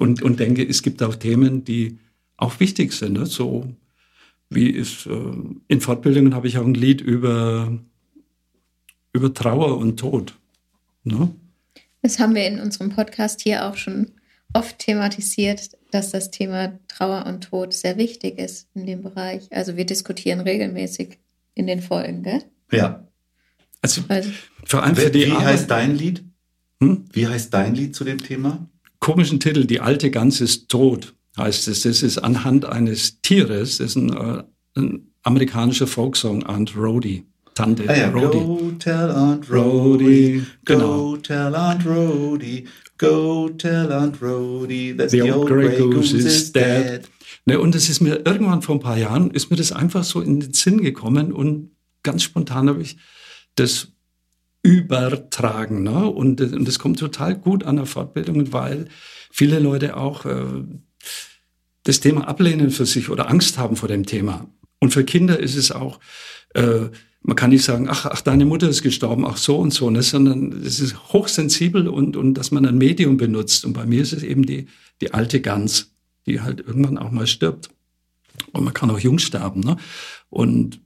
Und, 0.00 0.22
und 0.22 0.40
denke, 0.40 0.66
es 0.68 0.82
gibt 0.82 1.04
auch 1.04 1.14
Themen, 1.14 1.64
die 1.64 2.00
auch 2.36 2.58
wichtig 2.58 2.92
sind. 2.92 3.12
Ne? 3.12 3.26
So 3.26 3.76
wie 4.54 4.70
ist, 4.70 5.06
äh, 5.06 5.32
in 5.68 5.80
Fortbildungen 5.80 6.34
habe 6.34 6.46
ich 6.48 6.58
auch 6.58 6.64
ein 6.64 6.74
Lied 6.74 7.00
über, 7.00 7.78
über 9.12 9.32
Trauer 9.34 9.78
und 9.78 9.98
Tod. 9.98 10.34
Ne? 11.04 11.30
Das 12.02 12.18
haben 12.18 12.34
wir 12.34 12.46
in 12.46 12.60
unserem 12.60 12.90
Podcast 12.90 13.40
hier 13.42 13.66
auch 13.66 13.76
schon 13.76 14.12
oft 14.52 14.78
thematisiert, 14.78 15.70
dass 15.90 16.10
das 16.10 16.30
Thema 16.30 16.78
Trauer 16.88 17.26
und 17.26 17.44
Tod 17.44 17.72
sehr 17.72 17.96
wichtig 17.96 18.38
ist 18.38 18.68
in 18.74 18.86
dem 18.86 19.02
Bereich. 19.02 19.48
Also 19.50 19.76
wir 19.76 19.86
diskutieren 19.86 20.40
regelmäßig 20.40 21.18
in 21.54 21.66
den 21.66 21.80
Folgen, 21.80 22.22
gell? 22.22 22.42
Ja. 22.72 23.06
Also 23.80 24.02
Also, 24.08 24.30
vor 24.64 24.82
allem 24.82 24.96
für 24.96 25.10
die 25.10 25.26
wie 25.26 25.30
Arbeit- 25.32 25.46
heißt 25.46 25.70
dein 25.70 25.96
Lied? 25.96 26.24
Hm? 26.80 27.04
Wie 27.12 27.26
heißt 27.26 27.52
dein 27.54 27.74
Lied 27.74 27.94
zu 27.94 28.04
dem 28.04 28.18
Thema? 28.18 28.68
komischen 29.00 29.38
Titel, 29.38 29.66
Die 29.66 29.80
alte 29.80 30.10
Gans 30.10 30.40
ist 30.40 30.70
tot, 30.70 31.14
heißt 31.36 31.68
es. 31.68 31.82
Das 31.82 32.02
ist 32.02 32.18
anhand 32.18 32.64
eines 32.64 33.20
Tieres, 33.20 33.78
das 33.78 33.90
ist 33.90 33.96
ein, 33.96 34.12
äh, 34.12 34.42
ein 34.76 35.08
amerikanischer 35.22 35.86
Folksong, 35.86 36.44
Aunt 36.44 36.76
Rhody, 36.76 37.24
Tante 37.54 37.88
Ah 37.88 37.96
ja, 37.96 38.10
Rhody. 38.10 38.38
Go 38.38 38.72
tell 38.78 39.10
Aunt 39.10 39.50
Rhody, 39.50 40.04
Rhody, 40.04 40.46
go 40.64 40.74
genau. 40.74 41.16
tell 41.16 41.54
Aunt 41.54 41.86
Rhody, 41.86 42.64
go 42.98 43.48
tell 43.50 43.92
Aunt 43.92 44.20
Rhody 44.20 44.96
that 44.96 45.10
The 45.10 45.22
old 45.30 45.48
grey 45.48 45.78
goose 45.78 46.16
is 46.16 46.52
dead. 46.52 47.08
Ne, 47.46 47.60
und 47.60 47.74
es 47.74 47.88
ist 47.88 48.00
mir 48.00 48.24
irgendwann 48.24 48.62
vor 48.62 48.76
ein 48.76 48.80
paar 48.80 48.96
Jahren, 48.96 49.30
ist 49.30 49.50
mir 49.50 49.56
das 49.56 49.70
einfach 49.70 50.04
so 50.04 50.20
in 50.20 50.40
den 50.40 50.52
Sinn 50.54 50.80
gekommen 50.80 51.32
und 51.32 51.70
ganz 52.02 52.22
spontan 52.22 52.68
habe 52.68 52.80
ich 52.80 52.96
das 53.54 53.88
übertragen. 54.62 55.82
Ne? 55.82 56.08
Und, 56.08 56.40
und 56.40 56.66
das 56.66 56.78
kommt 56.78 56.98
total 56.98 57.36
gut 57.36 57.64
an 57.64 57.76
der 57.76 57.86
Fortbildung, 57.86 58.52
weil 58.52 58.88
viele 59.30 59.58
Leute 59.58 59.96
auch 59.96 60.24
äh, 60.24 60.64
das 61.84 62.00
Thema 62.00 62.26
ablehnen 62.26 62.70
für 62.70 62.86
sich 62.86 63.08
oder 63.08 63.30
Angst 63.30 63.58
haben 63.58 63.76
vor 63.76 63.88
dem 63.88 64.04
Thema. 64.04 64.48
Und 64.80 64.90
für 64.90 65.04
Kinder 65.04 65.38
ist 65.38 65.56
es 65.56 65.70
auch, 65.70 66.00
äh, 66.54 66.88
man 67.22 67.36
kann 67.36 67.50
nicht 67.50 67.64
sagen, 67.64 67.88
ach, 67.88 68.04
ach, 68.06 68.20
deine 68.20 68.44
Mutter 68.44 68.68
ist 68.68 68.82
gestorben, 68.82 69.24
ach 69.24 69.38
so 69.38 69.56
und 69.56 69.72
so, 69.72 69.88
ne? 69.88 70.02
sondern 70.02 70.52
es 70.64 70.78
ist 70.78 71.12
hochsensibel 71.12 71.88
und, 71.88 72.16
und 72.16 72.34
dass 72.34 72.50
man 72.50 72.66
ein 72.66 72.76
Medium 72.76 73.16
benutzt. 73.16 73.64
Und 73.64 73.72
bei 73.72 73.86
mir 73.86 74.02
ist 74.02 74.12
es 74.12 74.22
eben 74.22 74.44
die, 74.44 74.66
die 75.00 75.14
alte 75.14 75.40
Gans, 75.40 75.92
die 76.26 76.40
halt 76.42 76.60
irgendwann 76.60 76.98
auch 76.98 77.10
mal 77.10 77.26
stirbt. 77.26 77.70
Und 78.52 78.64
man 78.64 78.74
kann 78.74 78.90
auch 78.90 78.98
jung 78.98 79.18
sterben. 79.18 79.60
Ne? 79.60 79.76
Und, 80.28 80.80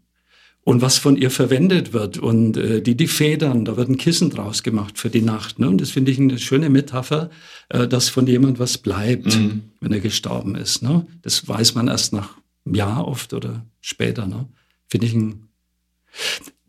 und 0.69 0.83
was 0.83 0.99
von 0.99 1.17
ihr 1.17 1.31
verwendet 1.31 1.95
wird 1.95 2.19
und 2.19 2.59
äh, 2.59 2.83
die, 2.83 2.95
die 2.95 3.07
Federn, 3.07 3.65
da 3.65 3.79
wird 3.79 3.89
ein 3.89 3.97
Kissen 3.97 4.29
draus 4.29 4.63
gemacht 4.63 4.99
für 4.99 5.09
die 5.09 5.23
Nacht. 5.23 5.59
Ne? 5.59 5.67
Und 5.67 5.81
das 5.81 5.89
finde 5.89 6.11
ich 6.11 6.19
eine 6.19 6.39
schöne 6.39 6.69
Metapher, 6.69 7.31
äh, 7.71 7.89
dass 7.89 8.11
von 8.11 8.27
jemand 8.27 8.59
was 8.59 8.77
bleibt, 8.77 9.35
wenn 9.81 9.93
er 9.93 10.01
gestorben 10.01 10.57
ist. 10.57 10.83
Ne? 10.83 11.07
Das 11.23 11.49
weiß 11.49 11.75
man 11.75 11.89
erst 11.89 12.13
nach 12.13 12.37
einem 12.67 12.75
Jahr 12.75 13.09
oft 13.09 13.33
oder 13.33 13.65
später. 13.81 14.27
Ne? 14.27 14.47
Finde 14.89 15.07
ich 15.07 15.15
ein 15.15 15.49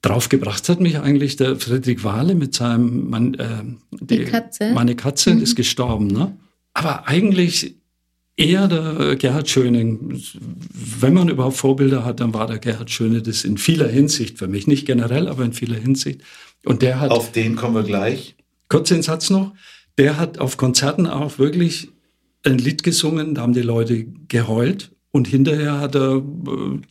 Draufgebracht 0.01 0.69
hat 0.69 0.79
mich 0.79 0.97
eigentlich 0.97 1.35
der 1.35 1.57
Friedrich 1.57 2.05
Wahle 2.05 2.35
mit 2.35 2.55
seinem, 2.55 3.09
mein, 3.09 3.33
äh, 3.33 3.63
Die 3.99 4.23
Katze? 4.23 4.71
Meine 4.73 4.95
Katze 4.95 5.31
ist 5.31 5.57
gestorben, 5.57 6.07
ne? 6.07 6.37
Aber 6.73 7.09
eigentlich 7.09 7.75
eher 8.39 8.67
der 8.67 9.15
Gerhard 9.17 9.49
Schöning. 9.49 10.21
Wenn 10.99 11.13
man 11.13 11.29
überhaupt 11.29 11.57
Vorbilder 11.57 12.05
hat, 12.05 12.21
dann 12.21 12.33
war 12.33 12.47
der 12.47 12.59
Gerhard 12.59 12.89
Schöne 12.89 13.21
das 13.21 13.43
in 13.43 13.57
vieler 13.57 13.87
Hinsicht 13.87 14.39
für 14.39 14.47
mich. 14.47 14.65
Nicht 14.65 14.85
generell, 14.87 15.27
aber 15.27 15.43
in 15.43 15.53
vieler 15.53 15.77
Hinsicht. 15.77 16.21
Und 16.63 16.81
der 16.81 16.99
hat, 16.99 17.11
Auf 17.11 17.31
den 17.31 17.55
kommen 17.55 17.75
wir 17.75 17.83
gleich. 17.83 18.35
kurz 18.69 18.89
den 18.89 19.01
Satz 19.01 19.29
noch, 19.29 19.53
der 19.97 20.17
hat 20.17 20.39
auf 20.39 20.57
Konzerten 20.57 21.05
auch 21.05 21.37
wirklich 21.37 21.89
ein 22.43 22.57
Lied 22.57 22.83
gesungen, 22.83 23.35
da 23.35 23.41
haben 23.41 23.53
die 23.53 23.61
Leute 23.61 24.05
geheult 24.29 24.91
und 25.11 25.27
hinterher 25.27 25.79
hat 25.79 25.95
er 25.95 26.17
äh, 26.17 26.21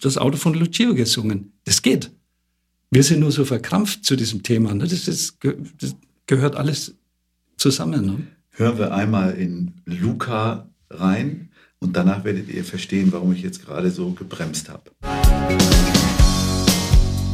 das 0.01 0.19
Auto 0.19 0.37
von 0.37 0.53
Lucio 0.55 0.95
gesungen. 0.95 1.53
Das 1.65 1.81
geht. 1.81 2.11
Wir 2.91 3.03
sind 3.03 3.21
nur 3.21 3.33
so 3.33 3.45
verkrampft 3.45 4.05
zu 4.05 4.17
diesem 4.17 4.43
Thema. 4.43 4.75
Ne? 4.75 4.85
Das, 4.87 5.09
ist, 5.09 5.39
das 5.81 5.97
gehört 6.27 6.57
alles 6.57 6.95
zusammen. 7.57 8.05
Ne? 8.05 8.27
Hören 8.51 8.79
wir 8.79 8.95
einmal 8.95 9.35
in 9.35 9.73
Luca 9.87 10.69
rein 10.91 11.51
und 11.81 11.97
danach 11.97 12.25
werdet 12.25 12.49
ihr 12.49 12.65
verstehen, 12.65 13.13
warum 13.13 13.33
ich 13.33 13.43
jetzt 13.43 13.65
gerade 13.65 13.91
so 13.91 14.11
gebremst 14.13 14.69
habe. 14.69 14.91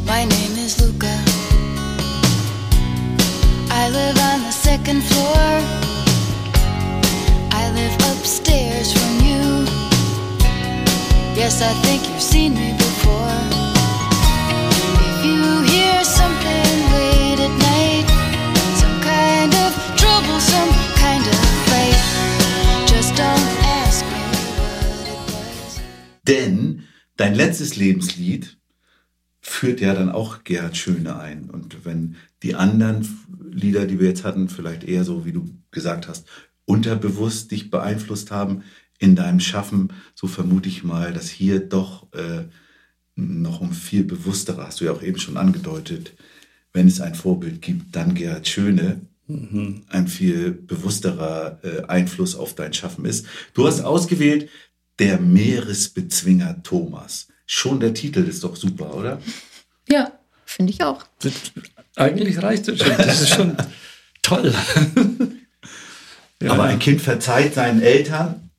My 0.05 0.24
name 0.26 0.59
is 0.64 0.78
Luca. 0.80 1.07
I 3.70 3.88
live 3.90 4.18
on 4.18 4.42
the 4.44 4.52
second 4.52 5.02
floor. 5.02 5.62
I 7.52 7.70
live 7.74 7.96
upstairs 8.12 8.92
from 8.92 9.26
you. 9.26 9.66
Yes, 11.36 11.61
I 11.62 11.72
think 11.82 12.07
you've 12.09 12.22
seen 12.22 12.55
me 12.55 12.74
before. 12.76 13.63
Denn 26.26 26.82
dein 27.16 27.34
letztes 27.34 27.76
Lebenslied 27.76 28.58
führt 29.40 29.80
ja 29.80 29.94
dann 29.94 30.10
auch 30.10 30.42
Gerhard 30.44 30.76
Schöne 30.76 31.18
ein. 31.18 31.50
Und 31.50 31.84
wenn 31.84 32.16
die 32.42 32.54
anderen 32.54 33.06
Lieder, 33.50 33.86
die 33.86 34.00
wir 34.00 34.08
jetzt 34.08 34.24
hatten, 34.24 34.48
vielleicht 34.48 34.84
eher 34.84 35.04
so, 35.04 35.24
wie 35.24 35.32
du 35.32 35.46
gesagt 35.70 36.08
hast, 36.08 36.26
unterbewusst 36.64 37.50
dich 37.50 37.70
beeinflusst 37.70 38.30
haben 38.30 38.64
in 38.98 39.16
deinem 39.16 39.40
Schaffen, 39.40 39.92
so 40.14 40.26
vermute 40.26 40.68
ich 40.68 40.82
mal, 40.82 41.12
dass 41.12 41.28
hier 41.28 41.60
doch 41.60 42.10
äh, 42.14 42.44
noch 43.16 43.60
um 43.60 43.72
viel 43.72 44.04
bewussterer, 44.04 44.66
hast 44.66 44.80
du 44.80 44.86
ja 44.86 44.92
auch 44.92 45.02
eben 45.02 45.18
schon 45.18 45.36
angedeutet, 45.36 46.14
wenn 46.72 46.88
es 46.88 47.00
ein 47.00 47.14
Vorbild 47.14 47.62
gibt, 47.62 47.94
dann 47.94 48.14
Gerhard 48.14 48.48
Schöne, 48.48 49.02
ein 49.26 50.08
viel 50.08 50.52
bewussterer 50.52 51.58
äh, 51.62 51.82
Einfluss 51.84 52.34
auf 52.34 52.54
dein 52.54 52.74
Schaffen 52.74 53.04
ist. 53.06 53.26
Du 53.54 53.66
hast 53.66 53.80
ausgewählt, 53.80 54.50
der 54.99 55.20
Meeresbezwinger 55.20 56.62
Thomas. 56.62 57.28
Schon 57.47 57.80
der 57.80 57.95
Titel 57.95 58.20
ist 58.20 58.45
doch 58.45 58.57
super, 58.57 58.95
oder? 58.95 59.20
ja, 59.88 60.12
finde 60.45 60.72
ich 60.72 60.82
auch. 60.82 61.05
Das, 61.20 61.32
eigentlich 61.97 62.42
reicht 62.42 62.68
es 62.68 62.78
schon. 62.80 62.97
Das 62.97 63.20
ist 63.20 63.30
schon 63.30 63.57
toll. 64.22 64.55
ja, 66.42 66.53
Aber 66.53 66.64
ein 66.64 66.78
Kind 66.78 67.01
verzeiht 67.01 67.55
seinen 67.55 67.82
Eltern, 67.82 68.51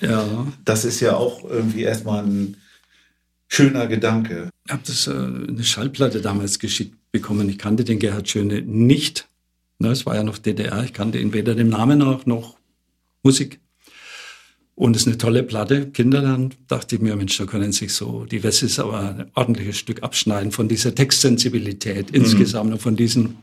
ja. 0.00 0.46
das 0.64 0.84
ist 0.84 1.00
ja 1.00 1.16
auch 1.16 1.44
irgendwie 1.44 1.82
erstmal 1.82 2.24
ein 2.24 2.56
schöner 3.48 3.86
Gedanke. 3.86 4.50
Ich 4.66 4.72
habe 4.72 4.82
das 4.86 5.06
äh, 5.06 5.12
eine 5.12 5.64
Schallplatte 5.64 6.20
damals 6.20 6.58
geschickt 6.58 6.96
bekommen. 7.10 7.48
Ich 7.48 7.58
kannte 7.58 7.84
den 7.84 7.98
Gerhard 7.98 8.28
Schöne 8.28 8.62
nicht. 8.62 9.26
Ne, 9.78 9.88
es 9.88 10.04
war 10.06 10.16
ja 10.16 10.22
noch 10.22 10.38
DDR. 10.38 10.82
Ich 10.84 10.92
kannte 10.92 11.18
ihn 11.18 11.32
weder 11.32 11.54
dem 11.54 11.68
Namen 11.68 11.98
noch, 11.98 12.26
noch 12.26 12.56
Musik. 13.22 13.60
Und 14.78 14.94
es 14.94 15.02
ist 15.02 15.08
eine 15.08 15.18
tolle 15.18 15.42
Platte. 15.42 15.90
Kinder, 15.90 16.22
dann 16.22 16.54
dachte 16.68 16.94
ich 16.94 17.00
mir, 17.02 17.16
Mensch, 17.16 17.36
da 17.36 17.46
können 17.46 17.72
sich 17.72 17.92
so 17.92 18.24
die 18.26 18.44
Wessis 18.44 18.78
aber 18.78 19.00
ein 19.00 19.30
ordentliches 19.34 19.76
Stück 19.76 20.04
abschneiden 20.04 20.52
von 20.52 20.68
dieser 20.68 20.94
Textsensibilität 20.94 22.12
insgesamt 22.12 22.72
und 22.72 22.80
von 22.80 22.94
diesen 22.94 23.38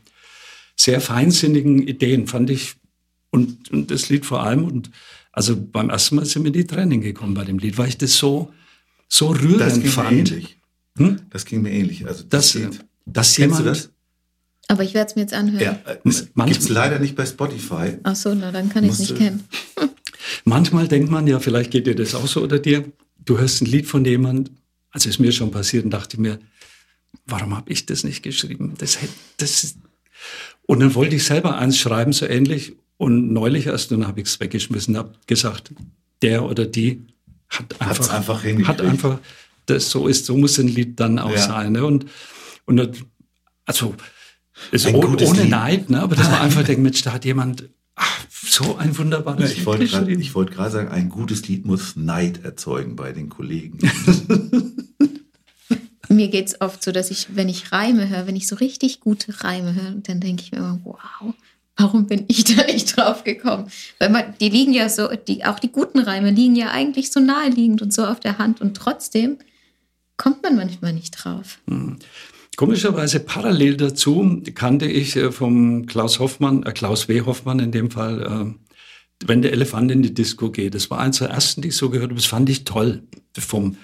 sehr 0.76 0.98
feinsinnigen 1.02 1.86
Ideen, 1.86 2.26
fand 2.26 2.48
ich. 2.48 2.76
Und, 3.30 3.70
und 3.70 3.90
das 3.90 4.08
Lied 4.08 4.24
vor 4.24 4.42
allem. 4.44 4.64
Und 4.64 4.90
also 5.30 5.54
beim 5.60 5.90
ersten 5.90 6.16
Mal 6.16 6.24
sind 6.24 6.42
mir 6.42 6.52
die 6.52 6.64
Tränen 6.66 7.02
gekommen 7.02 7.34
bei 7.34 7.44
dem 7.44 7.58
Lied, 7.58 7.76
weil 7.76 7.88
ich 7.88 7.98
das 7.98 8.16
so, 8.16 8.50
so 9.06 9.28
rührend 9.28 9.60
Das 9.60 9.74
ging 9.74 9.82
mir 9.82 9.88
fand. 9.90 10.12
ähnlich. 10.30 10.56
Hm? 10.96 11.20
Das 11.28 11.44
ging 11.44 11.60
mir 11.60 11.70
ähnlich. 11.70 12.06
Also 12.06 12.24
das 12.26 12.54
äh, 12.54 12.60
geht. 12.60 12.78
dass 13.04 13.34
Kennst 13.34 13.38
jemand, 13.38 13.60
du 13.60 13.64
das? 13.64 13.90
Aber 14.68 14.84
ich 14.84 14.94
werde 14.94 15.10
es 15.10 15.16
mir 15.16 15.20
jetzt 15.22 15.34
anhören. 15.34 15.62
Ja, 15.62 15.72
äh, 15.84 15.98
manchmal- 16.02 16.48
gibt's 16.48 16.70
leider 16.70 16.98
nicht 16.98 17.14
bei 17.14 17.26
Spotify. 17.26 17.98
Ach 18.04 18.16
so, 18.16 18.34
na 18.34 18.50
dann 18.52 18.70
kann 18.70 18.84
ich 18.84 18.92
es 18.92 19.00
nicht 19.00 19.10
du- 19.10 19.16
kennen. 19.16 19.44
manchmal 20.46 20.88
denkt 20.88 21.10
man 21.10 21.26
ja, 21.26 21.38
vielleicht 21.40 21.70
geht 21.70 21.86
dir 21.86 21.94
das 21.94 22.14
auch 22.14 22.26
so 22.26 22.42
oder 22.42 22.58
dir, 22.58 22.84
du 23.24 23.36
hörst 23.38 23.60
ein 23.60 23.66
Lied 23.66 23.86
von 23.86 24.04
jemand, 24.04 24.50
also 24.90 25.08
ist 25.10 25.18
mir 25.18 25.32
schon 25.32 25.50
passiert 25.50 25.84
und 25.84 25.90
dachte 25.90 26.18
mir, 26.20 26.38
warum 27.26 27.54
habe 27.54 27.70
ich 27.70 27.84
das 27.84 28.04
nicht 28.04 28.22
geschrieben? 28.22 28.74
Das, 28.78 28.96
das 29.36 29.76
und 30.66 30.80
dann 30.80 30.94
wollte 30.94 31.16
ich 31.16 31.24
selber 31.24 31.58
eins 31.58 31.78
schreiben, 31.78 32.12
so 32.12 32.26
ähnlich. 32.26 32.74
Und 32.96 33.30
neulich 33.32 33.66
erst, 33.66 33.90
dann 33.90 34.06
habe 34.06 34.20
ich 34.20 34.26
es 34.26 34.40
weggeschmissen, 34.40 34.96
habe 34.96 35.12
gesagt, 35.26 35.72
der 36.22 36.44
oder 36.44 36.64
die 36.64 37.06
hat 37.48 37.76
Hat's 37.78 38.08
einfach, 38.08 38.42
einfach 38.44 38.66
hat 38.68 38.80
einfach, 38.80 39.18
das 39.66 39.90
so 39.90 40.08
ist, 40.08 40.24
so 40.24 40.36
muss 40.36 40.58
ein 40.58 40.68
Lied 40.68 40.98
dann 40.98 41.18
auch 41.18 41.30
Ja. 41.32 41.38
sein. 41.38 41.72
Ne? 41.72 41.84
Und, 41.84 42.06
und 42.64 42.76
das- 42.78 42.88
also 43.66 43.94
ist 44.72 44.86
oh- 44.86 45.04
ohne 45.04 45.42
Lied. 45.42 45.50
Neid, 45.50 45.90
ne? 45.90 46.00
aber 46.00 46.16
dass 46.16 46.30
man 46.30 46.40
einfach 46.40 46.64
denkt, 46.64 46.82
Mensch, 46.82 47.02
da 47.02 47.12
hat 47.12 47.24
jemand 47.26 47.68
ach, 47.94 48.25
so 48.46 48.76
ein 48.76 48.96
wunderbares 48.96 49.52
Ich 49.52 49.66
wollte 49.66 49.86
gerade 49.86 50.04
geschrieben. 50.04 50.22
ich 50.22 50.34
wollte 50.34 50.52
gerade 50.52 50.70
sagen, 50.70 50.88
ein 50.88 51.08
gutes 51.08 51.46
Lied 51.48 51.66
muss 51.66 51.96
Neid 51.96 52.44
erzeugen 52.44 52.96
bei 52.96 53.12
den 53.12 53.28
Kollegen. 53.28 53.78
Mir 56.08 56.28
geht 56.28 56.46
es 56.46 56.60
oft 56.60 56.82
so, 56.82 56.92
dass 56.92 57.10
ich, 57.10 57.34
wenn 57.34 57.48
ich 57.48 57.72
Reime 57.72 58.08
höre, 58.08 58.26
wenn 58.26 58.36
ich 58.36 58.46
so 58.46 58.56
richtig 58.56 59.00
gute 59.00 59.42
Reime 59.42 59.74
höre, 59.74 59.96
dann 60.02 60.20
denke 60.20 60.44
ich 60.44 60.52
mir 60.52 60.58
immer, 60.58 60.80
wow, 60.84 61.34
warum 61.76 62.06
bin 62.06 62.24
ich 62.28 62.44
da 62.44 62.64
nicht 62.64 62.96
drauf 62.96 63.24
gekommen? 63.24 63.68
Weil 63.98 64.10
man, 64.10 64.34
die 64.40 64.48
liegen 64.48 64.72
ja 64.72 64.88
so, 64.88 65.08
die, 65.08 65.44
auch 65.44 65.58
die 65.58 65.72
guten 65.72 65.98
Reime 65.98 66.30
liegen 66.30 66.54
ja 66.54 66.70
eigentlich 66.70 67.10
so 67.10 67.20
naheliegend 67.20 67.82
und 67.82 67.92
so 67.92 68.06
auf 68.06 68.20
der 68.20 68.38
Hand 68.38 68.60
und 68.60 68.76
trotzdem 68.76 69.38
kommt 70.16 70.42
man 70.42 70.56
manchmal 70.56 70.92
nicht 70.92 71.10
drauf. 71.12 71.58
Komischerweise 72.56 73.20
parallel 73.20 73.76
dazu 73.76 74.42
kannte 74.54 74.86
ich 74.86 75.16
äh, 75.16 75.30
vom 75.30 75.86
Klaus 75.86 76.18
Hoffmann, 76.18 76.62
äh, 76.62 76.72
Klaus 76.72 77.08
W. 77.08 77.20
Hoffmann 77.22 77.58
in 77.58 77.70
dem 77.70 77.90
Fall, 77.90 78.22
äh, 78.22 79.26
wenn 79.26 79.42
der 79.42 79.52
Elefant 79.52 79.90
in 79.90 80.02
die 80.02 80.14
Disco 80.14 80.50
geht. 80.50 80.74
Das 80.74 80.90
war 80.90 80.98
eins 80.98 81.18
der 81.18 81.28
ersten, 81.28 81.62
die 81.62 81.68
ich 81.68 81.76
so 81.76 81.90
gehört 81.90 82.10
habe. 82.10 82.20
Das 82.20 82.26
fand 82.26 82.48
ich 82.48 82.64
toll. 82.64 83.02
Vom 83.38 83.76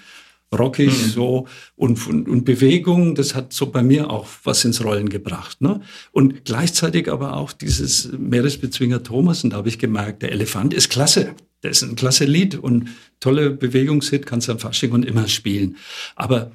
rockig 0.55 0.91
Mhm. 0.91 1.11
so 1.11 1.47
und, 1.77 2.07
und, 2.07 2.29
und 2.29 2.45
Bewegung, 2.45 3.15
das 3.15 3.35
hat 3.35 3.53
so 3.53 3.67
bei 3.67 3.83
mir 3.83 4.11
auch 4.11 4.27
was 4.45 4.65
ins 4.65 4.85
Rollen 4.85 5.09
gebracht. 5.09 5.61
Ne? 5.61 5.81
Und 6.13 6.45
gleichzeitig 6.45 7.11
aber 7.11 7.37
auch 7.37 7.53
dieses 7.53 8.11
Meeresbezwinger 8.19 9.03
Thomas. 9.03 9.45
Und 9.45 9.51
da 9.51 9.59
habe 9.59 9.69
ich 9.69 9.79
gemerkt, 9.79 10.23
der 10.23 10.33
Elefant 10.33 10.75
ist 10.75 10.91
klasse. 10.91 11.35
Der 11.63 11.71
ist 11.71 11.83
ein 11.83 11.95
klasse 11.97 12.25
Lied 12.25 12.57
und 12.57 12.89
tolle 13.21 13.51
Bewegungshit, 13.51 14.27
kannst 14.27 14.49
du 14.49 14.53
am 14.53 14.59
Fasching 14.59 14.93
und 14.93 15.05
immer 15.05 15.29
spielen. 15.29 15.77
Aber 16.17 16.53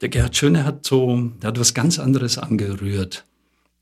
der 0.00 0.08
Gerhard 0.08 0.36
Schöne 0.36 0.64
hat 0.64 0.84
so, 0.86 1.30
der 1.42 1.48
hat 1.48 1.58
was 1.60 1.74
ganz 1.74 1.98
anderes 1.98 2.38
angerührt. 2.38 3.24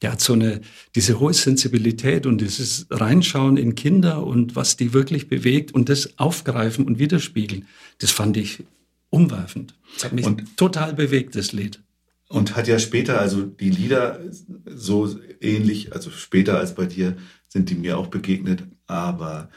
Der 0.02 0.12
hat 0.12 0.20
so 0.20 0.34
eine, 0.34 0.60
diese 0.94 1.18
hohe 1.18 1.32
Sensibilität 1.32 2.26
und 2.26 2.40
dieses 2.40 2.86
Reinschauen 2.90 3.56
in 3.56 3.74
Kinder 3.74 4.24
und 4.26 4.54
was 4.54 4.76
die 4.76 4.92
wirklich 4.92 5.28
bewegt 5.28 5.72
und 5.72 5.88
das 5.88 6.18
aufgreifen 6.18 6.86
und 6.86 6.98
widerspiegeln. 6.98 7.66
Das 7.98 8.10
fand 8.10 8.36
ich 8.36 8.64
umwerfend. 9.10 9.74
Das 9.94 10.04
hat 10.04 10.12
mich 10.12 10.26
Und- 10.26 10.56
total 10.56 10.94
bewegt, 10.94 11.36
das 11.36 11.52
Lied. 11.52 11.80
Und 12.28 12.56
hat 12.56 12.66
ja 12.66 12.78
später, 12.78 13.20
also 13.20 13.42
die 13.42 13.70
Lieder 13.70 14.20
so 14.66 15.16
ähnlich, 15.40 15.92
also 15.92 16.10
später 16.10 16.58
als 16.58 16.74
bei 16.74 16.86
dir, 16.86 17.16
sind 17.48 17.70
die 17.70 17.74
mir 17.76 17.96
auch 17.96 18.08
begegnet. 18.08 18.64
Aber 18.86 19.50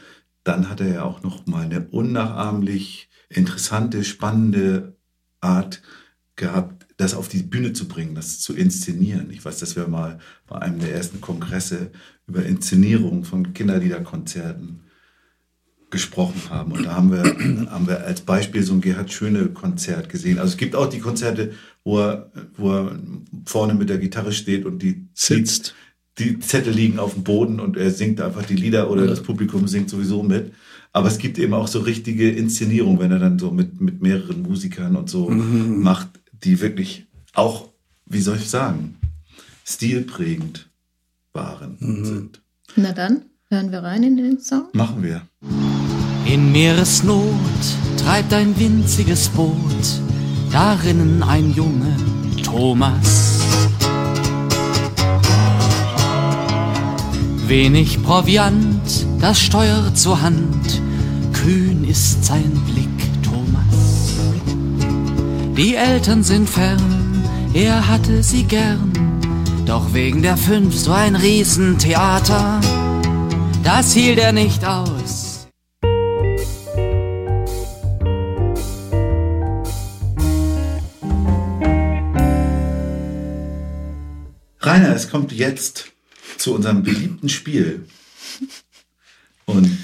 dann 0.44 0.68
hat 0.70 0.80
er 0.80 0.88
ja 0.88 1.02
auch 1.02 1.22
noch 1.22 1.46
mal 1.46 1.64
eine 1.64 1.88
unnachahmlich 1.90 3.08
interessante, 3.28 4.04
spannende 4.04 4.96
Art 5.40 5.82
gehabt, 6.38 6.86
das 6.96 7.14
auf 7.14 7.28
die 7.28 7.42
Bühne 7.42 7.74
zu 7.74 7.86
bringen, 7.86 8.14
das 8.14 8.40
zu 8.40 8.54
inszenieren. 8.54 9.30
Ich 9.30 9.44
weiß, 9.44 9.58
dass 9.58 9.76
wir 9.76 9.86
mal 9.86 10.18
bei 10.46 10.58
einem 10.58 10.80
der 10.80 10.94
ersten 10.94 11.20
Kongresse 11.20 11.90
über 12.26 12.44
Inszenierung 12.44 13.24
von 13.24 13.52
Kinderliederkonzerten 13.52 14.80
gesprochen 15.90 16.50
haben. 16.50 16.72
Und 16.72 16.84
da 16.84 16.96
haben 16.96 17.10
wir, 17.10 17.24
haben 17.70 17.86
wir 17.86 18.04
als 18.04 18.22
Beispiel 18.22 18.62
so 18.62 18.74
ein 18.74 18.80
Gerhard 18.80 19.12
Schöne 19.12 19.46
Konzert 19.48 20.08
gesehen. 20.08 20.38
Also 20.38 20.52
es 20.52 20.56
gibt 20.56 20.74
auch 20.74 20.88
die 20.88 20.98
Konzerte, 20.98 21.52
wo 21.84 22.00
er, 22.00 22.30
wo 22.56 22.72
er 22.72 22.98
vorne 23.44 23.74
mit 23.74 23.88
der 23.88 23.98
Gitarre 23.98 24.32
steht 24.32 24.64
und 24.64 24.82
die 24.82 25.08
Sitzt. 25.14 25.74
Die 26.18 26.40
Zettel 26.40 26.72
liegen 26.72 26.98
auf 26.98 27.14
dem 27.14 27.22
Boden 27.22 27.60
und 27.60 27.76
er 27.76 27.92
singt 27.92 28.20
einfach 28.20 28.44
die 28.44 28.56
Lieder 28.56 28.90
oder 28.90 29.06
das 29.06 29.22
Publikum 29.22 29.68
singt 29.68 29.88
sowieso 29.88 30.22
mit. 30.24 30.52
Aber 30.92 31.06
es 31.06 31.18
gibt 31.18 31.38
eben 31.38 31.54
auch 31.54 31.68
so 31.68 31.80
richtige 31.80 32.28
Inszenierung, 32.30 32.98
wenn 32.98 33.12
er 33.12 33.20
dann 33.20 33.38
so 33.38 33.52
mit, 33.52 33.80
mit 33.80 34.02
mehreren 34.02 34.42
Musikern 34.42 34.96
und 34.96 35.08
so 35.08 35.30
macht, 35.30 36.17
die 36.44 36.60
wirklich 36.60 37.06
auch, 37.34 37.68
wie 38.06 38.20
soll 38.20 38.36
ich 38.36 38.48
sagen, 38.48 38.98
stilprägend 39.64 40.68
waren 41.32 41.76
und 41.80 42.04
sind. 42.04 42.42
Na 42.76 42.92
dann, 42.92 43.22
hören 43.48 43.70
wir 43.70 43.82
rein 43.82 44.02
in 44.02 44.16
den 44.16 44.40
Song. 44.40 44.68
Machen 44.72 45.02
wir. 45.02 45.22
In 46.26 46.52
Meeresnot 46.52 47.24
treibt 47.96 48.32
ein 48.32 48.58
winziges 48.58 49.28
Boot, 49.30 49.56
darinnen 50.52 51.22
ein 51.22 51.52
Junge, 51.52 51.96
Thomas. 52.42 53.40
Wenig 57.46 58.02
Proviant, 58.02 59.06
das 59.20 59.40
Steuer 59.40 59.94
zur 59.94 60.20
Hand, 60.20 60.82
kühn 61.32 61.84
ist 61.84 62.24
sein 62.24 62.52
Blick. 62.66 63.17
Die 65.58 65.74
Eltern 65.74 66.22
sind 66.22 66.48
fern, 66.48 67.24
er 67.52 67.88
hatte 67.88 68.22
sie 68.22 68.44
gern, 68.44 68.92
doch 69.66 69.92
wegen 69.92 70.22
der 70.22 70.36
fünf 70.36 70.72
so 70.76 70.92
ein 70.92 71.16
Riesentheater, 71.16 72.60
das 73.64 73.92
hielt 73.92 74.20
er 74.20 74.30
nicht 74.30 74.64
aus. 74.64 75.48
Rainer, 84.60 84.94
es 84.94 85.10
kommt 85.10 85.32
jetzt 85.32 85.86
zu 86.36 86.54
unserem 86.54 86.84
beliebten 86.84 87.28
Spiel. 87.28 87.84
Und 89.44 89.76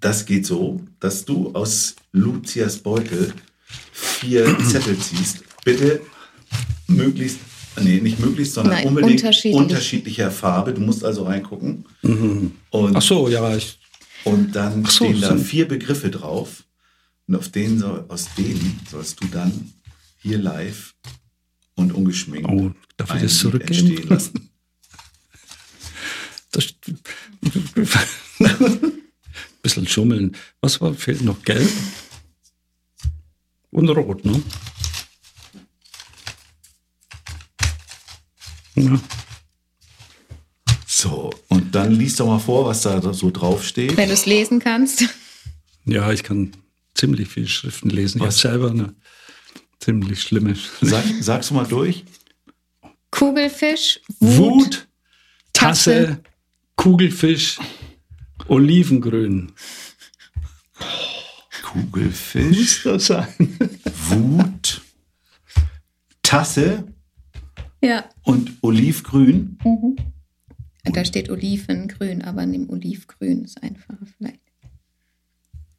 das 0.00 0.26
geht 0.26 0.46
so, 0.46 0.80
dass 0.98 1.24
du 1.24 1.54
aus 1.54 1.94
Lucias 2.10 2.78
Beutel 2.78 3.32
vier 4.20 4.58
Zettel 4.64 4.98
ziehst. 4.98 5.44
Bitte 5.64 6.00
möglichst, 6.86 7.38
nee, 7.82 8.00
nicht 8.00 8.18
möglichst, 8.20 8.54
sondern 8.54 8.74
Nein, 8.74 8.88
unbedingt 8.88 9.20
unterschiedlich. 9.20 9.54
unterschiedlicher 9.54 10.30
Farbe. 10.30 10.72
Du 10.74 10.80
musst 10.80 11.04
also 11.04 11.24
reingucken. 11.24 11.84
Und, 12.70 12.96
Ach 12.96 13.02
so, 13.02 13.28
ja, 13.28 13.56
ich, 13.56 13.78
und 14.24 14.54
dann 14.54 14.84
so, 14.84 14.90
stehen 15.06 15.20
da 15.20 15.36
so. 15.36 15.42
vier 15.42 15.66
Begriffe 15.68 16.10
drauf. 16.10 16.64
Und 17.28 17.34
auf 17.34 17.48
denen 17.48 17.78
soll, 17.80 18.04
aus 18.08 18.28
denen 18.38 18.80
sollst 18.88 19.20
du 19.20 19.26
dann 19.26 19.72
hier 20.18 20.38
live 20.38 20.94
und 21.74 21.92
ungeschminkt 21.92 22.48
Oh, 22.48 22.70
darf 22.96 23.14
ich 23.16 23.22
das 23.22 23.32
Lied 23.32 23.40
zurückgeben? 23.40 23.86
entstehen 23.88 24.08
lassen. 24.08 24.50
das, 26.52 26.72
bisschen 29.62 29.88
schummeln. 29.88 30.36
Was 30.60 30.80
war, 30.80 30.94
fehlt 30.94 31.22
noch? 31.22 31.42
Gelb? 31.42 31.68
Und 33.70 33.88
rot, 33.90 34.24
ne? 34.24 34.42
Ja. 38.76 39.00
So, 40.86 41.30
und 41.48 41.74
dann 41.74 41.92
liest 41.92 42.20
doch 42.20 42.26
mal 42.26 42.38
vor, 42.38 42.66
was 42.66 42.82
da 42.82 43.12
so 43.12 43.30
draufsteht. 43.30 43.96
Wenn 43.96 44.08
du 44.08 44.14
es 44.14 44.26
lesen 44.26 44.60
kannst. 44.60 45.04
ja, 45.84 46.10
ich 46.12 46.22
kann 46.22 46.52
ziemlich 46.94 47.28
viel 47.28 47.48
Schriften 47.48 47.90
lesen. 47.90 48.18
Ich 48.18 48.22
habe 48.22 48.28
Was? 48.28 48.40
selber 48.40 48.70
eine 48.70 48.94
ziemlich 49.80 50.22
schlimme 50.22 50.56
Sag, 50.80 51.04
sagst 51.20 51.50
du 51.50 51.54
mal 51.54 51.66
durch? 51.66 52.04
Kugelfisch, 53.10 54.00
Wut, 54.20 54.38
Wut, 54.38 54.88
Tasse. 55.52 56.06
Tasse, 56.06 56.22
Kugelfisch, 56.76 57.58
Olivengrün. 58.48 59.52
Kugelfisch, 61.66 62.84
das 62.84 63.06
sein? 63.06 63.26
Wut, 64.08 64.82
Tasse 66.22 66.84
Ja. 67.82 68.04
und 68.22 68.52
Olivgrün. 68.62 69.58
Da 70.84 71.04
steht 71.04 71.28
Olivengrün, 71.28 72.22
aber 72.22 72.46
nimm 72.46 72.70
Olivgrün 72.70 73.44
ist 73.44 73.60
einfacher 73.62 74.06
vielleicht. 74.16 74.40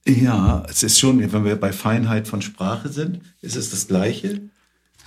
Ja, 0.05 0.65
es 0.69 0.83
ist 0.83 0.99
schon, 0.99 1.19
wenn 1.31 1.45
wir 1.45 1.55
bei 1.55 1.71
Feinheit 1.71 2.27
von 2.27 2.41
Sprache 2.41 2.89
sind, 2.89 3.21
ist 3.41 3.55
es 3.55 3.69
das 3.69 3.87
Gleiche. 3.87 4.41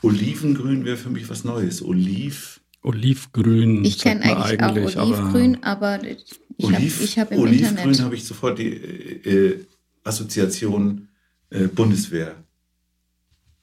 Olivengrün 0.02 0.86
wäre 0.86 0.96
für 0.96 1.10
mich 1.10 1.28
was 1.28 1.44
Neues. 1.44 1.82
Oliv, 1.82 2.60
Olivgrün. 2.82 3.84
Ich 3.84 3.98
kenne 3.98 4.24
man 4.24 4.36
eigentlich, 4.42 4.98
auch 4.98 5.06
Olivgrün, 5.06 5.62
aber, 5.62 6.00
ich 6.04 7.18
habe 7.18 7.30
hab 7.30 7.32
im 7.32 7.40
Olivgrün 7.40 7.68
Internet. 7.68 8.00
habe 8.00 8.14
ich 8.14 8.24
sofort 8.24 8.58
die 8.58 8.68
äh, 8.68 9.30
äh, 9.30 9.66
Assoziation 10.04 11.08
äh, 11.50 11.66
Bundeswehr. 11.68 12.34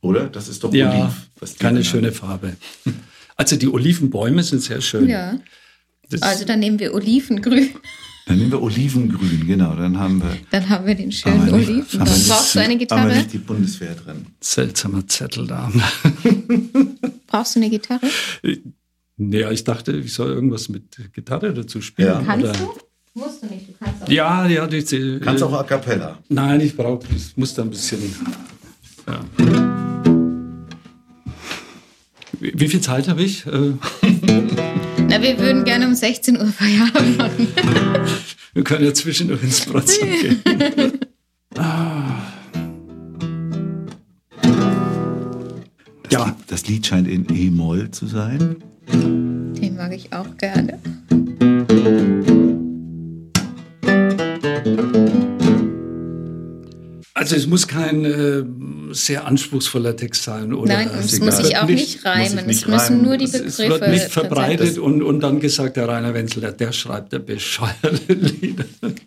Oder? 0.02 0.28
Das 0.30 0.48
ist 0.48 0.64
doch 0.64 0.74
Ja, 0.74 0.92
Oliv. 1.04 1.30
was 1.40 1.58
keine 1.58 1.84
schöne 1.84 2.12
Farbe. 2.12 2.56
Also 3.40 3.56
die 3.56 3.68
Olivenbäume 3.68 4.42
sind 4.42 4.64
sehr 4.64 4.82
schön. 4.82 5.08
Ja, 5.08 5.38
Das, 6.10 6.24
also 6.24 6.44
dann 6.44 6.60
nehmen 6.60 6.80
wir 6.80 6.92
Olivengrün. 6.96 7.70
Dann 8.26 8.38
nehmen 8.40 8.50
wir 8.52 8.60
Olivengrün, 8.64 9.46
genau. 9.46 9.76
Dann 9.76 9.96
haben 10.00 10.20
wir. 10.24 10.36
Dann 10.50 10.68
haben 10.68 10.88
wir 10.88 10.96
den 10.96 11.12
schönen 11.12 11.46
wir 11.46 11.54
nicht- 11.56 11.70
Oliven. 11.70 11.92
wir 11.92 12.00
Dann 12.00 12.14
nicht- 12.18 12.28
brauchst 12.30 12.56
du 12.56 12.60
eine 12.60 12.66
Haben 12.70 12.72
wir 12.72 12.78
Gitarre? 12.80 13.16
nicht 13.16 13.34
die 13.34 13.38
Bundeswehr 13.38 13.94
drin. 13.94 14.26
seltsamer 14.42 15.06
Zettel 15.08 15.46
da. 15.46 15.72
Brauchst 17.28 17.56
du 17.56 17.60
eine 17.60 17.70
Gitarre? 17.70 18.08
ja, 19.18 19.52
ich 19.52 19.64
dachte, 19.64 19.92
ich 19.98 20.14
soll 20.14 20.32
irgendwas 20.32 20.70
mit 20.70 20.98
Gitarre 21.14 21.54
dazu 21.54 21.80
spielen. 21.82 22.08
Ja. 22.08 22.24
Kannst 22.26 22.46
oder- 22.46 22.54
du? 22.54 22.74
Musst 23.20 23.42
du 23.44 23.48
nicht, 23.48 23.57
kannst. 23.80 24.09
Ja, 24.09 24.47
ja. 24.47 24.67
Die, 24.67 24.84
die, 24.84 25.19
Kannst 25.19 25.43
auch 25.43 25.53
a 25.53 25.63
cappella. 25.63 26.17
Nein, 26.30 26.61
ich 26.61 26.75
brauche, 26.75 27.05
ich 27.15 27.36
muss 27.38 27.53
da 27.53 27.63
ein 27.63 27.69
bisschen. 27.69 27.99
Ja. 29.07 29.19
Wie, 32.39 32.53
wie 32.55 32.67
viel 32.67 32.82
Zeit 32.82 33.07
habe 33.07 33.23
ich? 33.23 33.45
Äh, 33.45 33.73
Na, 35.09 35.21
wir 35.21 35.39
würden 35.39 35.63
gerne 35.63 35.88
um 35.88 35.95
16 35.95 36.38
Uhr 36.38 36.47
Feierabend 36.47 37.17
machen. 37.17 37.47
wir 38.53 38.63
können 38.63 38.86
ja 38.86 38.93
zwischendurch 38.93 39.43
ins 39.43 39.65
Prozent 39.65 40.21
gehen. 40.21 40.41
Das, 41.53 41.65
Ja. 46.11 46.25
Lied, 46.25 46.36
das 46.47 46.67
Lied 46.67 46.86
scheint 46.88 47.07
in 47.07 47.25
E-Moll 47.34 47.91
zu 47.91 48.07
sein. 48.07 48.57
Den 48.91 49.75
mag 49.75 49.93
ich 49.93 50.13
auch 50.13 50.38
gerne. 50.38 50.80
Also 57.14 57.36
es 57.36 57.48
muss 57.48 57.68
kein 57.68 58.06
äh, 58.06 58.44
sehr 58.92 59.26
anspruchsvoller 59.26 59.96
Text 59.96 60.22
sein. 60.24 60.54
Oder 60.54 60.74
Nein, 60.76 60.90
es 61.00 61.14
egal. 61.16 61.26
muss 61.26 61.38
sich 61.38 61.58
auch 61.58 61.66
Nicht- 61.66 61.96
nicht 61.96 62.06
reimen. 62.06 62.46
nicht 62.46 62.62
Es 62.62 62.68
müssen 62.68 62.74
reimen. 62.94 63.02
nur 63.02 63.18
die 63.18 63.26
Es, 63.26 63.32
Begriffe. 63.32 63.48
es 63.64 63.70
wird 63.70 63.90
nicht 63.90 64.06
verbreitet 64.12 64.78
und, 64.78 65.02
und 65.02 65.20
dann 65.22 65.40
gesagt, 65.40 65.78
der 65.78 65.88
Rainer 65.88 66.14
Wenzel, 66.14 66.42
der 66.54 66.72
schreibt 66.72 67.12
der 67.14 67.20
bescheuerte 67.20 68.14
Lieder. 68.14 68.66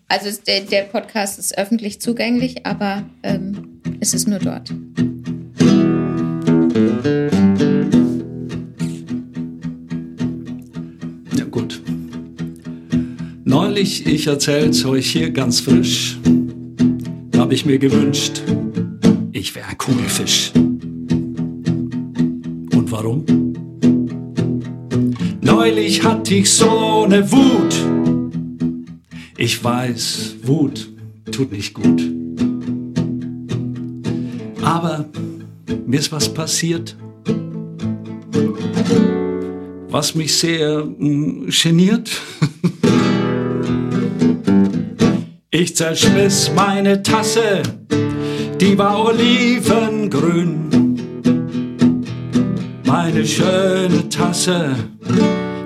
Also 0.09 0.29
der, 0.45 0.63
der 0.63 0.83
Podcast 0.83 1.39
ist 1.39 1.57
öffentlich 1.57 2.01
zugänglich, 2.01 2.67
aber 2.67 3.05
ähm, 3.23 3.81
es 4.01 4.13
ist 4.13 4.27
nur 4.27 4.41
dort. 4.41 4.73
Neulich, 13.71 14.05
ich 14.05 14.27
erzähl's 14.27 14.85
euch 14.85 15.13
hier 15.13 15.31
ganz 15.31 15.61
frisch, 15.61 16.19
habe 17.37 17.55
ich 17.55 17.65
mir 17.65 17.79
gewünscht, 17.79 18.43
ich 19.31 19.55
wäre 19.55 19.69
ein 19.69 19.79
Kugelfisch. 19.79 20.51
Und 20.57 21.47
warum? 22.91 23.25
Neulich 25.41 26.03
hatte 26.03 26.35
ich 26.35 26.51
so 26.51 27.07
ne 27.07 27.31
Wut. 27.31 27.77
Ich 29.37 29.63
weiß, 29.63 30.35
Wut 30.43 30.89
tut 31.31 31.53
nicht 31.53 31.73
gut. 31.73 32.03
Aber 34.63 35.09
mir 35.87 36.01
ist 36.01 36.11
was 36.11 36.35
passiert, 36.35 36.97
was 39.91 40.17
mich 40.17 40.35
sehr 40.35 40.85
mm, 40.85 41.51
geniert. 41.63 42.11
Ich 45.61 45.77
zerschmiss 45.77 46.51
meine 46.57 47.03
Tasse, 47.03 47.63
die 48.59 48.79
war 48.79 49.05
olivengrün. 49.05 50.97
Meine 52.87 53.27
schöne 53.27 54.09
Tasse, 54.09 54.75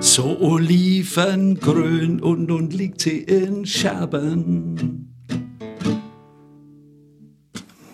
so 0.01 0.37
olivengrün 0.41 2.21
und 2.21 2.47
nun 2.47 2.69
liegt 2.71 2.99
sie 2.99 3.19
in 3.19 3.65
Scherben 3.65 5.14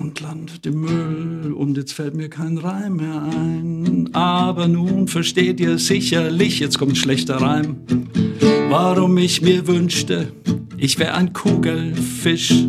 und 0.02 0.20
landet 0.20 0.66
im 0.66 0.82
Müll 0.82 1.54
und 1.54 1.78
jetzt 1.78 1.94
fällt 1.94 2.16
mir 2.16 2.28
kein 2.28 2.58
Reim 2.58 2.96
mehr 2.96 3.22
ein. 3.22 4.10
Aber 4.14 4.68
nun 4.68 5.08
versteht 5.08 5.60
ihr 5.60 5.78
sicherlich, 5.78 6.60
jetzt 6.60 6.80
kommt 6.80 6.94
ein 6.94 6.96
schlechter 6.96 7.36
Reim, 7.36 7.78
warum 8.70 9.18
ich 9.20 9.42
mir 9.42 9.68
wünschte, 9.68 10.32
ich 10.78 10.98
wäre 10.98 11.14
ein 11.14 11.34
Kugelfisch. 11.34 12.66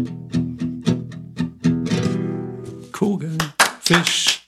Kugelfisch. 2.93 4.43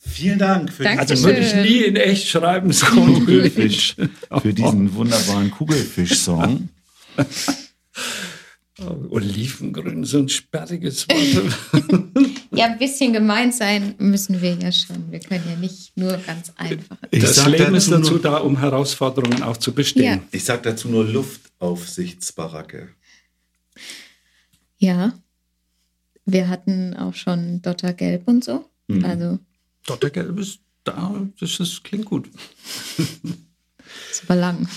Vielen 0.00 0.38
Dank 0.38 0.70
für, 0.70 0.84
Danke. 0.84 1.00
Also 1.00 1.24
würde 1.24 1.40
ich 1.40 1.54
nie 1.54 1.84
in 1.84 1.96
echt 1.96 2.28
schreiben 2.28 2.70
sollen. 2.72 3.14
Kugelfisch, 3.14 3.96
für 4.42 4.52
diesen 4.52 4.94
wunderbaren 4.94 5.50
Kugelfisch-Song. 5.50 6.68
Olivengrün, 9.10 10.04
so 10.04 10.18
ein 10.18 10.28
sperriges 10.28 11.06
Wort. 11.08 11.56
Ja, 12.52 12.66
ein 12.66 12.78
bisschen 12.78 13.12
gemeint 13.12 13.54
sein 13.54 13.94
müssen 13.98 14.42
wir 14.42 14.54
ja 14.54 14.72
schon. 14.72 15.10
Wir 15.12 15.20
können 15.20 15.44
ja 15.48 15.54
nicht 15.54 15.96
nur 15.96 16.16
ganz 16.16 16.52
einfach. 16.56 16.96
Ich 17.10 17.22
das 17.22 17.46
Leben 17.46 17.76
ist 17.76 17.92
dazu 17.92 18.18
da, 18.18 18.38
um 18.38 18.58
Herausforderungen 18.58 19.44
auch 19.44 19.56
zu 19.56 19.72
bestehen. 19.72 20.04
Ja. 20.04 20.18
Ich 20.32 20.44
sag 20.44 20.64
dazu 20.64 20.88
nur 20.88 21.04
Luftaufsichtsbaracke. 21.04 22.88
Ja, 24.78 25.12
wir 26.26 26.48
hatten 26.48 26.96
auch 26.96 27.14
schon 27.14 27.62
Dottergelb 27.62 28.26
und 28.26 28.44
so. 28.44 28.64
Mhm. 28.88 29.04
Also 29.04 29.38
Dottergelb 29.86 30.38
ist 30.38 30.58
da, 30.82 31.14
das 31.38 31.60
ist, 31.60 31.84
klingt 31.84 32.06
gut. 32.06 32.28
es 34.10 34.28
war 34.28 34.36
lang. 34.36 34.68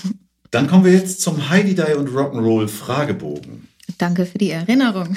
Dann 0.52 0.68
kommen 0.68 0.84
wir 0.84 0.92
jetzt 0.92 1.20
zum 1.20 1.48
Heidi 1.48 1.74
Die 1.74 1.94
und 1.94 2.08
Rock'n'Roll 2.08 2.68
Fragebogen. 2.68 3.66
Danke 3.98 4.26
für 4.26 4.38
die 4.38 4.50
Erinnerung. 4.50 5.16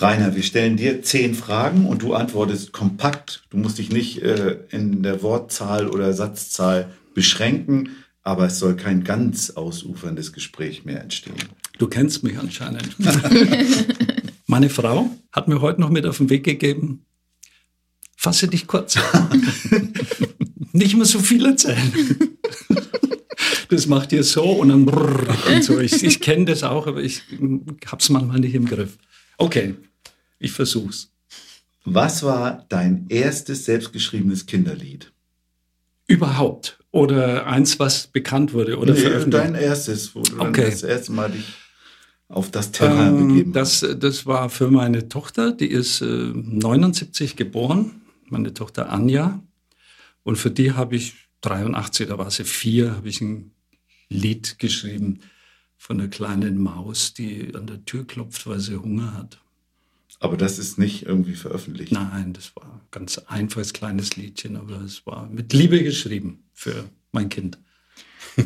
Rainer, 0.00 0.34
wir 0.34 0.42
stellen 0.42 0.78
dir 0.78 1.02
zehn 1.02 1.34
Fragen 1.34 1.86
und 1.86 2.02
du 2.02 2.14
antwortest 2.14 2.72
kompakt. 2.72 3.42
Du 3.50 3.58
musst 3.58 3.76
dich 3.76 3.90
nicht 3.90 4.22
äh, 4.22 4.56
in 4.70 5.02
der 5.02 5.22
Wortzahl 5.22 5.88
oder 5.88 6.14
Satzzahl 6.14 6.90
beschränken, 7.14 7.90
aber 8.22 8.46
es 8.46 8.58
soll 8.58 8.76
kein 8.76 9.04
ganz 9.04 9.50
ausuferndes 9.50 10.32
Gespräch 10.32 10.86
mehr 10.86 11.02
entstehen. 11.02 11.36
Du 11.76 11.86
kennst 11.86 12.22
mich 12.22 12.38
anscheinend. 12.38 12.96
Meine 14.46 14.70
Frau 14.70 15.10
hat 15.32 15.48
mir 15.48 15.60
heute 15.60 15.82
noch 15.82 15.90
mit 15.90 16.06
auf 16.06 16.16
den 16.16 16.30
Weg 16.30 16.44
gegeben, 16.44 17.04
fasse 18.20 18.48
dich 18.48 18.66
kurz. 18.66 18.98
Nicht 20.72 20.94
mehr 20.94 21.06
so 21.06 21.18
viel 21.20 21.46
erzählen. 21.46 21.90
Das 23.70 23.86
macht 23.86 24.12
ihr 24.12 24.22
so 24.24 24.44
und 24.44 24.68
dann 24.68 24.84
brrr 24.84 25.26
und 25.54 25.64
so. 25.64 25.80
Ich, 25.80 26.04
ich 26.04 26.20
kenne 26.20 26.44
das 26.44 26.62
auch, 26.62 26.86
aber 26.86 27.02
ich 27.02 27.22
hab's 27.86 28.10
manchmal 28.10 28.40
nicht 28.40 28.54
im 28.54 28.66
Griff. 28.66 28.98
Okay, 29.38 29.74
ich 30.38 30.52
versuch's. 30.52 31.10
Was 31.84 32.22
war 32.22 32.66
dein 32.68 33.06
erstes 33.08 33.64
selbstgeschriebenes 33.64 34.44
Kinderlied? 34.46 35.12
Überhaupt. 36.06 36.78
Oder 36.90 37.46
eins, 37.46 37.78
was 37.78 38.08
bekannt 38.08 38.52
wurde 38.52 38.76
oder 38.78 38.92
Nee, 38.94 39.00
veröffentlicht. 39.00 39.44
dein 39.44 39.54
erstes, 39.54 40.14
wo 40.14 40.22
du 40.22 40.40
Okay. 40.40 40.68
das 40.70 40.82
erste 40.82 41.12
Mal 41.12 41.30
dich 41.30 41.44
auf 42.28 42.50
das 42.50 42.70
Terrain 42.72 43.16
Ähm, 43.18 43.28
begeben 43.28 43.52
das, 43.52 43.84
das 43.98 44.26
war 44.26 44.50
für 44.50 44.70
meine 44.70 45.08
Tochter, 45.08 45.52
die 45.52 45.68
ist 45.68 46.00
äh, 46.02 46.06
79 46.34 47.36
geboren, 47.36 47.99
meine 48.30 48.54
Tochter 48.54 48.90
Anja. 48.90 49.42
Und 50.22 50.36
für 50.36 50.50
die 50.50 50.72
habe 50.72 50.96
ich 50.96 51.14
83, 51.42 52.08
da 52.08 52.18
war 52.18 52.30
sie 52.30 52.44
vier, 52.44 52.96
habe 52.96 53.08
ich 53.08 53.20
ein 53.20 53.52
Lied 54.08 54.58
geschrieben 54.58 55.20
von 55.76 56.00
einer 56.00 56.10
kleinen 56.10 56.58
Maus, 56.58 57.14
die 57.14 57.54
an 57.54 57.66
der 57.66 57.84
Tür 57.84 58.06
klopft, 58.06 58.46
weil 58.46 58.60
sie 58.60 58.76
Hunger 58.76 59.14
hat. 59.14 59.40
Aber 60.18 60.36
das 60.36 60.58
ist 60.58 60.78
nicht 60.78 61.04
irgendwie 61.06 61.34
veröffentlicht. 61.34 61.92
Nein, 61.92 62.34
das 62.34 62.54
war 62.54 62.64
ein 62.64 62.80
ganz 62.90 63.18
einfaches 63.18 63.72
kleines 63.72 64.16
Liedchen, 64.16 64.56
aber 64.56 64.82
es 64.82 65.06
war 65.06 65.26
mit 65.28 65.52
Liebe 65.54 65.82
geschrieben 65.82 66.44
für 66.52 66.90
mein 67.12 67.30
Kind. 67.30 67.58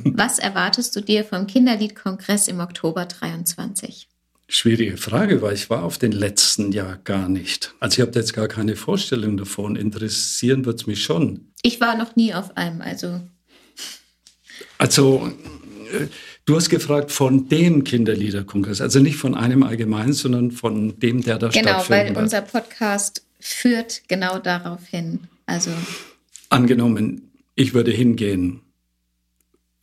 Was 0.05 0.39
erwartest 0.39 0.95
du 0.95 1.01
dir 1.01 1.24
vom 1.24 1.47
Kinderliedkongress 1.47 2.47
im 2.49 2.61
Oktober 2.61 3.07
23? 3.07 4.09
Schwierige 4.47 4.97
Frage, 4.99 5.41
weil 5.43 5.55
ich 5.55 5.71
war 5.71 5.83
auf 5.85 5.97
den 5.99 6.13
letzten 6.13 6.71
Jahr 6.73 6.99
gar 7.05 7.29
nicht. 7.29 7.75
Also 7.81 7.95
ich 8.03 8.07
habe 8.07 8.19
jetzt 8.19 8.35
gar 8.35 8.47
keine 8.47 8.77
Vorstellung 8.77 9.37
davon. 9.37 9.75
Interessieren 9.75 10.65
wird 10.67 10.81
es 10.81 10.87
mich 10.87 11.03
schon. 11.03 11.51
Ich 11.63 11.81
war 11.81 11.97
noch 11.97 12.15
nie 12.15 12.35
auf 12.35 12.57
einem, 12.57 12.83
also 12.83 13.21
Also 14.79 15.33
äh, 15.93 16.07
du 16.45 16.57
hast 16.57 16.69
gefragt 16.69 17.11
von 17.11 17.49
dem 17.49 17.85
Kinderliederkongress, 17.85 18.81
also 18.81 19.01
nicht 19.01 19.17
von 19.17 19.35
einem 19.35 19.63
allgemein, 19.63 20.13
sondern 20.13 20.51
von 20.51 20.99
dem, 21.01 21.23
der 21.23 21.39
da 21.39 21.49
genau, 21.49 21.67
weil 21.67 21.85
stattfindet. 21.85 22.17
unser 22.19 22.43
Podcast 22.43 23.23
führt 23.41 24.03
genau 24.09 24.39
darauf 24.39 24.87
hin. 24.87 25.21
Also 25.47 25.71
Angenommen, 26.51 27.31
ich 27.55 27.75
würde 27.75 27.91
hingehen, 27.91 28.61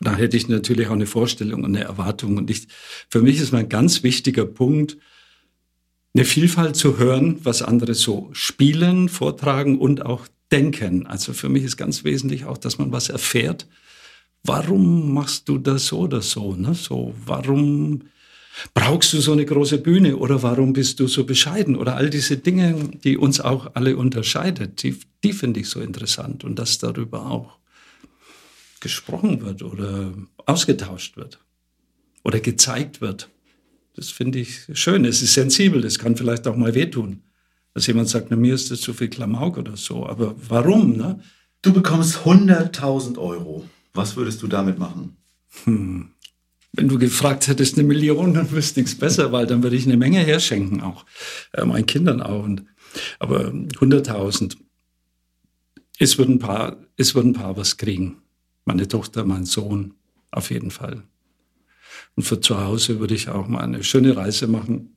da 0.01 0.15
hätte 0.15 0.35
ich 0.35 0.47
natürlich 0.47 0.87
auch 0.87 0.93
eine 0.93 1.05
Vorstellung 1.05 1.63
und 1.63 1.75
eine 1.75 1.85
Erwartung. 1.85 2.37
Und 2.37 2.49
ich, 2.49 2.67
für 3.09 3.21
mich 3.21 3.39
ist 3.39 3.53
mein 3.53 3.69
ganz 3.69 4.03
wichtiger 4.03 4.45
Punkt, 4.45 4.97
eine 6.13 6.25
Vielfalt 6.25 6.75
zu 6.75 6.97
hören, 6.97 7.37
was 7.43 7.61
andere 7.61 7.93
so 7.93 8.29
spielen, 8.33 9.07
vortragen 9.07 9.77
und 9.77 10.05
auch 10.05 10.27
denken. 10.51 11.07
Also 11.07 11.33
für 11.33 11.49
mich 11.49 11.63
ist 11.63 11.77
ganz 11.77 12.03
wesentlich 12.03 12.45
auch, 12.45 12.57
dass 12.57 12.77
man 12.77 12.91
was 12.91 13.09
erfährt. 13.09 13.67
Warum 14.43 15.13
machst 15.13 15.47
du 15.47 15.57
das 15.57 15.87
so 15.87 15.99
oder 15.99 16.21
so? 16.21 16.55
Ne? 16.55 16.73
So, 16.73 17.13
warum 17.25 18.01
brauchst 18.73 19.13
du 19.13 19.21
so 19.21 19.31
eine 19.31 19.45
große 19.45 19.77
Bühne 19.77 20.17
oder 20.17 20.41
warum 20.43 20.73
bist 20.73 20.99
du 20.99 21.07
so 21.07 21.25
bescheiden? 21.25 21.75
Oder 21.75 21.95
all 21.95 22.09
diese 22.09 22.37
Dinge, 22.37 22.89
die 23.03 23.17
uns 23.17 23.39
auch 23.39 23.75
alle 23.75 23.95
unterscheidet, 23.95 24.83
die, 24.83 24.97
die 25.23 25.31
finde 25.31 25.59
ich 25.61 25.69
so 25.69 25.79
interessant 25.79 26.43
und 26.43 26.57
dass 26.57 26.79
darüber 26.79 27.27
auch 27.27 27.60
gesprochen 28.81 29.41
wird 29.41 29.63
oder 29.63 30.13
ausgetauscht 30.45 31.15
wird 31.15 31.39
oder 32.23 32.39
gezeigt 32.39 32.99
wird. 32.99 33.29
Das 33.95 34.09
finde 34.09 34.39
ich 34.39 34.67
schön. 34.73 35.05
Es 35.05 35.21
ist 35.21 35.33
sensibel. 35.33 35.85
Es 35.85 35.99
kann 35.99 36.17
vielleicht 36.17 36.47
auch 36.47 36.55
mal 36.55 36.73
wehtun, 36.75 37.23
dass 37.73 37.87
jemand 37.87 38.09
sagt, 38.09 38.27
na, 38.29 38.37
mir 38.37 38.53
ist 38.53 38.71
das 38.71 38.81
zu 38.81 38.93
viel 38.93 39.09
Klamauk 39.09 39.57
oder 39.57 39.77
so. 39.77 40.05
Aber 40.05 40.35
warum? 40.47 40.97
Ne? 40.97 41.19
Du 41.61 41.73
bekommst 41.73 42.19
100.000 42.19 43.17
Euro. 43.17 43.65
Was 43.93 44.15
würdest 44.15 44.41
du 44.41 44.47
damit 44.47 44.79
machen? 44.79 45.17
Hm. 45.63 46.11
Wenn 46.73 46.87
du 46.87 46.97
gefragt 46.97 47.47
hättest, 47.47 47.77
eine 47.77 47.85
Million, 47.85 48.33
dann 48.33 48.49
wüsste 48.51 48.79
ich 48.79 48.87
es 48.87 48.97
besser, 48.97 49.33
weil 49.33 49.45
dann 49.45 49.61
würde 49.61 49.75
ich 49.75 49.85
eine 49.85 49.97
Menge 49.97 50.19
herschenken, 50.19 50.81
auch 50.81 51.05
äh, 51.51 51.65
meinen 51.65 51.85
Kindern 51.85 52.21
auch. 52.21 52.43
Und, 52.43 52.63
aber 53.19 53.49
100.000. 53.49 54.55
Es 55.99 56.17
würden 56.17 56.35
ein 56.35 56.39
paar, 56.39 56.77
es 56.95 57.13
würden 57.13 57.31
ein 57.31 57.33
paar 57.33 57.57
was 57.57 57.75
kriegen. 57.75 58.21
Meine 58.65 58.87
Tochter, 58.87 59.25
mein 59.25 59.45
Sohn, 59.45 59.93
auf 60.31 60.51
jeden 60.51 60.71
Fall. 60.71 61.03
Und 62.15 62.23
für 62.23 62.39
zu 62.39 62.59
Hause 62.59 62.99
würde 62.99 63.15
ich 63.15 63.29
auch 63.29 63.47
mal 63.47 63.61
eine 63.61 63.83
schöne 63.83 64.15
Reise 64.15 64.47
machen. 64.47 64.95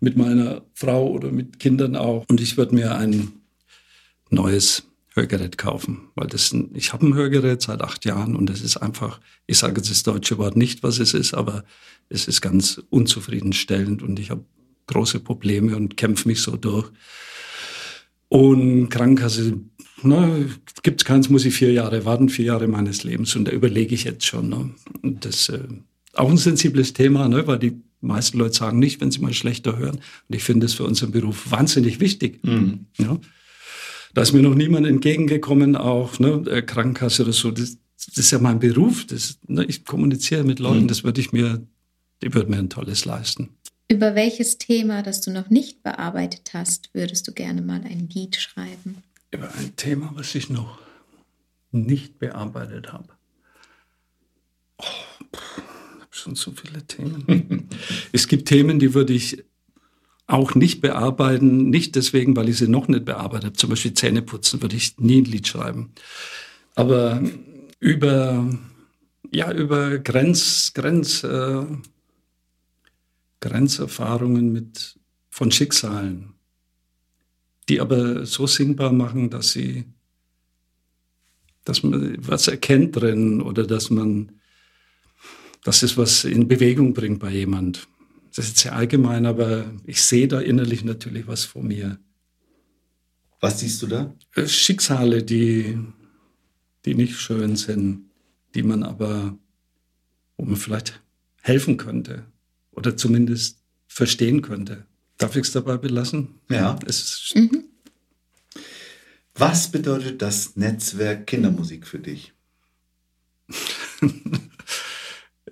Mit 0.00 0.16
meiner 0.16 0.62
Frau 0.74 1.10
oder 1.10 1.30
mit 1.30 1.58
Kindern 1.58 1.96
auch. 1.96 2.24
Und 2.28 2.40
ich 2.40 2.56
würde 2.56 2.74
mir 2.74 2.96
ein 2.96 3.32
neues 4.30 4.84
Hörgerät 5.14 5.58
kaufen, 5.58 6.08
weil 6.14 6.26
das 6.26 6.54
ich 6.72 6.92
habe 6.94 7.06
ein 7.06 7.14
Hörgerät 7.14 7.60
seit 7.60 7.82
acht 7.82 8.06
Jahren 8.06 8.34
und 8.34 8.48
es 8.48 8.62
ist 8.62 8.78
einfach, 8.78 9.20
ich 9.46 9.58
sage 9.58 9.76
jetzt 9.76 9.90
das 9.90 10.02
deutsche 10.04 10.38
Wort 10.38 10.56
nicht, 10.56 10.82
was 10.82 10.98
es 11.00 11.12
ist, 11.12 11.34
aber 11.34 11.64
es 12.08 12.28
ist 12.28 12.40
ganz 12.40 12.80
unzufriedenstellend 12.88 14.02
und 14.02 14.18
ich 14.18 14.30
habe 14.30 14.46
große 14.86 15.20
Probleme 15.20 15.76
und 15.76 15.98
kämpfe 15.98 16.28
mich 16.28 16.40
so 16.40 16.56
durch. 16.56 16.90
Und 18.32 18.88
Krankenkasse, 18.88 19.60
ne, 20.02 20.48
gibt 20.82 21.02
es 21.02 21.04
keins, 21.04 21.28
muss 21.28 21.44
ich 21.44 21.54
vier 21.54 21.70
Jahre 21.70 22.06
warten, 22.06 22.30
vier 22.30 22.46
Jahre 22.46 22.66
meines 22.66 23.04
Lebens 23.04 23.36
und 23.36 23.44
da 23.44 23.52
überlege 23.52 23.94
ich 23.94 24.04
jetzt 24.04 24.24
schon. 24.24 24.48
Ne? 24.48 24.70
Und 25.02 25.26
das 25.26 25.50
äh, 25.50 25.58
auch 26.14 26.30
ein 26.30 26.38
sensibles 26.38 26.94
Thema, 26.94 27.28
ne, 27.28 27.46
weil 27.46 27.58
die 27.58 27.82
meisten 28.00 28.38
Leute 28.38 28.54
sagen 28.54 28.78
nicht, 28.78 29.02
wenn 29.02 29.10
sie 29.10 29.20
mal 29.20 29.34
schlechter 29.34 29.76
hören. 29.76 29.96
Und 29.96 30.34
ich 30.34 30.44
finde 30.44 30.64
es 30.64 30.72
für 30.72 30.84
unseren 30.84 31.10
Beruf 31.10 31.50
wahnsinnig 31.50 32.00
wichtig. 32.00 32.42
Mhm. 32.42 32.86
Ja. 32.96 33.20
Da 34.14 34.22
ist 34.22 34.32
mir 34.32 34.40
noch 34.40 34.54
niemand 34.54 34.86
entgegengekommen, 34.86 35.76
auch 35.76 36.18
ne, 36.18 36.42
äh, 36.48 36.62
Krankenkasse 36.62 37.24
oder 37.24 37.34
so. 37.34 37.50
Das, 37.50 37.76
das 38.06 38.16
ist 38.16 38.30
ja 38.30 38.38
mein 38.38 38.60
Beruf. 38.60 39.06
Das, 39.08 39.40
ne, 39.46 39.66
ich 39.66 39.84
kommuniziere 39.84 40.44
mit 40.44 40.58
Leuten. 40.58 40.84
Mhm. 40.84 40.88
Das 40.88 41.04
würde 41.04 41.20
ich 41.20 41.32
mir, 41.32 41.66
die 42.22 42.32
würde 42.32 42.50
mir 42.50 42.60
ein 42.60 42.70
tolles 42.70 43.04
leisten. 43.04 43.50
Über 43.92 44.14
welches 44.14 44.56
Thema, 44.56 45.02
das 45.02 45.20
du 45.20 45.30
noch 45.30 45.50
nicht 45.50 45.82
bearbeitet 45.82 46.52
hast, 46.54 46.88
würdest 46.94 47.28
du 47.28 47.32
gerne 47.32 47.60
mal 47.60 47.82
ein 47.84 48.08
Lied 48.08 48.36
schreiben? 48.36 49.02
Über 49.30 49.54
ein 49.54 49.76
Thema, 49.76 50.12
was 50.14 50.34
ich 50.34 50.48
noch 50.48 50.78
nicht 51.72 52.18
bearbeitet 52.18 52.90
habe. 52.94 53.08
Oh, 54.78 54.84
ich 55.30 56.00
habe 56.00 56.06
schon 56.10 56.34
so 56.36 56.52
viele 56.52 56.86
Themen. 56.86 57.68
es 58.12 58.28
gibt 58.28 58.48
Themen, 58.48 58.78
die 58.78 58.94
würde 58.94 59.12
ich 59.12 59.44
auch 60.26 60.54
nicht 60.54 60.80
bearbeiten, 60.80 61.68
nicht 61.68 61.94
deswegen, 61.94 62.34
weil 62.34 62.48
ich 62.48 62.56
sie 62.56 62.68
noch 62.68 62.88
nicht 62.88 63.04
bearbeitet 63.04 63.44
habe. 63.44 63.56
Zum 63.58 63.68
Beispiel 63.68 63.92
Zähneputzen 63.92 64.62
würde 64.62 64.76
ich 64.76 64.96
nie 65.00 65.20
ein 65.20 65.26
Lied 65.26 65.46
schreiben. 65.46 65.92
Aber 66.74 67.22
über, 67.78 68.58
ja, 69.30 69.52
über 69.52 69.98
Grenz, 69.98 70.72
Grenz, 70.72 71.22
äh, 71.24 71.66
Grenzerfahrungen 73.42 74.52
mit, 74.52 74.98
von 75.28 75.50
Schicksalen, 75.50 76.34
die 77.68 77.80
aber 77.80 78.24
so 78.24 78.46
singbar 78.46 78.92
machen, 78.92 79.30
dass 79.30 79.50
sie, 79.50 79.84
dass 81.64 81.82
man 81.82 82.16
was 82.26 82.48
erkennt 82.48 82.96
drin 82.96 83.42
oder 83.42 83.66
dass 83.66 83.90
man, 83.90 84.32
dass 85.64 85.82
es 85.82 85.96
was 85.96 86.24
in 86.24 86.48
Bewegung 86.48 86.94
bringt 86.94 87.18
bei 87.18 87.30
jemand. 87.30 87.88
Das 88.34 88.46
ist 88.46 88.58
sehr 88.58 88.74
allgemein, 88.74 89.26
aber 89.26 89.70
ich 89.84 90.02
sehe 90.02 90.28
da 90.28 90.40
innerlich 90.40 90.84
natürlich 90.84 91.26
was 91.26 91.44
vor 91.44 91.62
mir. 91.62 91.98
Was 93.40 93.58
siehst 93.60 93.82
du 93.82 93.88
da? 93.88 94.14
Äh, 94.36 94.46
Schicksale, 94.46 95.24
die, 95.24 95.78
die 96.84 96.94
nicht 96.94 97.16
schön 97.16 97.56
sind, 97.56 98.04
die 98.54 98.62
man 98.62 98.84
aber, 98.84 99.36
wo 100.36 100.44
man 100.44 100.56
vielleicht 100.56 101.02
helfen 101.42 101.76
könnte 101.76 102.31
oder 102.72 102.96
zumindest 102.96 103.58
verstehen 103.86 104.42
könnte. 104.42 104.86
Darf 105.18 105.36
ich 105.36 105.42
es 105.42 105.52
dabei 105.52 105.76
belassen? 105.76 106.40
Ja. 106.50 106.78
Es 106.86 107.00
ist, 107.00 107.34
Was 109.34 109.70
bedeutet 109.70 110.20
das 110.20 110.56
Netzwerk 110.56 111.26
Kindermusik 111.26 111.86
für 111.86 111.98
dich? 111.98 112.32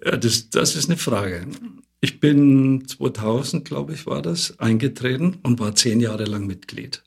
ja, 0.04 0.16
das, 0.16 0.50
das 0.50 0.76
ist 0.76 0.88
eine 0.88 0.98
Frage. 0.98 1.46
Ich 2.00 2.18
bin 2.18 2.86
2000, 2.88 3.64
glaube 3.64 3.92
ich, 3.92 4.06
war 4.06 4.22
das, 4.22 4.58
eingetreten 4.58 5.38
und 5.42 5.60
war 5.60 5.74
zehn 5.74 6.00
Jahre 6.00 6.24
lang 6.24 6.46
Mitglied. 6.46 7.02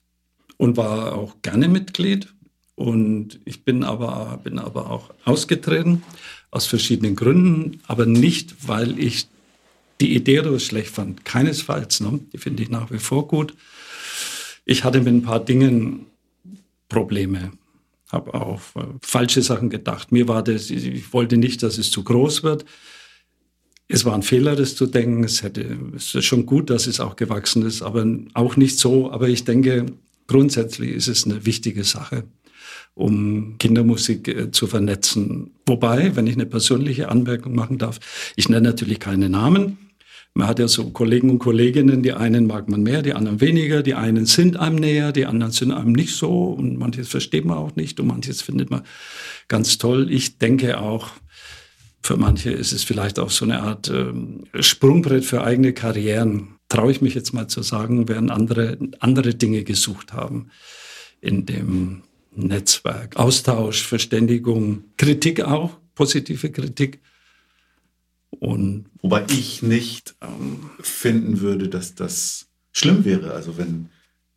Und 0.58 0.78
war 0.78 1.14
auch 1.16 1.42
gerne 1.42 1.68
Mitglied. 1.68 2.34
Und 2.76 3.40
ich 3.46 3.64
bin 3.66 3.84
aber, 3.84 4.40
bin 4.44 4.60
aber 4.60 4.90
auch 4.90 5.14
ausgetreten, 5.26 6.04
aus 6.52 6.66
verschiedenen 6.68 7.16
Gründen, 7.16 7.82
aber 7.88 8.06
nicht, 8.06 8.68
weil 8.68 9.00
ich 9.00 9.28
die 10.10 10.40
oder 10.40 10.60
schlecht 10.60 10.90
fand. 10.90 11.26
Keinesfalls. 11.26 12.00
Ne? 12.02 12.20
Die 12.32 12.38
finde 12.38 12.64
ich 12.64 12.70
nach 12.70 12.92
wie 12.92 13.00
vor 13.00 13.28
gut. 13.28 13.56
Ich 14.66 14.84
hatte 14.84 15.00
mit 15.00 15.14
ein 15.14 15.24
paar 15.24 15.44
Dingen 15.44 16.06
Probleme. 16.90 17.52
Habe 18.10 18.34
auch 18.34 18.62
äh, 18.76 18.86
falsche 19.02 19.42
Sachen 19.42 19.70
gedacht. 19.70 20.12
Mir 20.12 20.28
war 20.28 20.44
das, 20.44 20.70
ich 20.70 21.12
wollte 21.14 21.38
nicht, 21.38 21.64
dass 21.64 21.78
es 21.78 21.92
zu 21.92 22.04
groß 22.04 22.44
wird. 22.44 22.66
Es 23.88 24.06
war 24.06 24.14
ein 24.14 24.24
Fehler, 24.24 24.56
das 24.56 24.76
zu 24.76 24.86
denken. 24.86 25.24
Es, 25.24 25.44
hätte, 25.44 25.78
es 25.96 26.16
ist 26.16 26.26
schon 26.26 26.46
gut, 26.46 26.70
dass 26.70 26.88
es 26.88 27.00
auch 27.00 27.16
gewachsen 27.16 27.66
ist, 27.66 27.82
aber 27.82 28.06
auch 28.34 28.56
nicht 28.56 28.80
so. 28.80 29.12
Aber 29.12 29.28
ich 29.28 29.44
denke, 29.44 29.88
grundsätzlich 30.28 30.92
ist 30.92 31.08
es 31.08 31.26
eine 31.26 31.46
wichtige 31.46 31.84
Sache, 31.84 32.24
um 32.94 33.58
Kindermusik 33.58 34.28
äh, 34.28 34.52
zu 34.52 34.68
vernetzen. 34.68 35.52
Wobei, 35.66 36.16
wenn 36.16 36.28
ich 36.28 36.36
eine 36.36 36.46
persönliche 36.46 37.10
Anmerkung 37.10 37.56
machen 37.56 37.78
darf, 37.80 38.00
ich 38.36 38.48
nenne 38.48 38.70
natürlich 38.70 39.00
keine 39.00 39.30
Namen. 39.30 39.83
Man 40.36 40.48
hat 40.48 40.58
ja 40.58 40.68
so 40.68 40.90
Kollegen 40.90 41.30
und 41.30 41.40
Kolleginnen, 41.40 42.02
die 42.02 42.14
einen 42.14 42.48
mag 42.48 42.68
man 42.68 42.82
mehr, 42.82 43.04
die 43.04 43.14
anderen 43.14 43.40
weniger, 43.40 43.84
die 43.84 43.94
einen 43.94 44.26
sind 44.26 44.58
einem 44.58 44.78
näher, 44.78 45.12
die 45.12 45.28
anderen 45.28 45.52
sind 45.52 45.72
einem 45.72 45.92
nicht 45.92 46.16
so 46.16 46.46
und 46.46 46.78
manches 46.78 47.08
versteht 47.08 47.46
man 47.46 47.58
auch 47.58 47.76
nicht 47.76 48.00
und 48.00 48.08
manches 48.08 48.42
findet 48.42 48.72
man 48.72 48.82
ganz 49.48 49.78
toll. 49.78 50.12
Ich 50.12 50.40
denke 50.40 50.80
auch, 50.80 51.10
für 52.02 52.18
manche 52.18 52.52
ist 52.52 52.74
es 52.74 52.84
vielleicht 52.84 53.20
auch 53.20 53.30
so 53.30 53.46
eine 53.46 53.62
Art 53.62 53.90
ähm, 53.90 54.46
Sprungbrett 54.60 55.24
für 55.24 55.44
eigene 55.44 55.72
Karrieren. 55.72 56.56
Traue 56.68 56.92
ich 56.92 57.02
mich 57.02 57.14
jetzt 57.14 57.34
mal 57.34 57.48
zu 57.48 57.62
sagen, 57.62 58.10
während 58.10 58.32
andere 58.32 58.78
andere 59.00 59.36
Dinge 59.36 59.64
gesucht 59.64 60.14
haben 60.14 60.48
in 61.22 61.46
dem 61.46 62.02
Netzwerk. 62.36 63.16
Austausch, 63.18 63.84
Verständigung, 63.84 64.86
Kritik 64.98 65.42
auch, 65.42 65.78
positive 65.96 66.50
Kritik. 66.52 67.02
Und 68.44 68.88
Wobei 69.02 69.26
ich 69.30 69.64
nicht 69.64 70.16
ähm, 70.22 70.70
finden 70.82 71.40
würde, 71.40 71.70
dass 71.70 71.96
das 71.96 72.48
schlimm 72.74 73.06
wäre. 73.06 73.34
Also 73.34 73.58
wenn 73.58 73.88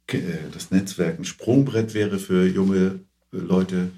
äh, 0.07 0.21
das 0.53 0.71
Netzwerk 0.71 1.19
ein 1.19 1.25
Sprungbrett 1.25 1.93
wäre 1.93 2.21
für 2.21 2.47
junge 2.47 3.01
äh, 3.33 3.37
Leute, 3.37 3.91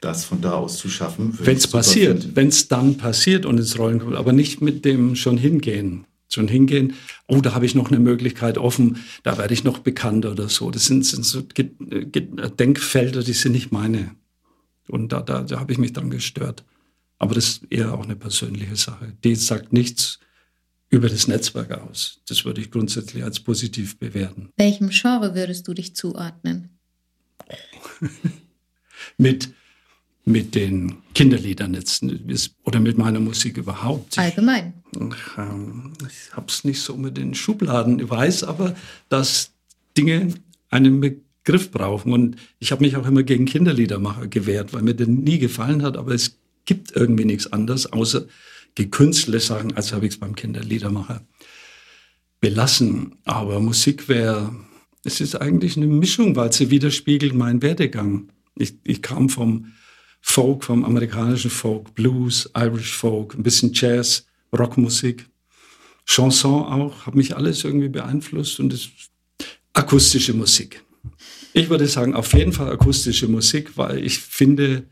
das 0.00 0.24
von 0.24 0.40
da 0.40 0.54
aus 0.54 0.78
zu 0.78 0.88
schaffen. 0.88 1.38
wenn 1.40 1.56
es 1.56 1.68
passiert, 1.68 2.34
wenn 2.34 2.48
es 2.48 2.66
dann 2.66 2.96
passiert 2.96 3.46
und 3.46 3.58
ins 3.58 3.78
Rollen 3.78 4.00
kommt, 4.00 4.16
aber 4.16 4.32
nicht 4.32 4.62
mit 4.62 4.84
dem 4.84 5.14
schon 5.14 5.38
hingehen. 5.38 6.06
Schon 6.28 6.48
hingehen, 6.48 6.94
oh, 7.28 7.40
da 7.40 7.54
habe 7.54 7.66
ich 7.66 7.76
noch 7.76 7.88
eine 7.88 8.00
Möglichkeit 8.00 8.58
offen, 8.58 8.98
da 9.22 9.38
werde 9.38 9.54
ich 9.54 9.62
noch 9.62 9.78
bekannter 9.78 10.32
oder 10.32 10.48
so. 10.48 10.72
Das 10.72 10.86
sind, 10.86 11.06
sind 11.06 11.24
so 11.24 11.42
Denkfelder, 11.42 13.22
die 13.22 13.32
sind 13.32 13.52
nicht 13.52 13.70
meine. 13.70 14.10
Und 14.88 15.12
da, 15.12 15.22
da, 15.22 15.42
da 15.42 15.60
habe 15.60 15.70
ich 15.70 15.78
mich 15.78 15.92
dran 15.92 16.10
gestört. 16.10 16.64
Aber 17.18 17.34
das 17.34 17.48
ist 17.48 17.62
eher 17.70 17.94
auch 17.94 18.04
eine 18.04 18.16
persönliche 18.16 18.76
Sache. 18.76 19.12
Die 19.24 19.34
sagt 19.34 19.72
nichts 19.72 20.18
über 20.88 21.08
das 21.08 21.28
Netzwerk 21.28 21.72
aus. 21.72 22.20
Das 22.28 22.44
würde 22.44 22.60
ich 22.60 22.70
grundsätzlich 22.70 23.24
als 23.24 23.40
positiv 23.40 23.98
bewerten. 23.98 24.50
Welchem 24.56 24.90
Genre 24.90 25.34
würdest 25.34 25.66
du 25.66 25.74
dich 25.74 25.96
zuordnen? 25.96 26.78
Mit, 29.18 29.50
mit 30.24 30.54
den 30.54 30.96
Kinderliedern 31.14 31.74
jetzt 31.74 32.02
oder 32.64 32.80
mit 32.80 32.98
meiner 32.98 33.20
Musik 33.20 33.58
überhaupt. 33.58 34.18
Allgemein. 34.18 34.74
Ach, 34.98 35.38
ähm, 35.38 35.92
Ich 36.08 36.34
habe 36.34 36.46
es 36.48 36.64
nicht 36.64 36.80
so 36.80 36.96
mit 36.96 37.16
den 37.16 37.34
Schubladen. 37.34 38.00
Ich 38.00 38.08
weiß 38.08 38.44
aber, 38.44 38.74
dass 39.08 39.52
Dinge 39.96 40.34
einen 40.70 41.00
Begriff 41.00 41.70
brauchen. 41.70 42.12
Und 42.12 42.36
ich 42.58 42.72
habe 42.72 42.84
mich 42.84 42.96
auch 42.96 43.06
immer 43.06 43.22
gegen 43.22 43.44
Kinderliedermacher 43.44 44.26
gewehrt, 44.26 44.72
weil 44.72 44.82
mir 44.82 44.94
der 44.94 45.06
nie 45.06 45.38
gefallen 45.38 45.82
hat. 45.82 45.96
Aber 45.96 46.12
es 46.12 46.38
gibt 46.66 46.94
irgendwie 46.94 47.24
nichts 47.24 47.52
anderes, 47.52 47.92
außer 47.92 48.26
gekünstele 48.74 49.40
Sachen, 49.40 49.74
als 49.76 49.92
habe 49.92 50.06
ich 50.06 50.14
es 50.14 50.20
beim 50.20 50.36
Kinderliedermacher 50.36 51.26
belassen. 52.40 53.16
Aber 53.24 53.60
Musik 53.60 54.08
wäre, 54.08 54.54
es 55.02 55.20
ist 55.20 55.34
eigentlich 55.36 55.76
eine 55.76 55.86
Mischung, 55.86 56.36
weil 56.36 56.52
sie 56.52 56.70
widerspiegelt 56.70 57.34
meinen 57.34 57.62
Werdegang. 57.62 58.28
Ich, 58.56 58.74
ich 58.84 59.02
kam 59.02 59.28
vom 59.28 59.72
Folk, 60.20 60.64
vom 60.64 60.84
amerikanischen 60.84 61.50
Folk, 61.50 61.94
Blues, 61.94 62.50
Irish 62.56 62.94
Folk, 62.94 63.34
ein 63.34 63.42
bisschen 63.42 63.72
Jazz, 63.72 64.26
Rockmusik, 64.56 65.26
Chanson 66.04 66.64
auch, 66.64 67.06
hat 67.06 67.14
mich 67.14 67.36
alles 67.36 67.64
irgendwie 67.64 67.88
beeinflusst 67.88 68.60
und 68.60 68.72
es 68.72 68.88
akustische 69.72 70.34
Musik. 70.34 70.82
Ich 71.52 71.70
würde 71.70 71.86
sagen, 71.86 72.14
auf 72.14 72.32
jeden 72.34 72.52
Fall 72.52 72.70
akustische 72.70 73.28
Musik, 73.28 73.76
weil 73.76 74.04
ich 74.04 74.18
finde, 74.18 74.84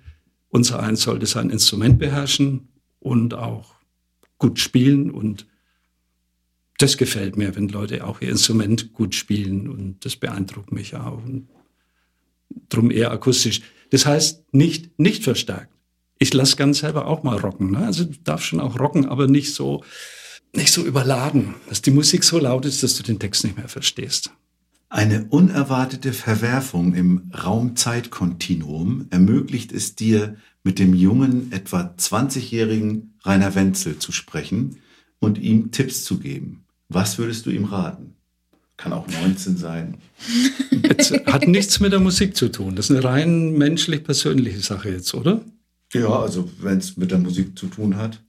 unser 0.55 0.81
eins 0.81 1.03
sollte 1.03 1.27
sein 1.27 1.51
Instrument 1.51 1.99
beherrschen 1.99 2.69
und 3.01 3.35
auch 3.35 3.75
gut 4.39 4.61
spielen 4.61 5.11
und 5.11 5.49
das 6.79 6.97
gefällt 6.97 7.37
mir, 7.37 7.57
wenn 7.57 7.69
Leute 7.69 8.07
auch 8.07 8.21
ihr 8.21 8.29
Instrument 8.29 8.93
gut 8.93 9.17
spielen 9.17 9.69
und 9.69 10.05
das 10.05 10.15
beeindruckt 10.15 10.71
mich 10.71 10.95
auch. 10.95 11.25
Und 11.25 11.49
drum 12.69 12.93
eher 12.93 13.11
akustisch. 13.11 13.63
Das 13.91 14.07
heißt 14.07 14.45
nicht, 14.53 14.97
nicht 14.97 15.25
verstärkt. 15.25 15.75
Ich 16.21 16.33
lasse 16.33 16.55
ganz 16.55 16.79
selber 16.79 17.09
auch 17.09 17.25
mal 17.25 17.37
rocken. 17.37 17.73
Ne? 17.73 17.79
Also 17.79 18.05
du 18.05 18.15
darfst 18.23 18.47
schon 18.47 18.61
auch 18.61 18.79
rocken, 18.79 19.07
aber 19.07 19.27
nicht 19.27 19.55
so, 19.55 19.83
nicht 20.55 20.73
so 20.73 20.85
überladen, 20.85 21.57
dass 21.69 21.83
die 21.83 21.91
Musik 21.91 22.23
so 22.23 22.39
laut 22.39 22.65
ist, 22.65 22.85
dass 22.85 22.95
du 22.95 23.03
den 23.03 23.19
Text 23.19 23.43
nicht 23.43 23.57
mehr 23.57 23.69
verstehst. 23.69 24.31
Eine 24.95 25.25
unerwartete 25.25 26.13
Verwerfung 26.13 26.95
im 26.95 27.33
Raum-Zeit-Kontinuum 27.35 29.09
ermöglicht 29.11 29.73
es 29.73 29.97
dir, 29.97 30.37
mit 30.63 30.79
dem 30.79 30.95
jungen, 30.95 31.51
etwa 31.51 31.93
20-jährigen 31.99 33.19
Rainer 33.25 33.57
Wenzel 33.57 33.99
zu 33.99 34.13
sprechen 34.13 34.77
und 35.19 35.39
ihm 35.39 35.73
Tipps 35.73 36.05
zu 36.05 36.21
geben. 36.21 36.67
Was 36.89 37.19
würdest 37.19 37.45
du 37.45 37.51
ihm 37.51 37.65
raten? 37.65 38.15
Kann 38.77 38.93
auch 38.93 39.09
19 39.09 39.57
sein. 39.57 39.99
Jetzt 40.71 41.11
hat 41.27 41.49
nichts 41.49 41.81
mit 41.81 41.91
der 41.91 41.99
Musik 41.99 42.37
zu 42.37 42.47
tun. 42.47 42.77
Das 42.77 42.89
ist 42.89 42.97
eine 42.97 43.03
rein 43.03 43.59
menschlich-persönliche 43.59 44.61
Sache 44.61 44.91
jetzt, 44.91 45.13
oder? 45.13 45.41
Ja, 45.93 46.21
also 46.21 46.49
wenn 46.61 46.79
es 46.79 46.97
mit 46.97 47.11
der 47.11 47.19
Musik 47.19 47.59
zu 47.59 47.67
tun 47.67 47.97
hat. 47.97 48.23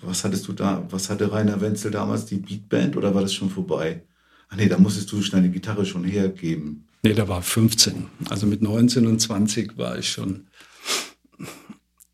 Was 0.00 0.24
hattest 0.24 0.48
du 0.48 0.54
da, 0.54 0.86
was 0.88 1.10
hatte 1.10 1.30
Rainer 1.30 1.60
Wenzel 1.60 1.90
damals, 1.90 2.24
die 2.24 2.36
Beatband 2.36 2.96
oder 2.96 3.14
war 3.14 3.20
das 3.20 3.34
schon 3.34 3.50
vorbei? 3.50 4.04
Ach 4.52 4.56
nee, 4.56 4.68
da 4.68 4.78
musstest 4.78 5.10
du 5.10 5.18
deine 5.20 5.48
Gitarre 5.48 5.86
schon 5.86 6.04
hergeben. 6.04 6.86
Nee, 7.02 7.14
da 7.14 7.26
war 7.26 7.40
15. 7.40 8.06
Also 8.28 8.46
mit 8.46 8.60
19 8.60 9.06
und 9.06 9.18
20 9.18 9.78
war 9.78 9.98
ich 9.98 10.10
schon 10.10 10.46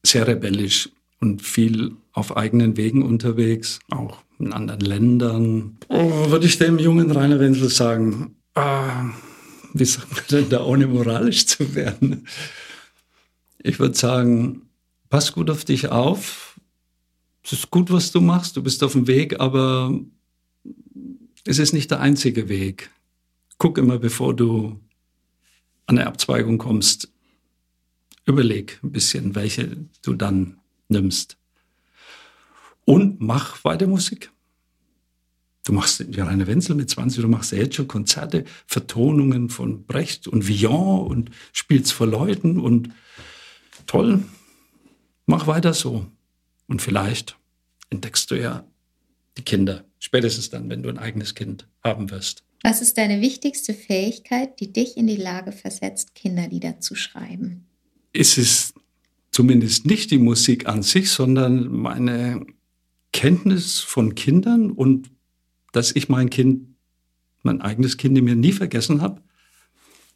sehr 0.04 0.28
rebellisch 0.28 0.88
und 1.20 1.42
viel 1.42 1.96
auf 2.12 2.36
eigenen 2.36 2.76
Wegen 2.76 3.02
unterwegs, 3.02 3.80
auch 3.90 4.22
in 4.38 4.52
anderen 4.52 4.82
Ländern. 4.82 5.78
Oh, 5.88 6.30
würde 6.30 6.46
ich 6.46 6.58
dem 6.58 6.78
jungen 6.78 7.10
Rainer 7.10 7.40
Wenzel 7.40 7.70
sagen, 7.70 8.36
ah, 8.54 9.10
wie 9.74 9.84
sagt 9.84 10.12
man 10.12 10.24
denn 10.30 10.48
da, 10.48 10.64
ohne 10.64 10.86
moralisch 10.86 11.44
zu 11.44 11.74
werden? 11.74 12.24
Ich 13.58 13.80
würde 13.80 13.96
sagen, 13.96 14.62
pass 15.10 15.32
gut 15.32 15.50
auf 15.50 15.64
dich 15.64 15.88
auf. 15.88 16.60
Es 17.42 17.52
ist 17.52 17.70
gut, 17.70 17.90
was 17.90 18.12
du 18.12 18.20
machst. 18.20 18.56
Du 18.56 18.62
bist 18.62 18.84
auf 18.84 18.92
dem 18.92 19.08
Weg, 19.08 19.40
aber 19.40 19.92
es 21.48 21.58
ist 21.58 21.72
nicht 21.72 21.90
der 21.90 22.00
einzige 22.00 22.50
Weg. 22.50 22.90
Guck 23.56 23.78
immer, 23.78 23.98
bevor 23.98 24.36
du 24.36 24.78
an 25.86 25.96
eine 25.96 26.06
Abzweigung 26.06 26.58
kommst, 26.58 27.10
überleg 28.26 28.78
ein 28.82 28.92
bisschen, 28.92 29.34
welche 29.34 29.78
du 30.02 30.12
dann 30.12 30.58
nimmst. 30.88 31.38
Und 32.84 33.22
mach 33.22 33.64
weiter 33.64 33.86
Musik. 33.86 34.30
Du 35.64 35.72
machst 35.72 36.04
ja 36.10 36.26
Rainer 36.26 36.46
Wenzel 36.46 36.76
mit 36.76 36.90
20, 36.90 37.22
du 37.22 37.28
machst 37.28 37.52
jetzt 37.52 37.76
schon 37.76 37.88
Konzerte, 37.88 38.44
Vertonungen 38.66 39.48
von 39.48 39.86
Brecht 39.86 40.28
und 40.28 40.46
Villon 40.46 41.06
und 41.06 41.30
spielst 41.54 41.94
vor 41.94 42.06
Leuten 42.06 42.60
und 42.60 42.90
toll, 43.86 44.22
mach 45.24 45.46
weiter 45.46 45.72
so. 45.72 46.06
Und 46.66 46.82
vielleicht 46.82 47.38
entdeckst 47.88 48.30
du 48.30 48.38
ja 48.38 48.66
die 49.38 49.42
Kinder, 49.42 49.87
spätestens 50.08 50.48
dann, 50.48 50.70
wenn 50.70 50.82
du 50.82 50.88
ein 50.88 50.96
eigenes 50.96 51.34
Kind 51.34 51.68
haben 51.84 52.10
wirst. 52.10 52.42
Was 52.62 52.80
ist 52.80 52.96
deine 52.96 53.20
wichtigste 53.20 53.74
Fähigkeit, 53.74 54.58
die 54.58 54.72
dich 54.72 54.96
in 54.96 55.06
die 55.06 55.16
Lage 55.16 55.52
versetzt, 55.52 56.14
Kinderlieder 56.14 56.80
zu 56.80 56.94
schreiben? 56.94 57.66
Es 58.14 58.38
ist 58.38 58.72
zumindest 59.32 59.84
nicht 59.84 60.10
die 60.10 60.16
Musik 60.16 60.66
an 60.66 60.82
sich, 60.82 61.10
sondern 61.10 61.70
meine 61.70 62.46
Kenntnis 63.12 63.80
von 63.80 64.14
Kindern 64.14 64.70
und 64.70 65.10
dass 65.72 65.94
ich 65.94 66.08
mein 66.08 66.30
Kind, 66.30 66.68
mein 67.42 67.60
eigenes 67.60 67.98
Kind 67.98 68.16
in 68.16 68.24
mir 68.24 68.34
nie 68.34 68.52
vergessen 68.52 69.02
habe 69.02 69.20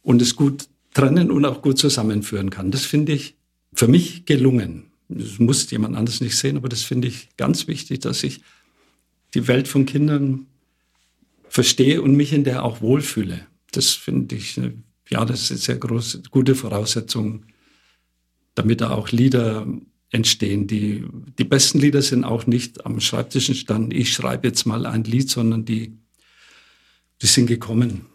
und 0.01 0.23
es 0.23 0.35
gut 0.35 0.69
trennen 0.95 1.29
und 1.29 1.45
auch 1.45 1.61
gut 1.61 1.77
zusammenführen 1.77 2.49
kann. 2.49 2.71
Das 2.71 2.83
finde 2.83 3.11
ich 3.13 3.37
für 3.75 3.87
mich 3.87 4.25
gelungen. 4.25 4.91
Das 5.07 5.37
muss 5.37 5.69
jemand 5.69 5.95
anders 5.95 6.19
nicht 6.19 6.35
sehen, 6.35 6.57
aber 6.57 6.67
das 6.67 6.81
finde 6.81 7.09
ich 7.09 7.29
ganz 7.37 7.67
wichtig, 7.67 7.99
dass 7.99 8.23
ich 8.23 8.41
die 9.33 9.47
Welt 9.47 9.67
von 9.67 9.85
Kindern 9.85 10.47
verstehe 11.47 12.01
und 12.01 12.15
mich 12.15 12.33
in 12.33 12.43
der 12.43 12.63
auch 12.63 12.81
wohlfühle. 12.81 13.45
Das 13.71 13.91
finde 13.91 14.35
ich, 14.35 14.59
ja, 15.09 15.25
das 15.25 15.43
ist 15.43 15.51
eine 15.51 15.59
sehr 15.59 15.77
große, 15.77 16.23
gute 16.31 16.55
Voraussetzung, 16.55 17.45
damit 18.55 18.81
da 18.81 18.91
auch 18.91 19.09
Lieder 19.09 19.67
entstehen. 20.11 20.67
Die, 20.67 21.05
die 21.37 21.43
besten 21.43 21.79
Lieder 21.79 22.01
sind 22.01 22.23
auch 22.23 22.45
nicht 22.45 22.85
am 22.85 22.99
Schreibtisch 22.99 23.49
entstanden, 23.49 23.91
ich 23.91 24.13
schreibe 24.13 24.47
jetzt 24.47 24.65
mal 24.65 24.85
ein 24.85 25.03
Lied, 25.03 25.29
sondern 25.29 25.65
die, 25.65 25.97
die 27.21 27.27
sind 27.27 27.47
gekommen. 27.47 28.05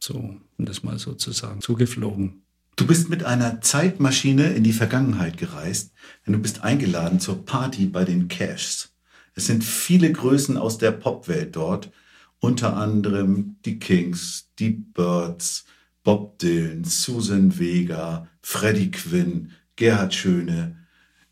So, 0.00 0.36
um 0.56 0.64
das 0.64 0.82
mal 0.82 0.98
sozusagen 0.98 1.60
zugeflogen. 1.60 2.42
Du 2.76 2.86
bist 2.86 3.08
mit 3.08 3.24
einer 3.24 3.60
Zeitmaschine 3.60 4.52
in 4.52 4.62
die 4.62 4.72
Vergangenheit 4.72 5.36
gereist, 5.36 5.92
denn 6.24 6.34
du 6.34 6.38
bist 6.38 6.62
eingeladen 6.62 7.18
zur 7.18 7.44
Party 7.44 7.86
bei 7.86 8.04
den 8.04 8.28
Cashs. 8.28 8.90
Es 9.38 9.46
sind 9.46 9.62
viele 9.62 10.10
Größen 10.10 10.56
aus 10.56 10.78
der 10.78 10.90
Popwelt 10.90 11.54
dort, 11.54 11.92
unter 12.40 12.76
anderem 12.76 13.54
die 13.64 13.78
Kings, 13.78 14.50
die 14.58 14.70
Birds, 14.70 15.64
Bob 16.02 16.40
Dylan, 16.40 16.82
Susan 16.82 17.56
Vega, 17.56 18.26
Freddie 18.42 18.90
Quinn, 18.90 19.52
Gerhard 19.76 20.12
Schöne. 20.12 20.74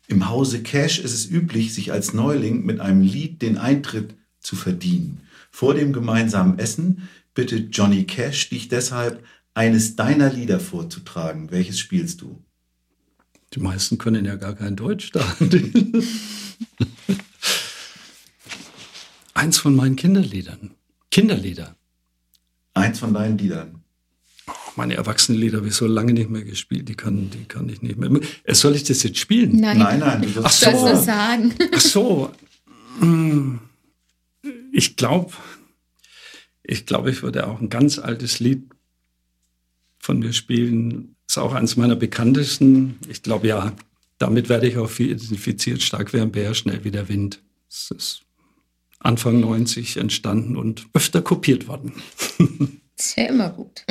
Im 0.07 0.29
Hause 0.29 0.63
Cash 0.63 0.99
ist 0.99 1.13
es 1.13 1.29
üblich, 1.29 1.73
sich 1.73 1.91
als 1.91 2.13
Neuling 2.13 2.65
mit 2.65 2.79
einem 2.79 3.01
Lied 3.01 3.41
den 3.41 3.57
Eintritt 3.57 4.15
zu 4.39 4.55
verdienen. 4.55 5.19
Vor 5.51 5.73
dem 5.73 5.91
gemeinsamen 5.91 6.59
Essen 6.59 7.09
bittet 7.33 7.75
Johnny 7.75 8.05
Cash 8.05 8.47
dich 8.47 8.69
deshalb 8.69 9.21
eines 9.53 9.97
deiner 9.97 10.31
Lieder 10.31 10.61
vorzutragen. 10.61 11.51
Welches 11.51 11.77
spielst 11.77 12.21
du? 12.21 12.41
Die 13.53 13.59
meisten 13.59 13.97
können 13.97 14.23
ja 14.23 14.37
gar 14.37 14.55
kein 14.55 14.77
Deutsch 14.77 15.11
da. 15.11 15.25
Eins 19.47 19.59
von 19.59 19.77
meinen 19.77 19.95
Kinderliedern. 19.95 20.71
Kinderlieder. 21.09 21.77
Eins 22.73 22.99
von 22.99 23.13
deinen 23.13 23.37
Liedern. 23.37 23.81
Oh, 24.45 24.51
meine 24.75 24.95
Erwachsenenlieder 24.95 25.59
habe 25.59 25.69
ich 25.69 25.73
so 25.73 25.87
lange 25.87 26.11
nicht 26.11 26.29
mehr 26.29 26.43
gespielt, 26.43 26.89
die 26.89 26.95
kann, 26.95 27.29
die 27.29 27.45
kann 27.45 27.69
ich 27.69 27.81
nicht 27.81 27.97
mehr. 27.97 28.11
Äh, 28.43 28.53
soll 28.53 28.75
ich 28.75 28.83
das 28.83 29.03
jetzt 29.03 29.19
spielen? 29.19 29.55
Nein. 29.55 29.77
Nein, 29.77 29.99
nein. 29.99 30.21
Du 30.21 30.41
Ach 30.41 30.43
wirst 30.43 30.59
so. 30.59 30.71
Du 30.71 30.97
sagen? 30.97 31.55
Ach 31.73 31.79
so. 31.79 32.31
Hm. 32.99 33.59
Ich 34.73 34.97
glaube, 34.97 35.31
ich 36.63 36.85
glaube, 36.85 37.09
ich 37.09 37.23
würde 37.23 37.47
auch 37.47 37.61
ein 37.61 37.69
ganz 37.69 37.99
altes 37.99 38.41
Lied 38.41 38.63
von 39.97 40.19
mir 40.19 40.33
spielen. 40.33 41.15
Ist 41.25 41.37
auch 41.37 41.53
eines 41.53 41.77
meiner 41.77 41.95
bekanntesten. 41.95 42.99
Ich 43.07 43.23
glaube, 43.23 43.47
ja, 43.47 43.71
damit 44.17 44.49
werde 44.49 44.67
ich 44.67 44.77
auch 44.77 44.89
viel 44.89 45.11
identifiziert. 45.11 45.81
Stark 45.83 46.11
wie 46.11 46.19
ein 46.19 46.33
Bär, 46.33 46.53
schnell 46.53 46.83
wie 46.83 46.91
der 46.91 47.07
Wind. 47.07 47.41
Es 47.69 47.91
ist 47.91 48.26
Anfang 48.99 49.39
90 49.39 49.97
entstanden 49.97 50.55
und 50.55 50.87
öfter 50.93 51.21
kopiert 51.21 51.67
worden. 51.67 51.93
Ist 52.97 53.15
ja 53.15 53.25
immer 53.25 53.49
gut. 53.49 53.85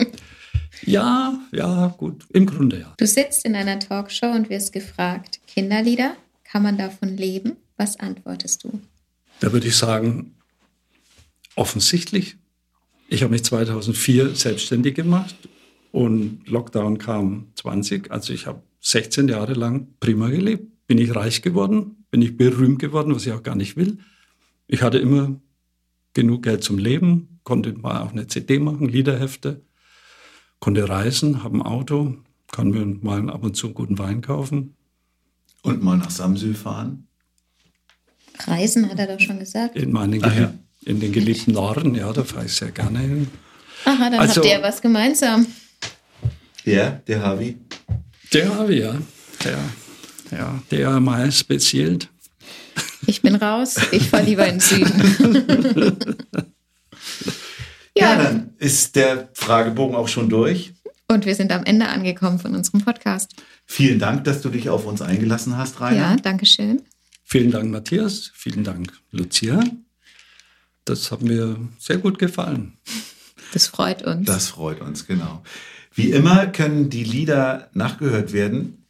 Ja, 0.83 1.39
ja, 1.53 1.95
gut. 1.97 2.25
Im 2.31 2.47
Grunde 2.47 2.81
ja. 2.81 2.95
Du 2.99 3.07
sitzt 3.07 3.45
in 3.45 3.55
einer 3.55 3.79
Talkshow 3.79 4.31
und 4.33 4.51
wirst 4.51 4.73
gefragt, 4.73 5.41
Kinderlieder, 5.47 6.17
kann 6.45 6.63
man 6.63 6.77
davon 6.77 7.17
leben? 7.17 7.57
Was 7.77 7.99
antwortest 7.99 8.65
du? 8.65 8.81
Da 9.41 9.53
würde 9.53 9.69
ich 9.69 9.77
sagen, 9.77 10.35
offensichtlich. 11.55 12.37
Ich 13.09 13.23
habe 13.23 13.33
mich 13.33 13.45
2004 13.45 14.35
selbstständig 14.35 14.95
gemacht 14.95 15.37
und 15.93 16.47
Lockdown 16.47 16.99
kam 16.99 17.49
20. 17.55 18.11
Also 18.11 18.33
ich 18.33 18.47
habe 18.47 18.63
16 18.81 19.29
Jahre 19.29 19.55
lang 19.55 19.89
prima 20.01 20.29
gelebt. 20.29 20.87
Bin 20.87 20.99
ich 20.99 21.15
reich 21.15 21.43
geworden, 21.43 22.05
bin 22.11 22.23
ich 22.23 22.37
berühmt 22.37 22.79
geworden, 22.79 23.15
was 23.15 23.27
ich 23.27 23.33
auch 23.33 23.43
gar 23.43 23.57
nicht 23.57 23.77
will. 23.77 23.99
Ich 24.69 24.83
hatte 24.83 24.99
immer 24.99 25.41
genug 26.15 26.43
Geld 26.43 26.65
zum 26.65 26.79
Leben, 26.79 27.41
konnte 27.45 27.73
mal 27.75 28.03
auch 28.03 28.13
eine 28.13 28.27
CD 28.27 28.59
machen, 28.59 28.89
Liederhefte, 28.89 29.63
konnte 30.61 30.89
reisen, 30.89 31.43
habe 31.45 31.59
ein 31.59 31.63
Auto, 31.63 32.17
kann 32.53 32.71
mir 32.71 32.85
mal 32.87 33.31
ab 33.31 33.45
und 33.45 33.57
zu 33.57 33.73
guten 33.73 33.99
Wein 33.99 34.21
kaufen. 34.23 34.75
Und 35.63 35.83
mal 35.83 35.97
nach 35.97 36.11
Samsül 36.11 36.55
fahren. 36.55 37.07
Reisen 38.47 38.89
hat 38.91 38.99
er 38.99 39.07
doch 39.07 39.21
schon 39.21 39.39
gesagt. 39.39 39.77
In, 39.77 39.93
meinen 39.93 40.23
Ah, 40.25 40.33
ja. 40.35 40.55
in 40.85 41.01
den 41.01 41.13
geliebten 41.13 41.53
Norden, 41.53 41.95
ja, 41.95 42.13
da 42.13 42.23
fahre 42.25 42.47
ich 42.47 42.53
sehr 42.53 42.71
gerne 42.71 42.99
hin. 43.01 43.29
Aha, 43.85 44.11
dann 44.11 44.21
Also- 44.21 44.37
habt 44.37 44.47
ihr 44.47 44.53
ja 44.59 44.63
was 44.63 44.81
gemeinsam. 44.83 45.47
Ja, 46.65 46.91
der 46.91 47.23
Harvey. 47.23 47.57
Der 48.33 48.69
ich, 48.69 48.79
ja. 48.81 48.97
Der, 49.45 49.59
ja, 50.39 50.63
der 50.71 51.01
mal 51.01 51.31
speziell. 51.31 51.99
Ich 53.07 53.23
bin 53.23 53.37
raus, 53.37 53.77
ich 53.93 54.09
fahre 54.11 54.25
lieber 54.25 54.47
in 54.47 54.59
den 54.59 54.61
Süden. 54.61 56.17
Ja, 57.97 58.11
ja, 58.11 58.23
dann 58.23 58.51
ist 58.59 58.95
der 58.97 59.29
Fragebogen 59.33 59.97
auch 59.97 60.09
schon 60.09 60.29
durch. 60.29 60.75
und 61.09 61.25
wir 61.25 61.35
sind 61.35 61.51
am 61.53 61.65
Ende 61.65 61.89
angekommen 61.89 62.39
von 62.39 62.55
unserem 62.55 62.83
Podcast. 62.83 63.35
Vielen 63.65 63.99
Dank, 63.99 64.25
dass 64.25 64.43
du 64.43 64.51
dich 64.51 64.69
auf 64.69 64.85
uns 64.87 65.01
eingelassen 65.01 65.57
hast, 65.57 65.81
Rainer. 65.81 65.97
Ja, 65.97 66.17
danke 66.17 66.45
schön. 66.47 66.83
Vielen 67.25 67.51
Dank, 67.51 67.71
Matthias. 67.71 68.33
Vielen 68.35 68.65
Dank, 68.65 68.93
Lucia. 69.13 69.63
Das 70.85 71.11
hat 71.11 71.23
mir 71.23 71.57
sehr 71.79 71.99
gut 71.99 72.19
gefallen. 72.19 72.75
Das 73.53 73.67
freut 73.67 74.03
uns. 74.03 74.27
Das 74.27 74.49
freut 74.49 74.81
uns, 74.81 75.07
genau. 75.07 75.43
Wie 75.95 76.11
immer 76.11 76.47
können 76.49 76.91
die 76.91 77.05
Lieder 77.05 77.71
nachgehört 77.73 78.33
werden, 78.33 78.85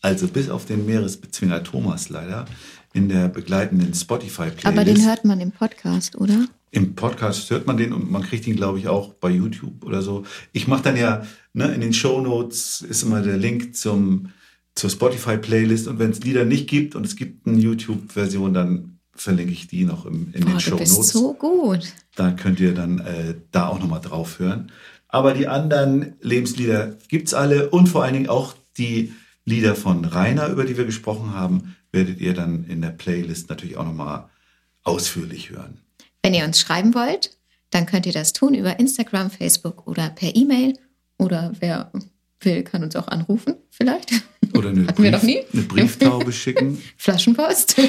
also 0.00 0.26
bis 0.28 0.48
auf 0.48 0.64
den 0.64 0.86
Meeresbezwinger 0.86 1.62
Thomas 1.62 2.08
leider, 2.08 2.46
in 2.92 3.08
der 3.08 3.28
begleitenden 3.28 3.94
Spotify-Playlist. 3.94 4.66
Aber 4.66 4.84
den 4.84 5.04
hört 5.06 5.24
man 5.24 5.40
im 5.40 5.52
Podcast, 5.52 6.16
oder? 6.16 6.46
Im 6.72 6.94
Podcast 6.94 7.50
hört 7.50 7.66
man 7.66 7.76
den 7.76 7.92
und 7.92 8.10
man 8.10 8.22
kriegt 8.22 8.46
ihn, 8.46 8.56
glaube 8.56 8.78
ich, 8.78 8.88
auch 8.88 9.14
bei 9.14 9.30
YouTube 9.30 9.84
oder 9.84 10.02
so. 10.02 10.24
Ich 10.52 10.68
mache 10.68 10.82
dann 10.84 10.96
ja, 10.96 11.24
ne, 11.52 11.72
in 11.74 11.80
den 11.80 11.92
Show 11.92 12.20
Notes 12.20 12.80
ist 12.80 13.02
immer 13.02 13.22
der 13.22 13.36
Link 13.38 13.74
zum, 13.76 14.30
zur 14.74 14.90
Spotify-Playlist 14.90 15.88
und 15.88 15.98
wenn 15.98 16.10
es 16.10 16.20
Lieder 16.20 16.44
nicht 16.44 16.68
gibt 16.68 16.94
und 16.94 17.04
es 17.04 17.16
gibt 17.16 17.46
eine 17.46 17.58
YouTube-Version, 17.58 18.54
dann 18.54 18.98
verlinke 19.14 19.52
ich 19.52 19.66
die 19.66 19.84
noch 19.84 20.06
im, 20.06 20.32
in 20.32 20.44
Oh, 20.44 20.46
den 20.46 20.54
du 20.54 20.60
Show 20.60 20.76
bist 20.76 20.92
Notes. 20.94 21.10
so 21.10 21.34
gut. 21.34 21.92
Da 22.16 22.30
könnt 22.32 22.60
ihr 22.60 22.72
dann 22.74 23.00
äh, 23.00 23.34
da 23.50 23.66
auch 23.68 23.80
nochmal 23.80 24.00
drauf 24.00 24.38
hören. 24.38 24.70
Aber 25.08 25.34
die 25.34 25.48
anderen 25.48 26.14
Lebenslieder 26.20 26.96
gibt's 27.08 27.34
alle 27.34 27.70
und 27.70 27.88
vor 27.88 28.04
allen 28.04 28.14
Dingen 28.14 28.28
auch 28.28 28.54
die 28.78 29.12
Lieder 29.44 29.74
von 29.74 30.04
Rainer, 30.04 30.48
über 30.48 30.64
die 30.64 30.76
wir 30.76 30.84
gesprochen 30.84 31.34
haben, 31.34 31.74
werdet 31.92 32.20
ihr 32.20 32.34
dann 32.34 32.64
in 32.64 32.82
der 32.82 32.90
Playlist 32.90 33.48
natürlich 33.48 33.76
auch 33.76 33.84
nochmal 33.84 34.28
ausführlich 34.82 35.50
hören. 35.50 35.80
Wenn 36.22 36.34
ihr 36.34 36.44
uns 36.44 36.60
schreiben 36.60 36.94
wollt, 36.94 37.36
dann 37.70 37.86
könnt 37.86 38.06
ihr 38.06 38.12
das 38.12 38.32
tun 38.32 38.54
über 38.54 38.78
Instagram, 38.78 39.30
Facebook 39.30 39.86
oder 39.86 40.10
per 40.10 40.34
E-Mail. 40.34 40.78
Oder 41.18 41.52
wer 41.60 41.92
will, 42.40 42.62
kann 42.62 42.82
uns 42.82 42.96
auch 42.96 43.08
anrufen, 43.08 43.54
vielleicht. 43.70 44.22
Oder 44.54 44.70
eine, 44.70 44.86
Hatten 44.88 45.02
wir 45.02 45.10
noch 45.10 45.22
nie? 45.22 45.40
eine 45.52 45.62
Brieftaube 45.62 46.32
schicken. 46.32 46.80
Flaschenpost. 46.96 47.76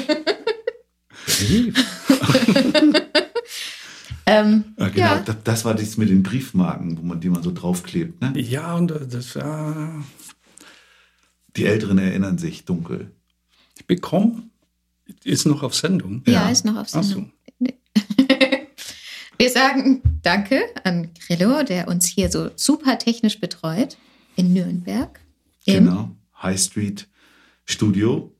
ähm, 4.26 4.64
Ja, 4.78 4.88
genau, 4.88 4.96
ja. 4.96 5.20
Das, 5.20 5.36
das 5.44 5.64
war 5.64 5.74
das 5.74 5.96
mit 5.96 6.10
den 6.10 6.22
Briefmarken, 6.22 6.98
wo 6.98 7.02
man, 7.02 7.20
die 7.20 7.30
man 7.30 7.42
so 7.42 7.52
draufklebt. 7.52 8.20
Ne? 8.20 8.32
Ja, 8.40 8.74
und 8.76 8.90
äh, 8.90 9.06
das 9.06 9.34
ja, 9.34 10.04
Die 11.56 11.66
Älteren 11.66 11.98
erinnern 11.98 12.38
sich 12.38 12.64
dunkel. 12.64 13.10
Bekommen 13.86 14.50
ist 15.24 15.46
noch 15.46 15.62
auf 15.62 15.74
Sendung. 15.74 16.22
Ja, 16.26 16.48
ist 16.50 16.64
noch 16.64 16.76
auf 16.76 16.88
Ach 16.92 17.02
so. 17.02 17.08
Sendung. 17.14 17.32
Wir 19.38 19.50
sagen 19.50 20.02
Danke 20.22 20.62
an 20.84 21.10
Grillo, 21.26 21.64
der 21.64 21.88
uns 21.88 22.06
hier 22.06 22.30
so 22.30 22.50
super 22.54 22.98
technisch 22.98 23.40
betreut 23.40 23.96
in 24.36 24.52
Nürnberg. 24.52 25.20
Im 25.64 25.84
Genau. 25.84 26.10
High 26.40 26.60
Street 26.60 27.08
Studio. 27.64 28.32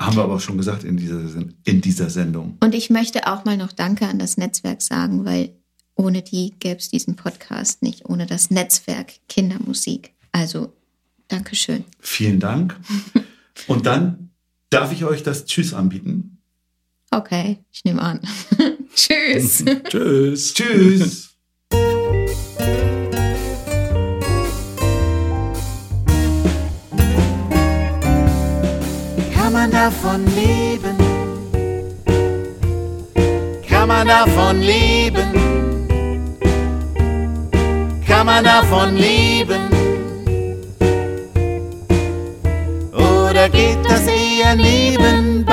Haben 0.00 0.16
wir 0.16 0.22
aber 0.22 0.34
auch 0.36 0.40
schon 0.40 0.56
gesagt 0.56 0.84
in 0.84 0.96
dieser, 0.96 1.20
in 1.64 1.80
dieser 1.80 2.08
Sendung. 2.08 2.56
Und 2.60 2.72
ich 2.72 2.88
möchte 2.88 3.26
auch 3.26 3.44
mal 3.44 3.56
noch 3.56 3.72
Danke 3.72 4.06
an 4.06 4.20
das 4.20 4.36
Netzwerk 4.36 4.80
sagen, 4.80 5.24
weil 5.24 5.56
ohne 5.96 6.22
die 6.22 6.54
gäbe 6.60 6.78
es 6.78 6.88
diesen 6.88 7.16
Podcast 7.16 7.82
nicht, 7.82 8.08
ohne 8.08 8.26
das 8.26 8.50
Netzwerk 8.52 9.14
Kindermusik. 9.28 10.14
Also 10.30 10.72
Dankeschön. 11.26 11.84
Vielen 11.98 12.38
Dank. 12.38 12.78
Und 13.66 13.86
dann 13.86 14.30
darf 14.70 14.92
ich 14.92 15.04
euch 15.04 15.22
das 15.22 15.44
Tschüss 15.46 15.74
anbieten. 15.74 16.38
Okay, 17.10 17.58
ich 17.72 17.84
nehme 17.84 18.02
an. 18.02 18.20
Tschüss. 18.94 19.64
Tschüss. 19.88 20.54
Tschüss. 20.54 21.34
Kann 29.34 29.52
man 29.52 29.70
davon 29.70 30.24
leben? 30.36 30.96
Kann 33.66 33.88
man 33.88 34.06
davon 34.06 34.60
leben? 34.60 35.32
Kann 38.06 38.26
man 38.26 38.44
davon 38.44 38.96
leben? 38.96 39.77
Oder 43.48 43.56
geht 43.56 43.84
das 43.84 44.06
eher 44.06 44.54
nebenbei? 44.56 45.47